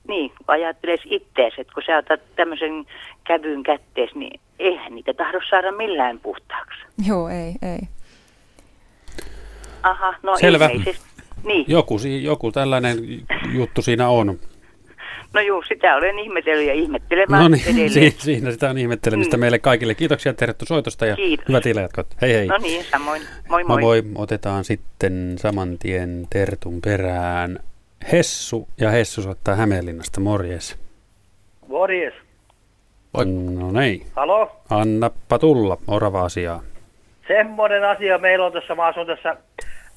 [0.08, 2.86] Niin, kun ajatteles ittees, että kun sä otat tämmöisen
[3.24, 6.78] kävyn kättees, niin eihän niitä tahdo saada millään puhtaaksi.
[7.06, 7.78] Joo, ei, ei.
[9.82, 10.66] Aha, no Selvä.
[10.66, 11.08] ilmeisesti.
[11.44, 11.64] Niin.
[11.68, 12.96] Joku, joku tällainen
[13.52, 14.38] juttu siinä on.
[15.34, 19.40] No juu, sitä olen ihmetellyt ja ihmettelemään No niin, si- siinä sitä on ihmettelemistä mm.
[19.40, 19.94] meille kaikille.
[19.94, 21.48] Kiitoksia Terttu soitosta ja Kiitos.
[21.48, 22.06] hyvät iljatkot.
[22.22, 22.46] Hei hei.
[22.46, 23.22] No niin, samoin.
[23.48, 23.80] Moi moi.
[23.80, 24.12] Moi moi.
[24.14, 27.58] Otetaan sitten saman tien Tertun perään
[28.12, 30.20] Hessu ja Hessu soittaa Hämeenlinnasta.
[30.20, 30.78] Morjes.
[31.68, 32.14] Morjes.
[33.12, 33.24] Moi.
[33.26, 34.06] No niin.
[34.16, 34.50] Halo?
[34.70, 36.62] Annappa tulla, orava asiaa.
[37.28, 39.36] Semmoinen asia meillä on tässä, mä asun tässä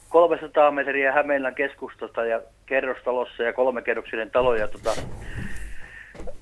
[0.10, 4.56] 300 metriä Hämeenlän keskustasta ja kerrostalossa ja kolmekerroksinen talo.
[4.56, 4.92] Ja tota,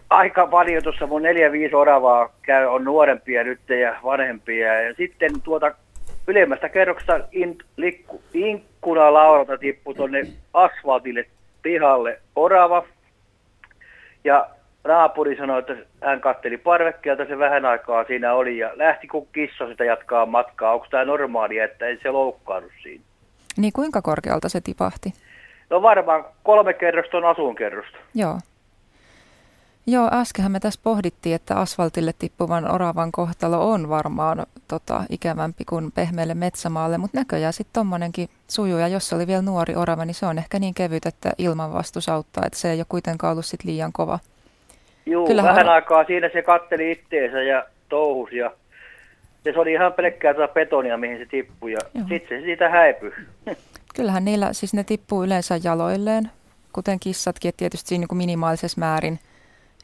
[0.10, 4.82] aika paljon tuossa mun neljä viisi oravaa käy, on nuorempia nyt ja vanhempia.
[4.82, 5.72] Ja sitten tuota
[6.28, 11.26] ylemmästä kerroksesta in, likku, inkkuna laurata tippui tuonne asfaltille
[11.62, 12.84] pihalle orava.
[14.24, 14.50] Ja
[14.84, 19.68] naapuri sanoi, että hän katteli parvekkeelta, se vähän aikaa siinä oli ja lähti kun kissa
[19.68, 20.74] sitä jatkaa matkaa.
[20.74, 23.04] Onko tämä normaalia, että ei se loukkaannut siinä?
[23.58, 25.14] Niin kuinka korkealta se tipahti?
[25.70, 27.98] No varmaan kolme kerrosta on asuinkerrosta.
[28.16, 28.40] Joo.
[29.92, 35.92] Joo, äskenhän me tässä pohdittiin, että asfaltille tippuvan oravan kohtalo on varmaan tota, ikävämpi kuin
[35.92, 40.16] pehmeälle metsämaalle, mutta näköjään sitten tuommoinenkin sujuu, ja jos se oli vielä nuori orava, niin
[40.16, 43.64] se on ehkä niin kevyt, että ilmanvastus auttaa, että se ei ole kuitenkaan ollut sit
[43.64, 44.20] liian kova.
[45.06, 45.74] Joo, Kyllähän vähän or...
[45.74, 48.52] aikaa siinä se katteli itteensä ja touhus, ja
[49.44, 51.80] se oli ihan pelkkää tuota betonia, mihin se tippui, ja
[52.10, 53.12] sitten se siitä häipyi.
[53.96, 56.32] Kyllähän niillä, siis ne tippuu yleensä jaloilleen,
[56.74, 59.20] kuten kissatkin, että tietysti siinä niin kuin minimaalisessa määrin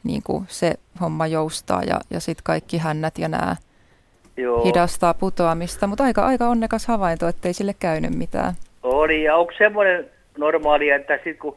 [0.06, 3.56] niin kuin se homma joustaa ja, ja sitten kaikki hännät ja nämä
[4.36, 4.64] Joo.
[4.64, 8.54] hidastaa putoamista, mutta aika, aika onnekas havainto, ettei sille käynyt mitään.
[8.82, 11.56] Oli, ja onko semmoinen normaalia, että sitten kun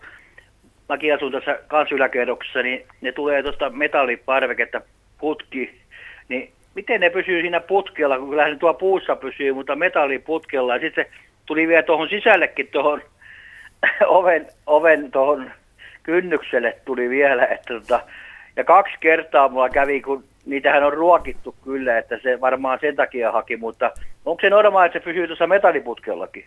[0.89, 4.81] mäkin asun tässä kansyläkerroksessa, niin ne tulee tuosta metalliparveketta
[5.19, 5.81] putki,
[6.29, 11.05] niin miten ne pysyy siinä putkella, kun kyllähän tuo puussa pysyy, mutta metalliputkella, ja sitten
[11.05, 11.11] se
[11.45, 13.01] tuli vielä tuohon sisällekin tuohon
[14.07, 15.51] oven, oven tuohon
[16.03, 17.99] kynnykselle tuli vielä, että tota,
[18.59, 23.31] ja kaksi kertaa mulla kävi, kun niitähän on ruokittu kyllä, että se varmaan sen takia
[23.31, 23.91] haki, mutta
[24.25, 26.45] onko se normaali, että se pysyy tuossa metalliputkellakin?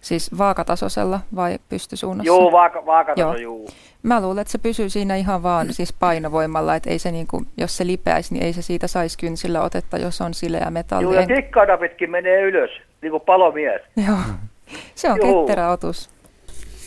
[0.00, 2.26] Siis vaakatasoisella vai pystysuunnassa?
[2.26, 3.36] Joo, vaaka, vaakataso, joo.
[3.36, 3.68] Juu.
[4.02, 7.76] Mä luulen, että se pysyy siinä ihan vaan siis painovoimalla, että ei se niinku, jos
[7.76, 11.04] se lipeäisi, niin ei se siitä saisi kynsillä otetta, jos on sileä metalli.
[11.04, 12.70] Joo, ja tikkaadapitkin menee ylös,
[13.02, 13.82] niin kuin palomies.
[14.06, 14.16] Joo,
[14.94, 15.46] se on Juu.
[15.46, 16.17] ketterä otus.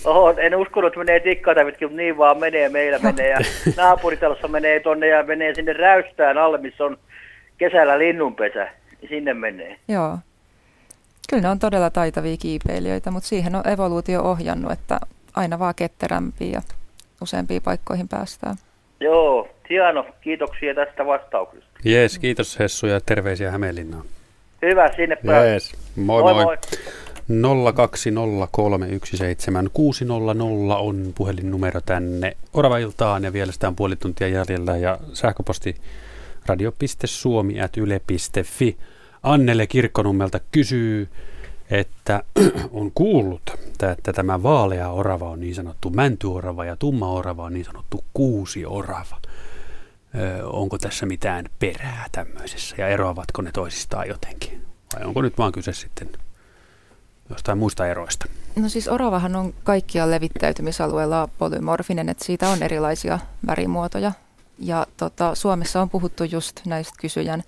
[0.05, 3.29] Oho, en uskonut, että menee tikkaatavitkin, mutta niin vaan menee, meillä menee.
[3.29, 3.37] Ja
[3.77, 6.97] naapuritalossa menee tonne ja menee sinne räystään alle, missä on
[7.57, 8.69] kesällä linnunpesä.
[9.01, 9.77] Niin sinne menee.
[9.87, 10.17] Joo.
[11.29, 14.99] Kyllä ne on todella taitavia kiipeilijöitä, mutta siihen on evoluutio ohjannut, että
[15.35, 16.61] aina vaan ketterämpiä ja
[17.21, 18.55] useampiin paikkoihin päästään.
[18.99, 20.05] Joo, hieno.
[20.21, 21.69] Kiitoksia tästä vastauksesta.
[21.85, 24.05] Jees, kiitos Hessu ja terveisiä Hämeenlinnaan.
[24.61, 25.49] Hyvä, sinne päin.
[25.49, 26.33] Jees, moi moi.
[26.33, 26.57] moi.
[27.31, 27.35] 020317600
[30.79, 35.75] on puhelinnumero tänne Orava-iltaan ja vielä sitä on puoli tuntia jäljellä ja sähköposti
[36.45, 38.77] radio.suomi.yle.fi.
[39.23, 41.09] Annele Kirkkonummelta kysyy,
[41.71, 42.23] että
[42.71, 43.41] on kuullut,
[43.91, 48.65] että tämä vaalea orava on niin sanottu mäntyorava ja tumma orava on niin sanottu kuusi
[48.65, 49.17] orava.
[50.43, 54.61] Onko tässä mitään perää tämmöisessä ja eroavatko ne toisistaan jotenkin?
[54.95, 56.09] Vai onko nyt vaan kyse sitten
[57.29, 58.25] jostain muista eroista?
[58.55, 64.11] No siis oravahan on kaikkia levittäytymisalueella polymorfinen, että siitä on erilaisia värimuotoja.
[64.59, 67.43] Ja tota, Suomessa on puhuttu just näistä kysyjän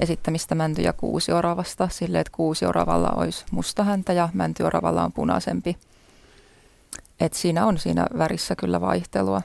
[0.00, 5.76] esittämistä mänty- ja kuusioravasta sille, että kuusioravalla olisi musta häntä ja mäntyoravalla on punaisempi.
[7.20, 9.42] Et siinä on siinä värissä kyllä vaihtelua.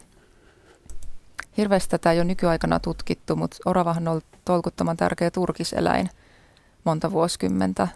[1.58, 6.10] Hirveästi tätä ei ole nykyaikana tutkittu, mutta oravahan on ollut tolkuttoman tärkeä turkiseläin
[6.84, 7.88] monta vuosikymmentä.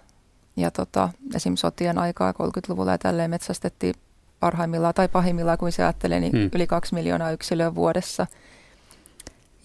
[0.56, 1.56] Ja tota, esim.
[1.56, 3.96] sotien aikaa 30-luvulla ja tälleen metsästettiin
[4.40, 6.50] parhaimmillaan tai pahimmillaan, kuin se ajattelee, niin hmm.
[6.56, 8.28] yli kaksi miljoonaa yksilöä vuodessa.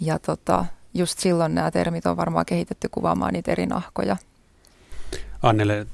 [0.01, 4.17] Ja tota, just silloin nämä termit on varmaan kehitetty kuvaamaan niitä eri nahkoja.
[5.43, 5.87] Annelle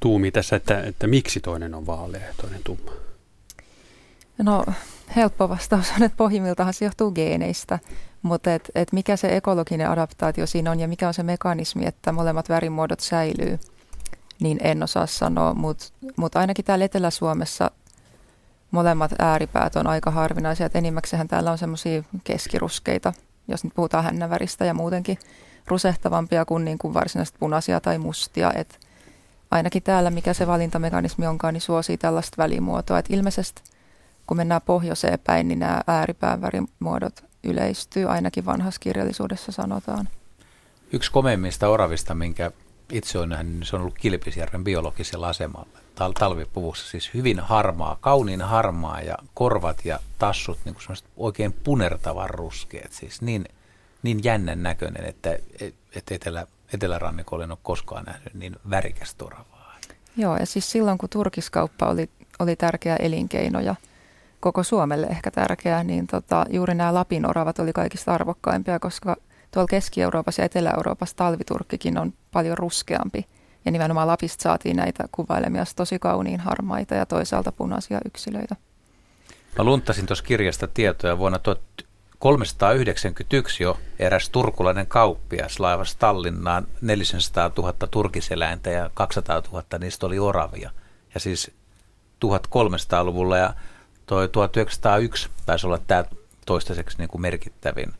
[0.00, 2.90] tuumi tässä, että, että miksi toinen on vaalea ja toinen tumma?
[4.38, 4.64] No
[5.16, 7.78] helppo vastaus on, että pohjimmiltahan se johtuu geeneistä,
[8.22, 12.12] mutta et, et mikä se ekologinen adaptaatio siinä on ja mikä on se mekanismi, että
[12.12, 13.58] molemmat värimuodot säilyy,
[14.40, 15.84] niin en osaa sanoa, mutta
[16.16, 17.70] mut ainakin täällä Etelä-Suomessa
[18.70, 23.12] molemmat ääripäät on aika harvinaisia, että enimmäkseen täällä on semmoisia keskiruskeita
[23.50, 25.18] jos nyt puhutaan hännäväristä ja muutenkin
[25.66, 28.52] rusehtavampia kuin, niin kuin varsinaisesti punaisia tai mustia.
[28.54, 28.80] Et
[29.50, 32.98] ainakin täällä, mikä se valintamekanismi onkaan, niin suosii tällaista välimuotoa.
[32.98, 33.62] Et ilmeisesti
[34.26, 40.08] kun mennään pohjoiseen päin, niin nämä ääripään värimuodot yleistyy, ainakin vanhassa kirjallisuudessa sanotaan.
[40.92, 42.50] Yksi komeimmista oravista, minkä
[42.92, 46.90] itse olen nähnyt, niin se on ollut Kilpisjärven biologisella asemalla tal- talvipuvussa.
[46.90, 52.92] Siis hyvin harmaa, kauniin harmaa ja korvat ja tassut niin kuin oikein punertavan ruskeat.
[52.92, 53.44] Siis niin,
[54.02, 55.38] niin jännän näköinen, että,
[55.94, 59.76] että etelä, etelärannikolla en ole koskaan nähnyt niin värikästä oravaa.
[60.16, 63.74] Joo, ja siis silloin kun turkiskauppa oli, oli tärkeä elinkeino ja
[64.40, 69.16] koko Suomelle ehkä tärkeä, niin tota, juuri nämä Lapin oravat oli kaikista arvokkaimpia, koska
[69.50, 73.26] tuolla Keski-Euroopassa ja Etelä-Euroopassa talviturkkikin on paljon ruskeampi–
[73.64, 78.56] ja nimenomaan Lapista saatiin näitä kuvailemia tosi kauniin harmaita ja toisaalta punaisia yksilöitä.
[79.58, 87.72] Mä luntasin tuossa kirjasta tietoja vuonna 1391 jo eräs turkulainen kauppias laivasi Tallinnaan 400 000
[87.90, 90.70] turkiseläintä ja 200 000 niistä oli oravia.
[91.14, 91.50] Ja siis
[92.24, 93.54] 1300-luvulla ja
[94.06, 96.04] toi 1901 taisi olla tämä
[96.46, 97.92] toistaiseksi niin kuin merkittävin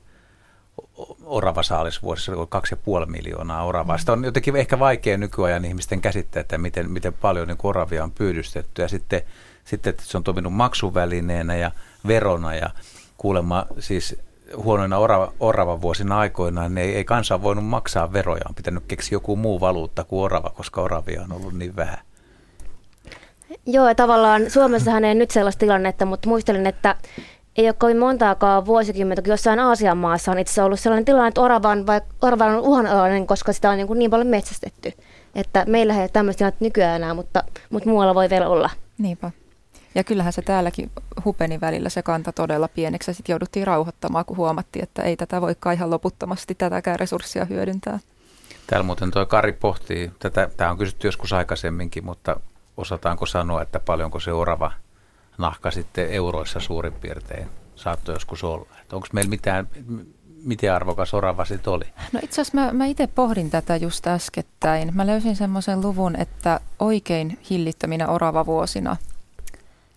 [1.24, 3.98] oravasaalisvuosissa oli kaksi ja puoli miljoonaa oravaa.
[3.98, 8.12] Sitä on jotenkin ehkä vaikea nykyajan ihmisten käsittää, että miten, miten paljon niin oravia on
[8.12, 8.82] pyydystetty.
[8.82, 9.22] Ja sitten,
[9.64, 11.70] sitten että se on toiminut maksuvälineenä ja
[12.06, 12.70] verona ja
[13.16, 14.16] kuulemma siis
[14.56, 18.42] huonoina orava, oravan vuosina aikoina, niin ei, ei kansa voinut maksaa veroja.
[18.48, 21.98] On pitänyt keksiä joku muu valuutta kuin orava, koska oravia on ollut niin vähän.
[23.66, 26.96] Joo, tavallaan Suomessahan ei nyt sellaista tilannetta, mutta muistelin, että
[27.56, 31.40] ei ole kovin montaakaan vuosikymmentä, kun jossain Aasian maassa on itse ollut sellainen tilanne, että
[31.40, 34.92] oravan, vai, oravan on uhanalainen, koska sitä on niin, kuin niin paljon metsästetty.
[35.34, 38.70] Että meillä ei ole tämmöistä nykyään enää, mutta, mutta muualla voi vielä olla.
[38.98, 39.30] Niinpä.
[39.94, 40.90] Ja kyllähän se täälläkin
[41.24, 45.40] hupeni välillä se kanta todella pieneksi ja sitten jouduttiin rauhoittamaan, kun huomattiin, että ei tätä
[45.40, 47.98] voikaan ihan loputtomasti tätäkään resurssia hyödyntää.
[48.66, 52.40] Täällä muuten tuo Kari pohtii, tätä, tämä on kysytty joskus aikaisemminkin, mutta
[52.76, 54.72] osataanko sanoa, että paljonko se orava
[55.40, 58.66] nahka sitten euroissa suurin piirtein saattoi joskus olla.
[58.92, 59.68] Onko meillä mitään,
[60.44, 61.84] miten arvokas orava sitten oli?
[62.12, 64.90] No itse asiassa mä, mä itse pohdin tätä just äskettäin.
[64.94, 68.96] Mä löysin semmoisen luvun, että oikein hillittöminä orava-vuosina,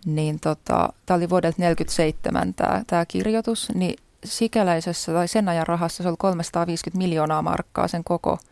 [0.06, 2.54] niin tota, tämä oli vuodelta 1947
[2.88, 3.96] tämä, kirjoitus, niin
[4.26, 8.38] sikäläisessä tai sen ajan rahassa se oli 350 miljoonaa markkaa sen koko–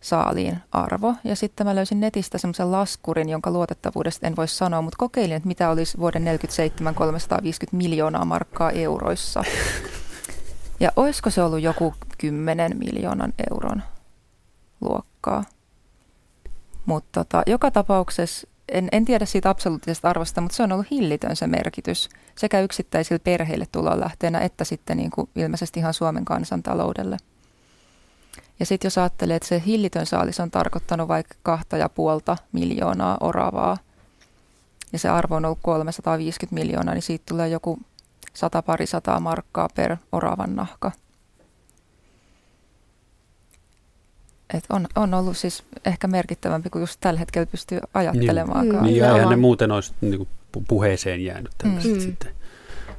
[0.00, 1.14] saaliin arvo.
[1.24, 5.48] Ja sitten mä löysin netistä semmoisen laskurin, jonka luotettavuudesta en voi sanoa, mutta kokeilin, että
[5.48, 9.44] mitä olisi vuoden 47 350 miljoonaa markkaa euroissa.
[10.80, 13.82] Ja olisiko se ollut joku 10 miljoonan euron
[14.80, 15.44] luokkaa.
[16.86, 21.36] Mutta tota, joka tapauksessa, en, en tiedä siitä absoluuttisesta arvosta, mutta se on ollut hillitön
[21.36, 27.16] se merkitys sekä yksittäisille perheille tulonlähteenä että sitten niin kuin ilmeisesti ihan Suomen kansantaloudelle.
[28.60, 33.16] Ja sitten jos ajattelee, että se hillitön saalis on tarkoittanut vaikka kahta ja puolta miljoonaa
[33.20, 33.78] oravaa,
[34.92, 37.78] ja se arvo on ollut 350 miljoonaa, niin siitä tulee joku
[38.34, 40.92] sata pari sataa markkaa per oravan nahka.
[44.54, 48.68] Et on, on ollut siis ehkä merkittävämpi kuin just tällä hetkellä pystyy ajattelemaan.
[48.68, 50.28] Niin, niin ja eihän ne muuten olisi niin
[50.68, 52.00] puheeseen jäänyt tällaiset mm.
[52.00, 52.34] sitten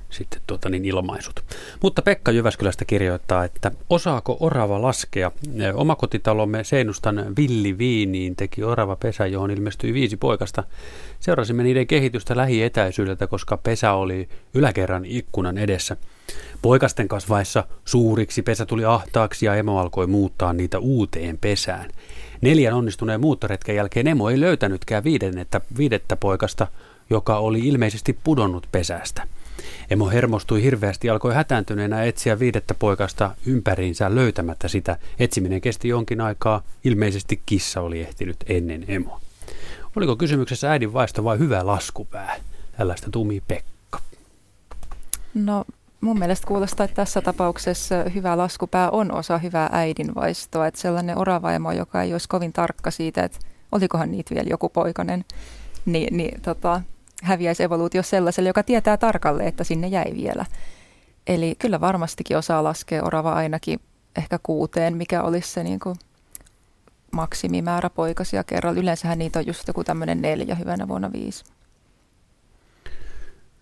[0.09, 1.43] sitten tuota niin ilmaisut.
[1.81, 5.31] Mutta Pekka Jyväskylästä kirjoittaa, että osaako orava laskea?
[5.73, 10.63] Omakotitalomme Seinustan Villi Viiniin teki orava pesä, johon ilmestyi viisi poikasta.
[11.19, 15.97] Seurasimme niiden kehitystä lähietäisyydeltä, koska pesä oli yläkerran ikkunan edessä.
[16.61, 21.89] Poikasten kasvaessa suuriksi pesä tuli ahtaaksi ja emo alkoi muuttaa niitä uuteen pesään.
[22.41, 25.03] Neljän onnistuneen muuttoretken jälkeen emo ei löytänytkään
[25.77, 26.67] viidettä poikasta,
[27.09, 29.27] joka oli ilmeisesti pudonnut pesästä.
[29.89, 34.97] Emo hermostui hirveästi ja alkoi hätääntyneenä etsiä viidettä poikasta ympäriinsä löytämättä sitä.
[35.19, 36.61] Etsiminen kesti jonkin aikaa.
[36.83, 39.21] Ilmeisesti kissa oli ehtinyt ennen emoa.
[39.95, 42.35] Oliko kysymyksessä äidin vaisto vai hyvä laskupää?
[42.77, 43.99] Tällaista tumi Pekka.
[45.33, 45.65] No
[46.01, 50.67] mun mielestä kuulostaa, että tässä tapauksessa hyvä laskupää on osa hyvää äidinvaistoa.
[50.67, 53.39] Että sellainen oravaimo, joka ei olisi kovin tarkka siitä, että
[53.71, 55.25] olikohan niitä vielä joku poikanen,
[55.85, 56.81] niin, niin tota,
[57.23, 60.45] häviäisi evoluutio sellaiselle, joka tietää tarkalle, että sinne jäi vielä.
[61.27, 63.79] Eli kyllä varmastikin osaa laskea orava ainakin
[64.17, 65.95] ehkä kuuteen, mikä olisi se niin kuin
[67.11, 68.79] maksimimäärä poikasia kerralla.
[68.79, 71.43] Yleensähän niitä on just joku tämmöinen neljä hyvänä vuonna viisi.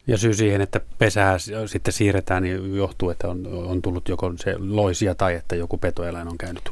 [0.08, 4.56] Ja syy siihen, että pesää sitten siirretään, niin johtuu, että on, on tullut joko se
[4.58, 6.64] loisia tai että joku petoeläin on käynyt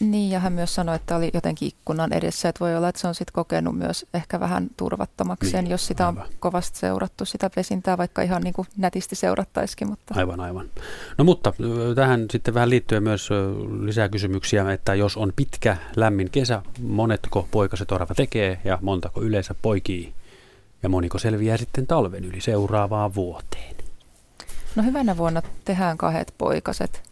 [0.00, 3.08] niin, ja hän myös sanoi, että oli jotenkin ikkunan edessä, että voi olla, että se
[3.08, 6.22] on sitten kokenut myös ehkä vähän turvattomakseen, niin, jos sitä aivan.
[6.22, 9.88] on kovasti seurattu, sitä pesintää, vaikka ihan niin kuin nätisti seurattaisikin.
[9.88, 10.14] Mutta.
[10.16, 10.66] Aivan, aivan.
[11.18, 11.52] No mutta
[11.94, 13.28] tähän sitten vähän liittyen myös
[13.80, 19.54] lisää kysymyksiä, että jos on pitkä, lämmin kesä, monetko poikaset orava tekee ja montako yleensä
[19.62, 20.14] poikii?
[20.82, 23.76] Ja moniko selviää sitten talven yli seuraavaan vuoteen?
[24.76, 27.07] No hyvänä vuonna tehdään kahdet poikaset.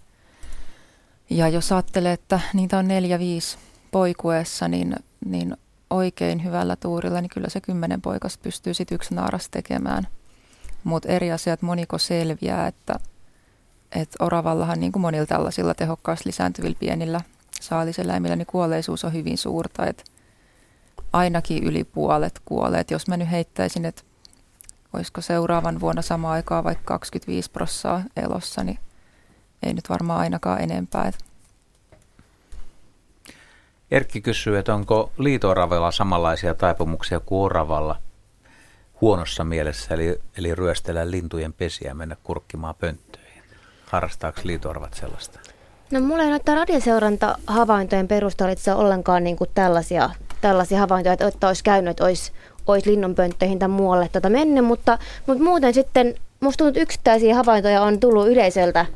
[1.31, 3.59] Ja jos ajattelee, että niitä on neljä, viisi
[3.91, 5.57] poikuessa, niin, niin
[5.91, 10.07] oikein hyvällä tuurilla, niin kyllä se kymmenen poikasta pystyy sitten yksi naaras tekemään.
[10.85, 12.95] Mutta eri asiat moniko selviää, että,
[13.93, 17.21] että oravallahan niin kuin monilla tällaisilla tehokkaasti lisääntyvillä pienillä
[17.61, 20.05] saaliseläimillä, niin kuolleisuus on hyvin suurta, että
[21.13, 22.81] ainakin yli puolet kuolee.
[22.81, 24.03] Et jos mä nyt heittäisin, että
[24.93, 28.79] olisiko seuraavan vuonna sama aikaa vaikka 25 prossaa elossa, niin
[29.63, 31.13] ei nyt varmaan ainakaan enempää.
[33.91, 37.97] Erkki kysyy, että onko liitoravella samanlaisia taipumuksia kuin oravalla
[39.01, 43.43] huonossa mielessä, eli, eli ryöstellä lintujen pesiä ja mennä kurkkimaan pönttöihin.
[43.87, 45.41] Harrastaako liitoravat sellaista?
[45.91, 50.11] No mulla ei näyttää radioseuranta-havaintojen perusteella itse ollenkaan niin kuin tällaisia,
[50.41, 52.33] tällaisia havaintoja, että, että olisi käynyt, että olisi,
[52.67, 57.83] olisi linnunpönttöihin tai muualle tota mennyt, mutta, mutta muuten sitten musta tuntuu, että yksittäisiä havaintoja
[57.83, 58.87] on tullut yleisöltä,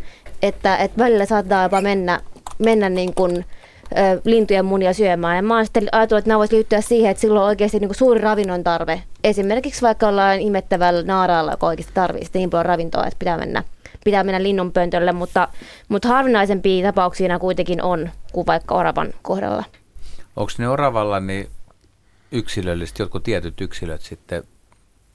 [0.42, 2.20] että, että välillä saattaa jopa mennä,
[2.58, 3.44] mennä niin kuin,
[3.92, 5.36] ö, lintujen munia syömään.
[5.36, 7.88] Ja mä oon sitten ajatellut, että nämä voisi liittyä siihen, että silloin on oikeasti niin
[7.88, 9.02] kuin suuri ravinnon tarve.
[9.24, 13.64] Esimerkiksi vaikka ollaan imettävällä naaraalla, joka oikeasti tarvitsee niin paljon ravintoa, että pitää mennä,
[14.04, 15.48] pitää mennä linnunpöntölle, mutta,
[15.88, 19.64] mutta harvinaisempia tapauksia kuitenkin on kuin vaikka oravan kohdalla.
[20.36, 21.48] Onko ne oravalla niin
[22.32, 24.44] yksilöllisesti, jotkut tietyt yksilöt sitten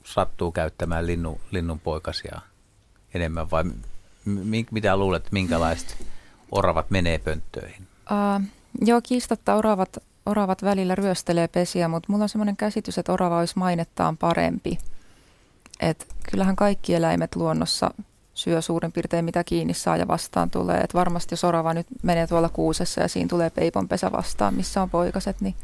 [0.04, 2.40] sattuu käyttämään linnu, linnunpoikasia
[3.14, 3.64] enemmän vai
[4.70, 6.06] mitä luulet, minkälaiset
[6.52, 7.86] oravat menee pönttöihin?
[8.10, 8.46] Uh,
[8.80, 13.58] joo, kiistatta oravat, oravat välillä ryöstelee pesiä, mutta mulla on semmoinen käsitys, että orava olisi
[13.58, 14.78] mainettaan parempi.
[15.80, 17.90] Et kyllähän kaikki eläimet luonnossa
[18.36, 20.80] syö suurin piirtein mitä kiinni saa ja vastaan tulee.
[20.80, 24.90] Et varmasti jos orava nyt menee tuolla kuusessa ja siinä tulee peiponpesä vastaan, missä on
[24.90, 25.54] poikaset, niin,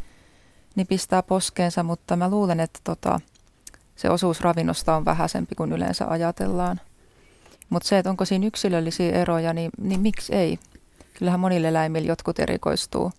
[0.74, 3.20] niin pistää poskeensa, mutta mä luulen, että tota,
[3.96, 6.80] se osuus ravinnosta on vähäisempi kuin yleensä ajatellaan.
[7.72, 10.58] Mutta se, että onko siinä yksilöllisiä eroja, niin, niin miksi ei?
[11.18, 13.12] Kyllähän monille eläimille jotkut erikoistuu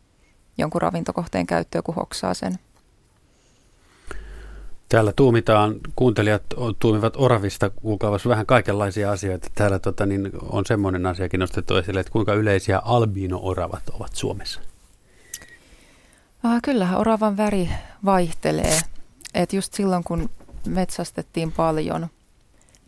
[0.58, 2.60] jonkun ravintokohteen käyttöön, kun hoksaa sen.
[4.90, 6.44] Täällä tuumitaan, kuuntelijat
[6.80, 9.48] tuumivat oravista kuukaavassa vähän kaikenlaisia asioita.
[9.56, 14.62] Täällä tota, niin on semmoinen asiakin nostettu esille, että kuinka yleisiä albino-oravat ovat Suomessa?
[16.44, 17.70] Ah, kyllähän oravan väri
[18.06, 18.80] vaihtelee.
[19.34, 20.30] Et just silloin, kun
[20.68, 22.08] metsästettiin paljon–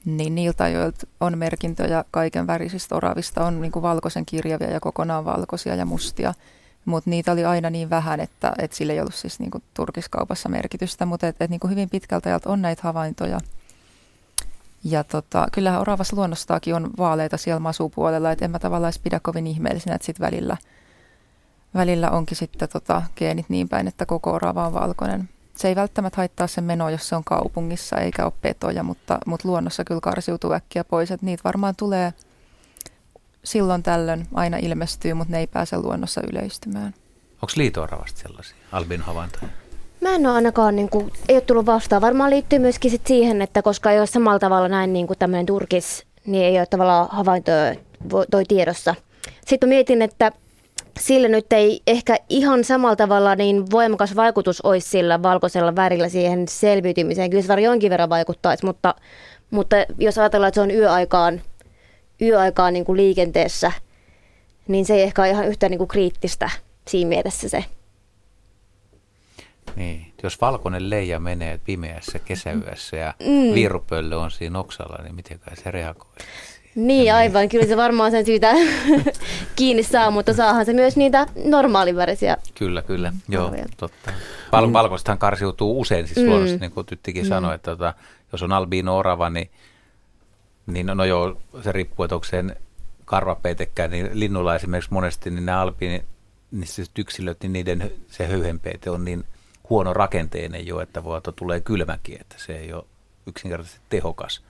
[0.05, 5.25] niin niiltä, joilta on merkintöjä kaiken värisistä oravista, on niin kuin valkoisen kirjavia ja kokonaan
[5.25, 6.33] valkoisia ja mustia.
[6.85, 10.49] Mutta niitä oli aina niin vähän, että, että sillä ei ollut siis niin kuin turkiskaupassa
[10.49, 13.39] merkitystä, mutta et, et niin kuin hyvin pitkältä ajalta on näitä havaintoja.
[14.83, 19.47] Ja tota, kyllähän oravas luonnostaakin on vaaleita siellä masupuolella, että en mä tavallaan pidä kovin
[19.47, 20.57] ihmeellisenä, että sitten välillä,
[21.73, 25.29] välillä onkin sitten tota, geenit niin päin, että koko orava on valkoinen.
[25.55, 29.47] Se ei välttämättä haittaa sen menoa, jos se on kaupungissa eikä ole petoja, mutta, mutta
[29.47, 31.11] luonnossa kyllä karsiutuu äkkiä pois.
[31.11, 32.13] Että niitä varmaan tulee
[33.43, 36.93] silloin tällöin aina ilmestyy, mutta ne ei pääse luonnossa yleistymään.
[37.33, 39.47] Onko liitooravasta sellaisia albin havaintoja?
[40.01, 42.01] Mä en ole ainakaan, niin kuin, ei ole tullut vastaan.
[42.01, 45.45] Varmaan liittyy myöskin sit siihen, että koska ei ole samalla tavalla näin niin kuin tämmöinen
[45.45, 47.75] turkis, niin ei ole tavallaan havaintoja
[48.31, 48.95] toi tiedossa.
[49.47, 50.31] Sitten mietin, että
[50.99, 56.47] sillä nyt ei ehkä ihan samalla tavalla niin voimakas vaikutus olisi sillä valkoisella värillä siihen
[56.47, 57.29] selviytymiseen.
[57.29, 58.95] Kyllä se varmaan jonkin verran vaikuttaisi, mutta,
[59.51, 61.41] mutta jos ajatellaan, että se on yöaikaan,
[62.21, 63.71] yöaikaan niin kuin liikenteessä,
[64.67, 66.49] niin se ei ehkä ole ihan yhtä niin kuin kriittistä
[66.87, 67.65] siinä mielessä se.
[69.75, 73.53] Niin, jos valkoinen leija menee pimeässä kesäyössä ja mm.
[73.53, 76.11] viirupöllö on siinä oksalla, niin miten se reagoi?
[76.75, 77.49] Niin, aivan.
[77.49, 78.53] Kyllä se varmaan sen syytä
[79.55, 82.37] kiinni saa, mutta saahan se myös niitä normaalivärisiä.
[82.55, 83.13] Kyllä, kyllä.
[83.29, 84.11] Joo, totta.
[84.51, 86.29] Val- valkoistahan karsiutuu usein siis mm.
[86.29, 87.29] luonnossa, niin kuin Tyttikin mm.
[87.29, 87.93] sanoi, että tota,
[88.31, 89.49] jos on albino orava, niin,
[90.67, 92.55] niin no joo, se riippuu, että onko sen
[93.05, 96.03] karvapeitekään, niin linnulla esimerkiksi monesti niin ne albiini,
[96.51, 99.23] niin yksilöt, niin niiden se höyhenpeite on niin
[99.69, 102.83] huono rakenteinen jo, että voi, että tulee kylmäkin, että se ei ole
[103.27, 104.41] yksinkertaisesti tehokas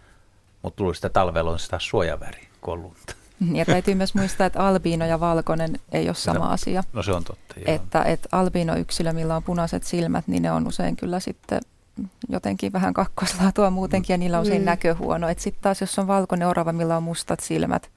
[0.65, 3.15] mutta tuli sitä talvella on sitä suojaväri kollunta.
[3.53, 6.83] Ja täytyy myös muistaa, että albiino ja valkoinen ei ole sama no, asia.
[6.93, 7.75] No se on totta, joo.
[7.75, 11.61] Että, että albiino-yksilö, millä on punaiset silmät, niin ne on usein kyllä sitten
[12.29, 14.65] jotenkin vähän kakkoslaatua muutenkin ja niillä on usein mm.
[14.65, 15.29] näköhuono.
[15.29, 17.89] Että sitten taas jos on valkoinen orava, millä on mustat silmät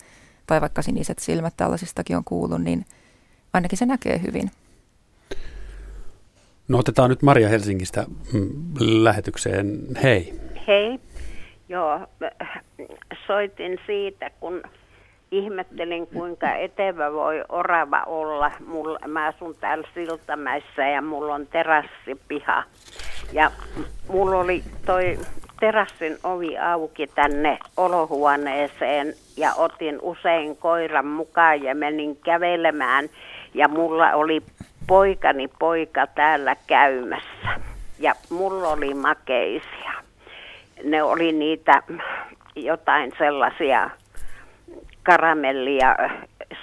[0.46, 2.86] tai vaikka siniset silmät, tällaisistakin on kuullut, niin
[3.52, 4.50] ainakin se näkee hyvin.
[6.68, 9.78] No otetaan nyt Maria Helsingistä mm, lähetykseen.
[10.02, 10.40] Hei.
[10.66, 11.00] Hei.
[11.68, 12.00] Joo,
[13.26, 14.62] soitin siitä, kun
[15.30, 18.50] ihmettelin, kuinka etevä voi orava olla.
[18.66, 22.64] Mulla, mä asun täällä Siltamäessä ja mulla on terassipiha.
[23.32, 23.50] Ja
[24.08, 25.18] mulla oli toi
[25.60, 33.08] terassin ovi auki tänne olohuoneeseen ja otin usein koiran mukaan ja menin kävelemään.
[33.54, 34.42] Ja mulla oli
[34.86, 37.60] poikani poika täällä käymässä
[37.98, 40.07] ja mulla oli makeisia
[40.84, 41.82] ne oli niitä
[42.56, 43.90] jotain sellaisia
[45.02, 45.96] karamellia,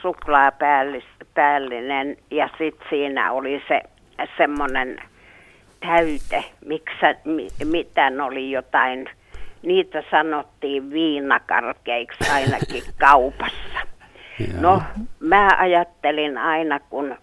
[0.01, 3.81] suklaapäällinen ja sitten siinä oli se
[4.37, 5.01] semmoinen
[5.79, 9.09] täyte, miksä, mi, mitä oli jotain,
[9.61, 13.79] niitä sanottiin viinakarkeiksi ainakin kaupassa.
[14.59, 14.81] No,
[15.19, 17.15] mä ajattelin aina, kun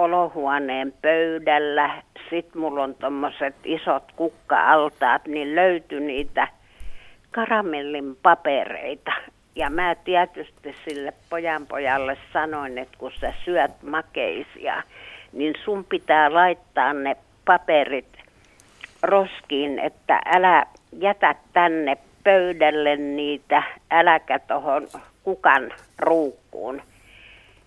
[0.00, 6.48] olohuoneen pöydällä sitten mulla on tuommoiset isot kukka-altaat, niin löytyi niitä
[7.30, 9.12] karamellin papereita.
[9.56, 14.82] Ja mä tietysti sille pojan pojalle sanoin, että kun sä syöt makeisia,
[15.32, 18.18] niin sun pitää laittaa ne paperit
[19.02, 24.88] roskiin, että älä jätä tänne pöydälle niitä, äläkä tuohon
[25.22, 26.82] kukan ruukkuun.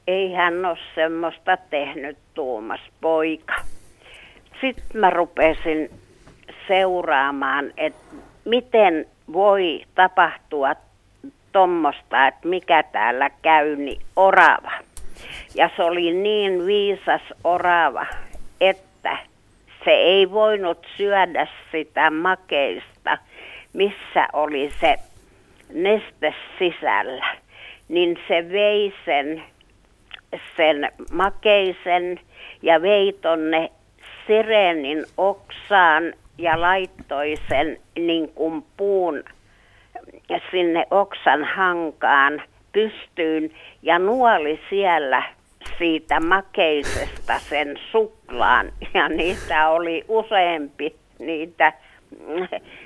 [0.08, 3.56] Ei hän ole semmoista tehnyt, Tuomas poika
[4.64, 5.90] sitten mä rupesin
[6.68, 8.16] seuraamaan, että
[8.46, 10.76] miten voi tapahtua
[11.52, 14.72] tuommoista, että mikä täällä käy, niin orava.
[15.56, 18.06] Ja se oli niin viisas orava,
[18.62, 19.18] että
[19.86, 23.18] se ei voinut syödä sitä makeista,
[23.74, 24.96] missä oli se
[25.74, 27.36] neste sisällä.
[27.90, 29.44] Niin se vei sen,
[30.58, 32.20] sen makeisen
[32.62, 33.72] ja vei tonne
[34.28, 39.24] sireenin oksaan ja laittoi sen niin kuin puun
[40.52, 42.42] sinne oksan hankaan
[42.72, 43.52] pystyyn
[43.82, 45.24] ja nuoli siellä
[45.78, 48.72] siitä makeisesta sen suklaan.
[48.94, 51.74] Ja niitä oli useampi niitä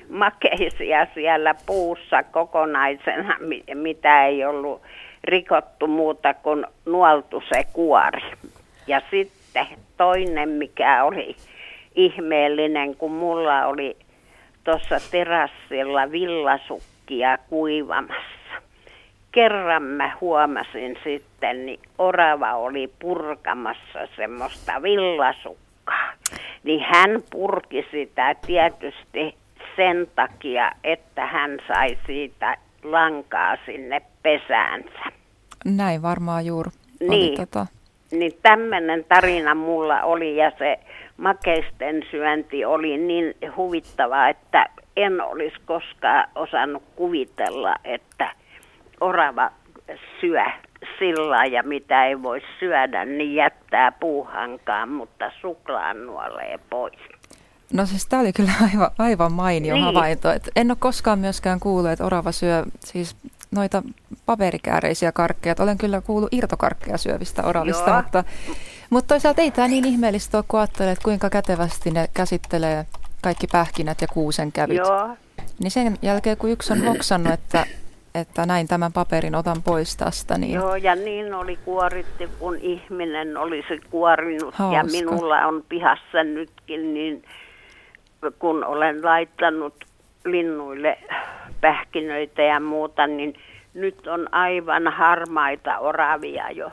[0.09, 3.37] makeisia siellä puussa kokonaisena,
[3.73, 4.81] mitä ei ollut
[5.27, 8.31] rikottu muuta kuin nuoltu se kuori.
[8.87, 9.67] Ja sitten
[9.97, 11.35] toinen, mikä oli
[11.95, 13.97] ihmeellinen, kun mulla oli
[14.63, 18.27] tuossa terassilla villasukkia kuivamassa.
[19.31, 26.13] Kerran mä huomasin sitten, niin orava oli purkamassa semmoista villasukkaa.
[26.63, 29.35] Niin hän purki sitä tietysti
[29.75, 35.16] sen takia, että hän sai siitä lankaa sinne pesäänsä.
[35.75, 36.71] Näin varmaan juuri.
[37.09, 37.37] Niin.
[37.37, 37.65] Tota
[38.11, 40.79] niin tämmöinen tarina mulla oli ja se
[41.17, 48.31] makeisten syönti oli niin huvittavaa, että en olisi koskaan osannut kuvitella, että
[49.01, 49.51] orava
[50.21, 50.43] syö
[50.99, 56.99] sillä ja mitä ei voi syödä, niin jättää puuhankaan, mutta suklaan nuolee pois.
[57.73, 59.83] No siis tämä oli kyllä aivan, aivan mainio Niin.
[59.85, 60.31] havainto.
[60.31, 63.15] Et en ole koskaan myöskään kuullut, että orava syö siis
[63.51, 63.83] noita
[64.25, 65.55] paperikääreisiä karkkeja.
[65.59, 68.01] Olen kyllä kuullut irtokarkkeja syövistä oravista, Joo.
[68.01, 68.23] mutta,
[68.89, 72.85] mutta toisaalta ei tämä niin ihmeellistä ole, kun ajattelee, että kuinka kätevästi ne käsittelee
[73.21, 74.77] kaikki pähkinät ja kuusenkävyt.
[74.77, 75.09] Joo.
[75.59, 77.65] Niin sen jälkeen, kun yksi on hoksannut, että,
[78.15, 83.37] että näin tämän paperin otan pois tästä, niin Joo, ja niin oli kuorittu, kun ihminen
[83.37, 84.53] olisi kuorinut.
[84.59, 84.91] Ja Hauska.
[84.91, 87.23] minulla on pihassa nytkin, niin
[88.39, 89.85] kun olen laittanut
[90.25, 90.97] linnuille
[91.61, 93.33] pähkinöitä ja muuta, niin
[93.73, 96.71] nyt on aivan harmaita oravia jo.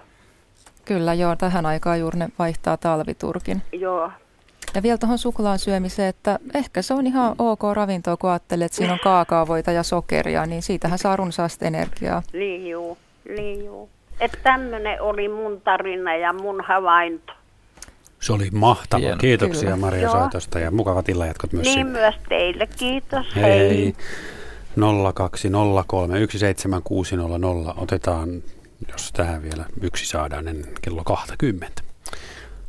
[0.84, 3.62] kyllä joo, tähän aikaan juuri ne vaihtaa talviturkin.
[3.72, 4.10] Joo,
[4.74, 8.76] Ja vielä tuohon suklaan syömiseen, että ehkä se on ihan ok ravintoa, kun ajattelee, että
[8.76, 12.22] siinä on kaakaavoita ja sokeria, niin siitähän saa runsaasti energiaa.
[12.32, 12.98] niin juu,
[13.36, 13.88] niin juu.
[14.20, 17.32] Että tämmöinen oli mun tarina ja mun havainto.
[18.20, 19.00] Se oli mahtava.
[19.00, 19.16] Hieno.
[19.16, 19.76] Kiitoksia Kyllä.
[19.76, 20.12] Maria Joo.
[20.12, 21.92] soitosta ja mukavat illanjatkot myös Niin sinne.
[22.00, 23.26] myös teille, kiitos.
[23.36, 23.94] Hei.
[24.76, 28.42] 0203600 otetaan,
[28.92, 31.82] jos tähän vielä yksi saadaan ennen kello 20.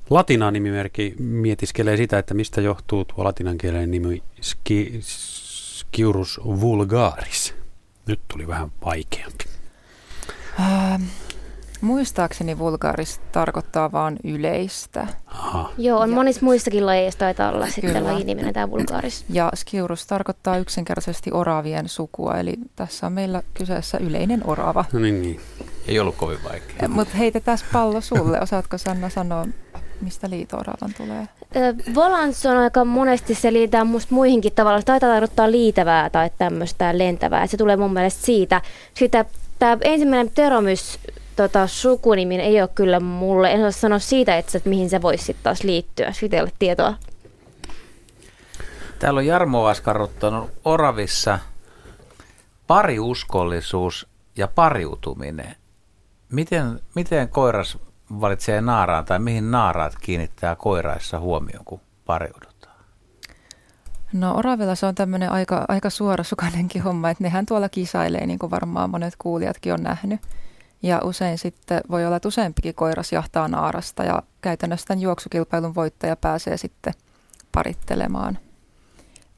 [0.09, 5.01] Latinaa nimimerkki mietiskelee sitä, että mistä johtuu tuo latinan kielen nimi ski,
[5.75, 7.53] Skiurus vulgaris.
[8.07, 9.45] Nyt tuli vähän vaikeampi.
[10.59, 10.99] Ää,
[11.85, 15.07] muistaakseni vulgaaris tarkoittaa vain yleistä.
[15.25, 15.71] Aha.
[15.77, 19.25] Joo, on monissa muissakin lajeissa taitaa olla sitten lajiniminen tämä vulgaaris.
[19.29, 24.85] Ja skiurus tarkoittaa yksinkertaisesti oravien sukua, eli tässä on meillä kyseessä yleinen orava.
[24.93, 25.39] No niin, niin.
[25.87, 26.87] Ei ollut kovin vaikea.
[26.87, 28.41] Mutta heitetään pallo sulle.
[28.41, 29.45] Osaatko Sanna sanoa,
[30.01, 31.27] mistä liito-oravan tulee?
[31.95, 34.79] Volans on aika monesti, se liitetään musta muihinkin tavalla.
[34.79, 37.47] Se taitaa tarkoittaa liitävää tai tämmöistä lentävää.
[37.47, 38.61] Se tulee mun mielestä siitä.
[38.93, 39.25] Sitä,
[39.59, 40.99] tämä ensimmäinen teromys
[41.35, 43.51] tota, sukunimi ei ole kyllä mulle.
[43.51, 46.11] En osaa sanoa siitä, että, että mihin se voisi sitten taas liittyä.
[46.11, 46.93] Siitä ei ole tietoa.
[48.99, 51.39] Täällä on Jarmo askarruttanut Oravissa
[52.67, 54.07] pariuskollisuus
[54.37, 55.55] ja pariutuminen.
[56.31, 57.77] Miten, miten koiras
[58.21, 62.75] valitsee naaraan tai mihin naaraat kiinnittää koiraissa huomioon, kun pariudutaan?
[64.13, 68.51] No oravilla se on tämmöinen aika, aika suorasukainenkin homma, että nehän tuolla kisailee, niin kuin
[68.51, 70.21] varmaan monet kuulijatkin on nähnyt.
[70.81, 76.15] Ja usein sitten voi olla, että useampikin koiras jahtaa naarasta ja käytännössä tämän juoksukilpailun voittaja
[76.15, 76.93] pääsee sitten
[77.51, 78.37] parittelemaan.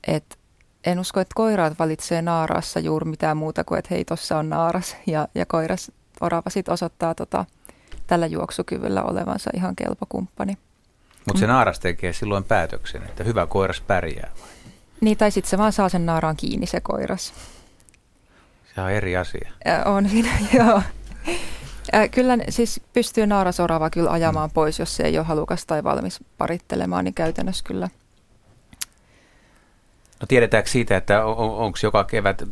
[0.07, 0.37] Et
[0.85, 4.95] en usko, että koiraat valitsee naarassa juuri mitään muuta kuin, että hei, tuossa on naaras.
[5.07, 5.91] Ja, ja koiras,
[6.21, 7.45] orava sitten osoittaa tota,
[8.07, 10.57] tällä juoksukyvyllä olevansa ihan kelpo kumppani.
[11.27, 14.31] Mutta se naaras tekee silloin päätöksen, että hyvä koiras pärjää.
[15.01, 17.33] Niin, tai sitten se vaan saa sen naaraan kiinni se koiras.
[18.75, 19.51] Se on eri asia.
[19.67, 20.81] Ä, On siinä, joo.
[22.11, 27.05] Kyllä siis pystyy naarasorava kyllä ajamaan pois, jos se ei ole halukas tai valmis parittelemaan,
[27.05, 27.89] niin käytännössä kyllä.
[30.21, 32.43] No tiedetäänkö siitä, että onko joka kevät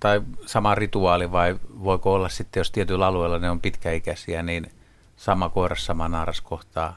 [0.00, 4.70] tai sama rituaali vai voiko olla sitten, jos tietyillä alueilla ne on pitkäikäisiä, niin
[5.16, 6.96] sama koiras, sama naaras kohtaa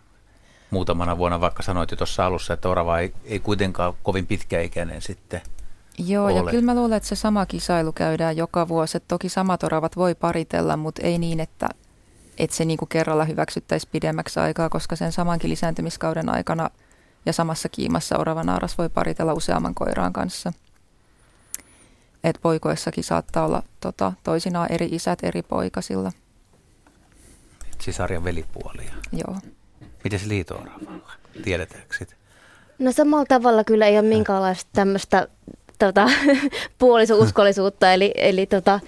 [0.70, 5.42] muutamana vuonna, vaikka sanoit jo tuossa alussa, että orava ei, ei kuitenkaan kovin pitkäikäinen sitten
[6.08, 6.52] Joo, ja ole.
[6.52, 8.98] kyllä mä luulen, että se sama kisailu käydään joka vuosi.
[8.98, 11.70] Että toki samat oravat voi paritella, mutta ei niin, että,
[12.38, 16.70] että se niinku kerralla hyväksyttäisi pidemmäksi aikaa, koska sen samankin lisääntymiskauden aikana
[17.26, 20.54] ja samassa kiimassa orava naaras voi paritella useamman koiraan kanssa.
[22.24, 26.12] Et poikoissakin saattaa olla tota, toisinaan eri isät eri poikasilla.
[27.84, 28.92] sisar- ja velipuolia.
[29.12, 29.38] Joo.
[30.04, 30.64] Miten se liito
[31.44, 32.16] Tiedetäänkö sitä?
[32.80, 35.28] No samalla tavalla kyllä ei ole minkäänlaista tämmöistä
[35.80, 36.10] tota,
[36.80, 38.80] puolisouskollisuutta, eli, eli tota,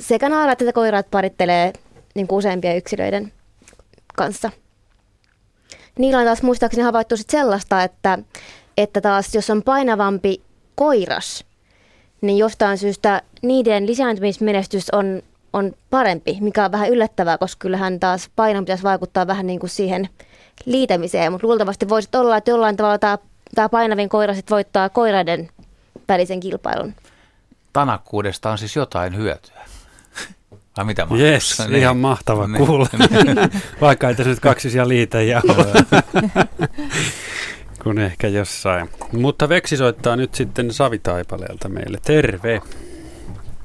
[0.00, 1.72] sekä naarat että koiraat parittelee
[2.14, 3.32] niin kuin useampien yksilöiden
[4.16, 4.50] kanssa.
[5.98, 8.18] Niillä on taas muistaakseni havaittu sit sellaista, että,
[8.76, 10.42] että taas jos on painavampi
[10.74, 11.44] koiras,
[12.20, 15.22] niin jostain syystä niiden lisääntymismenestys on,
[15.52, 19.70] on parempi, mikä on vähän yllättävää, koska kyllähän taas painon pitäisi vaikuttaa vähän niin kuin
[19.70, 20.08] siihen
[20.64, 22.98] liitämiseen, mutta luultavasti voisi olla, että jollain tavalla
[23.54, 25.48] tämä painavin koira sit voittaa koiraiden
[26.08, 26.94] välisen kilpailun.
[27.72, 29.58] Tanakkuudesta on siis jotain hyötyä.
[30.76, 32.86] Vai mitä mä Jes, ihan mahtava kuulla.
[33.80, 35.66] Vaikka ei tässä nyt kaksisia liitäjiä ole.
[37.82, 38.88] kun ehkä jossain.
[39.12, 41.98] Mutta Veksi soittaa nyt sitten Savitaipaleelta meille.
[42.04, 42.60] Terve.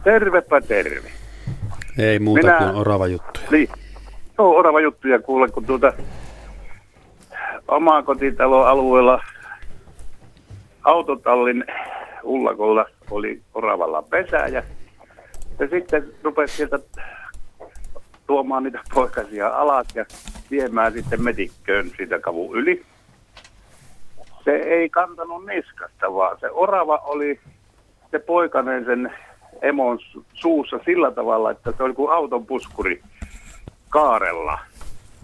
[0.03, 1.11] Tervepä terve.
[1.97, 3.47] Ei muuta Minä- kuin orava juttuja.
[3.51, 3.69] Niin.
[4.37, 5.93] No, orava juttuja kuule, kun tuota
[7.67, 9.23] omaa kotitalon alueella
[10.83, 11.63] autotallin
[12.23, 14.63] ullakolla oli oravalla pesä ja,
[15.59, 16.79] ja sitten rupesi sieltä
[18.27, 20.05] tuomaan niitä poikasia alas ja
[20.51, 22.85] viemään sitten metikköön siitä kavun yli.
[24.43, 27.39] se ei kantanut niskasta, vaan se orava oli
[28.11, 29.13] se poikanen sen
[29.61, 33.01] emon su- suussa sillä tavalla, että se oli kuin auton puskuri
[33.89, 34.59] kaarella.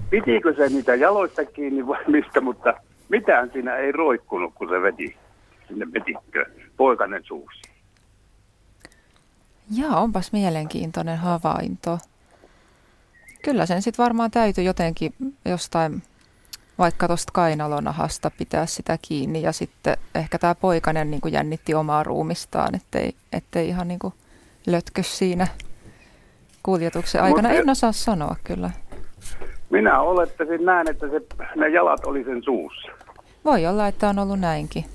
[0.10, 2.74] Pitikö se niitä jaloista kiinni vai mistä, mutta
[3.10, 5.16] mitään siinä ei roikkunut, kun se veti
[5.68, 6.46] sinne vetikö
[6.80, 7.62] poikanen suussa.
[9.76, 11.98] Jaa, onpas mielenkiintoinen havainto.
[13.44, 15.14] Kyllä sen sitten varmaan täytyy jotenkin
[15.46, 16.04] jostain,
[16.78, 22.04] vaikka tuosta kainalonahasta pitää sitä kiinni ja sitten ehkä tämä poikanen niin kuin jännitti omaa
[22.04, 24.14] ruumistaan, ettei, ettei ihan niin kuin
[24.68, 25.48] lötkö siinä
[26.64, 27.50] kuljetuksen aikana.
[27.50, 28.72] Mutta- En osaa sanoa kyllä.
[29.70, 31.22] Minä olettaisin näin, että se,
[31.56, 32.88] ne jalat oli sen suussa.
[33.46, 34.86] Voi olla, että on ollut näinkin.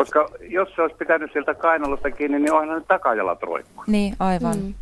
[0.00, 3.82] Koska jos se olisi pitänyt sieltä kainalosta kiinni, niin onhan ne takajalat roikku.
[3.86, 4.56] Niin, aivan.
[4.56, 4.74] Mm.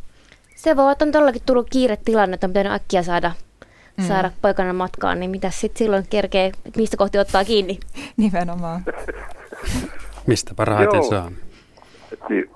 [0.57, 3.33] Se voi olla, että on todellakin tullut kiiretilanne, että on pitänyt äkkiä saada,
[3.97, 4.05] Mm.
[4.05, 7.79] saada poikana matkaan, niin mitä sitten silloin kerkee, mistä kohti ottaa kiinni?
[8.17, 8.85] Nimenomaan.
[10.27, 11.11] Mistä parhaiten Joo.
[11.11, 11.31] saa?
[12.29, 12.51] Niin,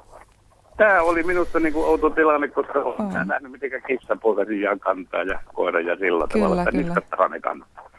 [0.76, 5.40] Tämä oli minusta niin kuin outo tilanne, koska olen nähnyt, miten kissa poikasiaan kantaa ja
[5.54, 6.84] koira ja sillä Kyllä, tavalla, että kyllä.
[6.84, 7.90] niskattahan ne kantaa.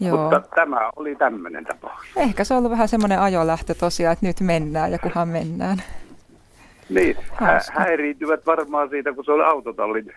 [0.00, 0.16] Joo.
[0.16, 2.06] Mutta tämä oli tämmöinen tapaus.
[2.16, 5.82] Ehkä se on ollut vähän semmoinen ajolähtö tosiaan, että nyt mennään ja kunhan mennään.
[6.88, 10.12] Niin, hä- häiriintyvät varmaan siitä, kun se oli autotallin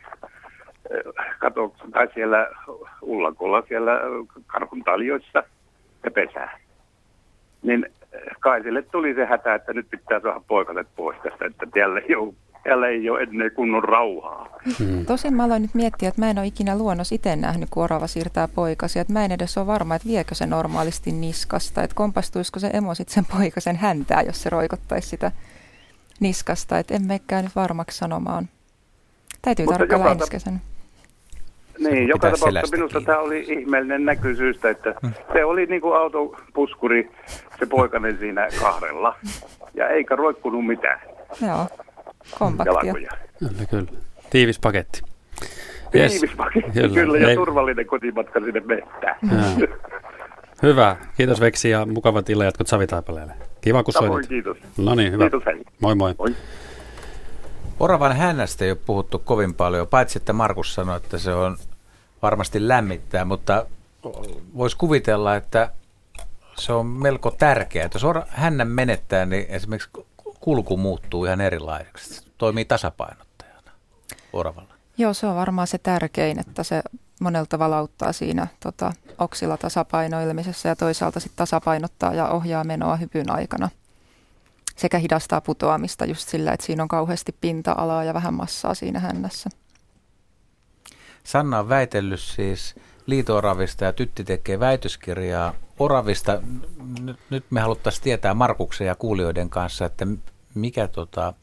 [0.92, 2.48] eh, kato, tai siellä
[3.02, 3.92] ullakolla siellä
[4.48, 5.44] karhun taljoissa
[6.04, 6.60] ja pesää.
[7.62, 11.66] Niin eh, kai sille tuli se hätä, että nyt pitää saada poikaset pois tästä, että
[11.74, 14.60] täällä ei ole, täällä ei ole ennen kunnon rauhaa.
[14.80, 15.06] Hmm.
[15.06, 18.08] Tosin mä aloin nyt miettiä, että mä en ole ikinä luonnos itse nähnyt, kun orava
[18.08, 19.02] siirtää poikasia.
[19.02, 21.84] Että mä en edes ole varma, että viekö se normaalisti niskasta.
[21.84, 25.32] Että kompastuisiko se emo sitten sen poikasen häntää, jos se roikottaisi sitä
[26.20, 26.80] niskasta.
[26.80, 28.50] Että en meikään nyt varmaksi sanomaan.
[29.42, 30.60] Täytyy Mutta tarkkailla joka ensi kesänä.
[31.80, 33.06] Niin, joka tapauksessa minusta kiinni.
[33.06, 34.96] tämä oli ihmeellinen näkysyystä, että
[35.34, 37.12] se oli niin kuin autopuskuri,
[37.60, 39.16] se poikainen siinä kahdella.
[39.74, 41.00] Ja eikä roikkunut mitään
[41.42, 41.68] Joo,
[42.40, 42.74] kompaktia.
[42.74, 43.10] jalkoja.
[43.40, 43.86] Kyllä, kyllä.
[44.30, 45.02] Tiivis paketti.
[45.92, 49.16] Tiivis paketti, kyllä, kyllä ja Ei- turvallinen kotimatka sinne mettään.
[50.64, 50.96] Hyvä.
[51.18, 53.34] Kiitos Veksi ja mukavat illanjatkot Savitaipaleelle.
[53.62, 54.30] Kiva kun Samoin, soitit.
[54.30, 54.58] kiitos.
[54.78, 55.24] No niin, hyvä.
[55.24, 55.62] Kiitos, hei.
[55.82, 56.16] Moi moi.
[56.18, 56.36] Moi.
[57.80, 61.58] Oravan hännästä ei ole puhuttu kovin paljon, paitsi että Markus sanoi, että se on
[62.22, 63.66] varmasti lämmittää, mutta
[64.58, 65.70] voisi kuvitella, että
[66.58, 67.86] se on melko tärkeää.
[67.86, 69.90] Että jos hännän menettää, niin esimerkiksi
[70.44, 72.14] kulku muuttuu ihan erilaiseksi.
[72.14, 73.72] Se toimii tasapainottajana
[74.34, 74.74] oravalla.
[74.98, 76.82] Joo, se on varmaan se tärkein, että se
[77.22, 83.32] monella tavalla auttaa siinä tota, oksilla tasapainoilemisessa ja toisaalta sitten tasapainottaa ja ohjaa menoa hypyn
[83.32, 83.70] aikana.
[84.76, 89.50] Sekä hidastaa putoamista just sillä, että siinä on kauheasti pinta-alaa ja vähän massaa siinä hännässä.
[91.24, 92.76] Sanna on väitellyt siis
[93.06, 96.42] liito-oravista ja Tytti tekee väitöskirjaa oravista.
[97.30, 100.08] Nyt, me haluttaisiin tietää Markuksen ja kuulijoiden kanssa, että
[100.54, 101.34] mikä, tota,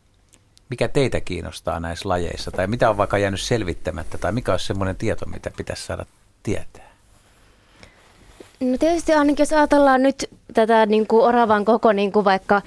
[0.70, 4.96] mikä teitä kiinnostaa näissä lajeissa tai mitä on vaikka jäänyt selvittämättä tai mikä olisi semmoinen
[4.96, 6.06] tieto, mitä pitäisi saada
[6.42, 6.90] tietää.
[8.60, 12.62] No tietysti ainakin jos ajatellaan nyt tätä niin kuin oravan koko niin kuin vaikka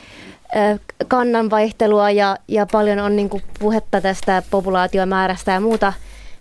[1.07, 5.93] kannanvaihtelua ja, ja paljon on niin kuin puhetta tästä populaatiomäärästä ja muuta,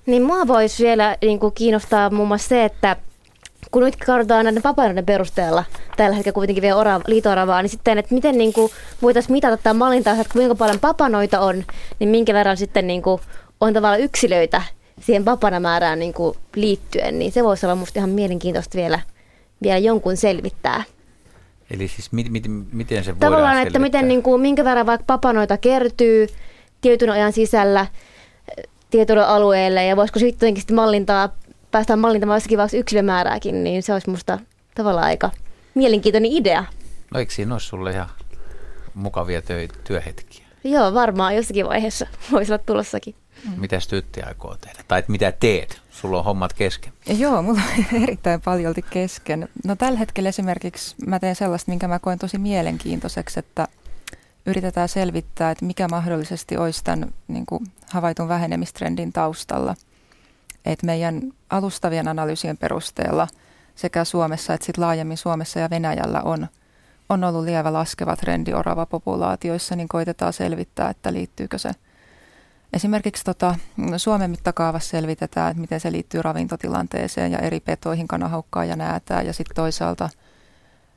[0.07, 2.97] niin mua voisi vielä niin kuin kiinnostaa muun muassa se, että
[3.73, 5.65] kun nyt katsotaan näiden papanoiden perusteella,
[5.97, 8.73] tällä hetkellä kuitenkin vielä orava, liito-oravaa, niin sitten, että miten niin kuin
[9.03, 11.65] voitaisiin mitata tämä mallinta, että kuinka paljon papanoita on,
[11.99, 13.21] niin minkä verran sitten niin kuin
[13.61, 14.63] on tavallaan yksilöitä
[15.01, 19.01] siihen papanamäärään niin kuin liittyen, niin se voisi olla musta ihan mielenkiintoista vielä,
[19.63, 20.83] vielä jonkun selvittää.
[21.71, 22.43] Eli siis mi- mi-
[22.73, 26.27] miten se voidaan Tavallaan, että miten, niin kuin, minkä verran vaikka papanoita kertyy
[26.81, 31.29] tietyn ajan sisällä eh, tietylle alueelle ja voisiko sitten mallintaa,
[31.73, 34.39] päästään mallintamaan jossakin vaikka yksilömäärääkin, niin se olisi musta
[34.75, 35.31] tavallaan aika
[35.75, 36.65] mielenkiintoinen idea.
[37.15, 38.09] No eikö siinä olisi sulle ihan
[38.95, 40.45] mukavia tö- työhetkiä?
[40.65, 43.15] Joo, varmaan jossakin vaiheessa voisi olla tulossakin.
[43.45, 43.61] Mm.
[43.61, 44.85] Mitä Tytti aikoo tehdä?
[44.89, 45.83] Tai mitä teet?
[45.91, 46.93] Sulla on hommat kesken.
[47.07, 49.49] Ja joo, mulla on erittäin paljolti kesken.
[49.65, 53.69] No tällä hetkellä esimerkiksi mä teen sellaista, minkä mä koen tosi mielenkiintoiseksi, että
[54.47, 59.75] yritetään selvittää, että mikä mahdollisesti olisi tämän niin kuin havaitun vähenemistrendin taustalla.
[60.65, 63.29] Että meidän alustavien analyysien perusteella
[63.75, 66.49] sekä Suomessa että sit laajemmin Suomessa ja Venäjällä on,
[67.09, 71.73] on ollut lievä laskeva trendi oravapopulaatioissa, niin koitetaan selvittää, että liittyykö se
[72.73, 73.55] Esimerkiksi tota,
[73.97, 79.23] Suomen mittakaavassa selvitetään, että miten se liittyy ravintotilanteeseen ja eri petoihin, kanahaukkaa ja näätää.
[79.23, 80.11] Ja sitten toisaalta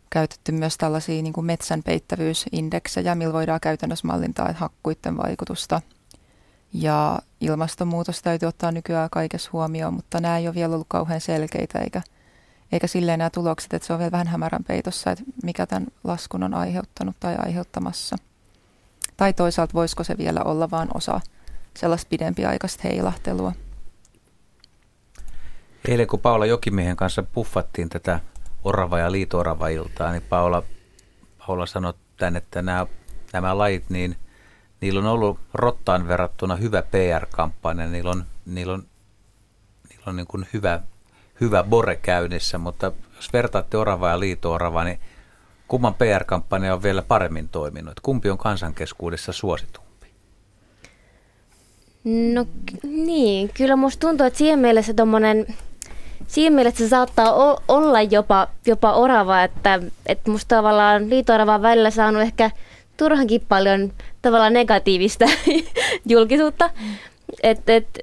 [0.10, 5.82] käytetty myös tällaisia niin kuin metsän peittävyysindeksejä, millä voidaan käytännössä mallintaa hakkuiden vaikutusta.
[6.78, 11.80] Ja ilmastonmuutos täytyy ottaa nykyään kaikessa huomioon, mutta nämä ei ole vielä ollut kauhean selkeitä
[11.80, 12.02] eikä,
[12.72, 16.44] eikä silleen nämä tulokset, että se on vielä vähän hämärän peitossa, että mikä tämän laskun
[16.44, 18.16] on aiheuttanut tai aiheuttamassa.
[19.18, 21.22] Tai toisaalta voisiko se vielä olla vain osa
[21.78, 23.54] sellaista pidempiaikaista heilahtelua.
[25.88, 28.20] Eilen kun Paula Jokimiehen kanssa puffattiin tätä
[28.64, 30.64] orava- ja liito-orava-iltaa, niin Paula,
[31.48, 32.88] Paula sanoi tämän, että nämä,
[33.34, 34.16] nämä lajit, niin
[34.86, 38.84] niillä on ollut rottaan verrattuna hyvä PR-kampanja, niillä on, niillä on,
[39.90, 40.80] niillä on niin kuin hyvä,
[41.42, 45.00] hyvä bore käynnissä, mutta jos vertaatte oravaa ja liito-oravaa, niin
[45.68, 48.00] kumman PR-kampanja on vielä paremmin toiminut?
[48.00, 49.80] Kumpi on kansankeskuudessa suositu?
[52.34, 52.46] No
[52.84, 55.46] niin, kyllä musta tuntuu, että siihen mielessä tommonen,
[56.28, 61.62] siinä mielessä se saattaa o- olla jopa, jopa orava, että, että musta tavallaan liito-orava on
[61.62, 62.52] välillä saanut ehkä
[62.98, 65.26] turhankin paljon tavallaan negatiivista
[66.06, 66.70] julkisuutta.
[67.44, 68.00] Et, et,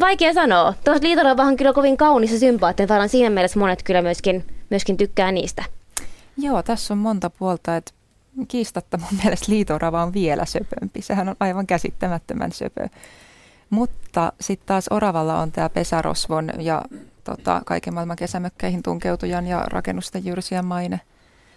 [0.00, 0.74] vaikea sanoa.
[0.84, 2.88] Tuossa liito on kyllä kovin kaunis ja sympaattinen.
[2.88, 5.64] Tavallaan siinä mielessä monet kyllä myöskin, myöskin tykkää niistä.
[6.38, 7.92] Joo, tässä on monta puolta, että
[8.48, 11.02] kiistatta mun mielestä liitorava on vielä söpömpi.
[11.02, 12.88] Sehän on aivan käsittämättömän söpö.
[13.70, 16.82] Mutta sitten taas Oravalla on tämä pesärosvon ja
[17.24, 21.00] tota, kaiken maailman kesämökkeihin tunkeutujan ja rakennusten jyrsien maine.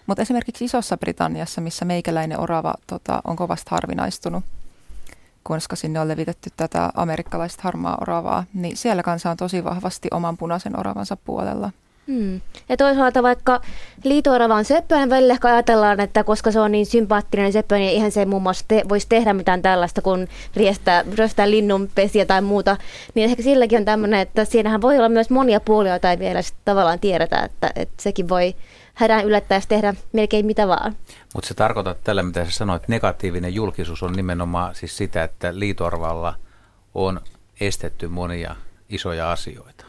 [0.09, 4.43] Mutta esimerkiksi Isossa Britanniassa, missä meikäläinen orava tota, on kovasti harvinaistunut,
[5.43, 10.37] koska sinne on levitetty tätä amerikkalaista harmaa oravaa, niin siellä kanssa on tosi vahvasti oman
[10.37, 11.71] punaisen oravansa puolella.
[12.09, 12.41] Hmm.
[12.69, 13.61] Ja toisaalta vaikka
[14.03, 17.93] liitoorava on söppöinen, niin välillä ehkä ajatellaan, että koska se on niin sympaattinen seppö, niin
[17.93, 22.77] ihan se muun muassa te, voisi tehdä mitään tällaista kuin riestää, riestää linnunpesiä tai muuta.
[23.15, 26.99] Niin ehkä silläkin on tämmöinen, että siinähän voi olla myös monia puolia, ei vielä tavallaan
[26.99, 28.55] tiedetä, että, että sekin voi
[28.93, 30.95] hädän yllättäessä tehdä melkein mitä vaan.
[31.33, 35.59] Mutta se tarkoittaa tällä, mitä sä sanoit, että negatiivinen julkisuus on nimenomaan siis sitä, että
[35.59, 36.35] liitoarvalla
[36.95, 37.21] on
[37.61, 38.55] estetty monia
[38.89, 39.85] isoja asioita,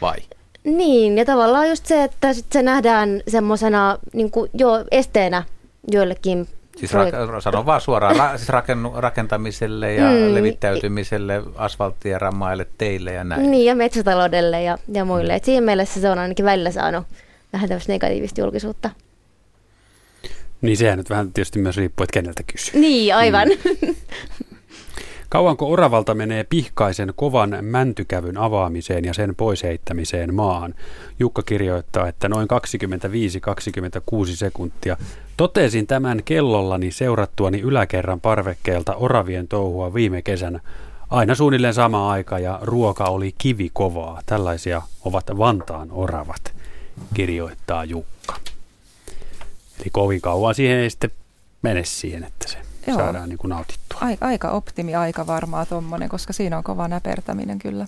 [0.00, 0.18] vai?
[0.64, 5.42] Niin, ja tavallaan just se, että sit se nähdään semmoisena niin jo esteenä
[5.92, 6.48] joillekin
[6.78, 10.34] Siis ra- sanon vaan suoraan, ra- siis rakennu- rakentamiselle ja mm.
[10.34, 13.50] levittäytymiselle, asfalttien rammaille, teille ja näin.
[13.50, 15.34] Niin, ja metsätaloudelle ja, ja muille.
[15.34, 17.06] Et siinä mielessä se on ainakin välillä saanut
[17.52, 18.90] vähän tämmöistä negatiivista julkisuutta.
[20.60, 22.80] Niin sehän nyt vähän tietysti myös riippuu, että keneltä kysyy.
[22.80, 23.48] Niin, aivan.
[23.48, 23.94] Mm.
[25.28, 30.74] Kauanko oravalta menee pihkaisen kovan mäntykävyn avaamiseen ja sen pois heittämiseen maahan?
[31.18, 32.48] Jukka kirjoittaa, että noin
[34.32, 34.96] 25-26 sekuntia.
[35.36, 40.60] Totesin tämän kellollani seurattuani yläkerran parvekkeelta oravien touhua viime kesänä.
[41.10, 44.22] Aina suunnilleen sama aika ja ruoka oli kivikovaa.
[44.26, 46.54] Tällaisia ovat Vantaan oravat,
[47.14, 48.34] kirjoittaa Jukka.
[49.80, 51.10] Eli kovin kauan siihen ei sitten
[51.62, 52.98] mene siihen, että se Joo.
[52.98, 53.98] saadaan niin kuin nautittua.
[54.00, 57.86] Aika, aika optimi aika varmaa tuommoinen, koska siinä on kova näpertäminen kyllä.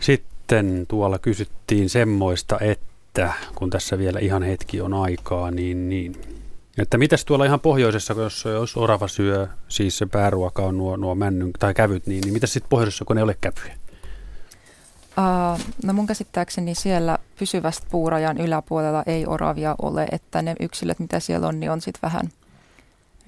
[0.00, 6.20] Sitten tuolla kysyttiin semmoista, että kun tässä vielä ihan hetki on aikaa, niin, niin
[6.78, 11.14] että mitäs tuolla ihan pohjoisessa, jos, jos orava syö, siis se pääruoka on nuo, nuo
[11.14, 13.76] männyn tai kävyt, niin, niin mitä sitten pohjoisessa, kun ne ei ole kävyjä?
[15.18, 21.20] Uh, no mun käsittääkseni siellä pysyvästä puurajan yläpuolella ei oravia ole, että ne yksilöt, mitä
[21.20, 22.30] siellä on, niin on sitten vähän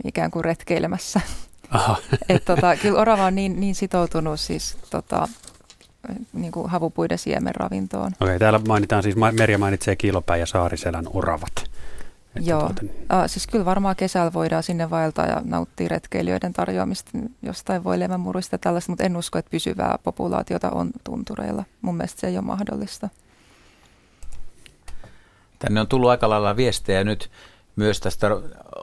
[0.05, 1.21] ikään kuin retkeilemässä.
[2.29, 5.29] Et tota, kyllä orava on niin, niin sitoutunut siis tota,
[6.33, 8.07] niin kuin havupuiden siemenravintoon.
[8.07, 11.68] Okei, okay, täällä mainitaan siis, Merja mainitsee Kilopää ja Saariselän oravat.
[12.39, 12.93] Että Joo, tuota, niin.
[12.93, 17.11] uh, siis kyllä varmaan kesällä voidaan sinne vaeltaa ja nauttia retkeilijöiden tarjoamista
[17.43, 21.65] jostain voi muruista ja tällaista, mutta en usko, että pysyvää populaatiota on tuntureilla.
[21.83, 23.09] Mun mielestä se ei ole mahdollista.
[25.59, 27.31] Tänne on tullut aika lailla viestejä nyt
[27.79, 28.31] myös tästä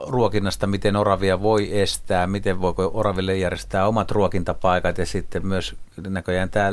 [0.06, 5.74] ruokinnasta, miten oravia voi estää, miten voiko oraville järjestää omat ruokintapaikat ja sitten myös
[6.08, 6.72] näköjään tämä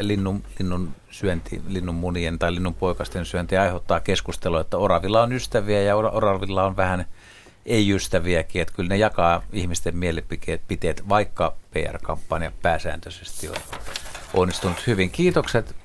[0.00, 5.82] linnun, linnun syönti, linnun munien tai linnun poikasten syönti aiheuttaa keskustelua, että oravilla on ystäviä
[5.82, 7.04] ja oravilla on vähän
[7.66, 13.56] ei-ystäviäkin, että kyllä ne jakaa ihmisten mielipiteet, vaikka PR-kampanja pääsääntöisesti on
[14.34, 15.10] onnistunut hyvin.
[15.10, 15.76] Kiitokset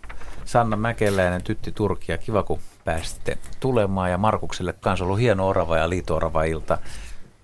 [0.46, 5.78] Sanna Mäkeläinen, Tytti Turki ja kiva kun pääsitte tulemaan ja Markukselle kanssa ollut hieno orava
[5.78, 6.20] ja liito
[6.50, 6.78] ilta.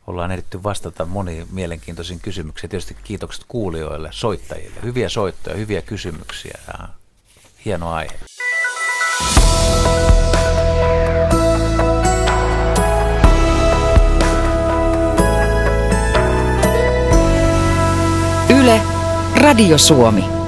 [0.08, 2.70] Ollaan ehditty vastata moniin mielenkiintoisiin kysymyksiin.
[2.70, 4.76] Tietysti kiitokset kuulijoille, soittajille.
[4.84, 6.88] Hyviä soittoja, hyviä kysymyksiä ja
[7.66, 8.14] hieno aihe.
[18.50, 18.82] Yle,
[19.36, 20.43] Radio Suomi.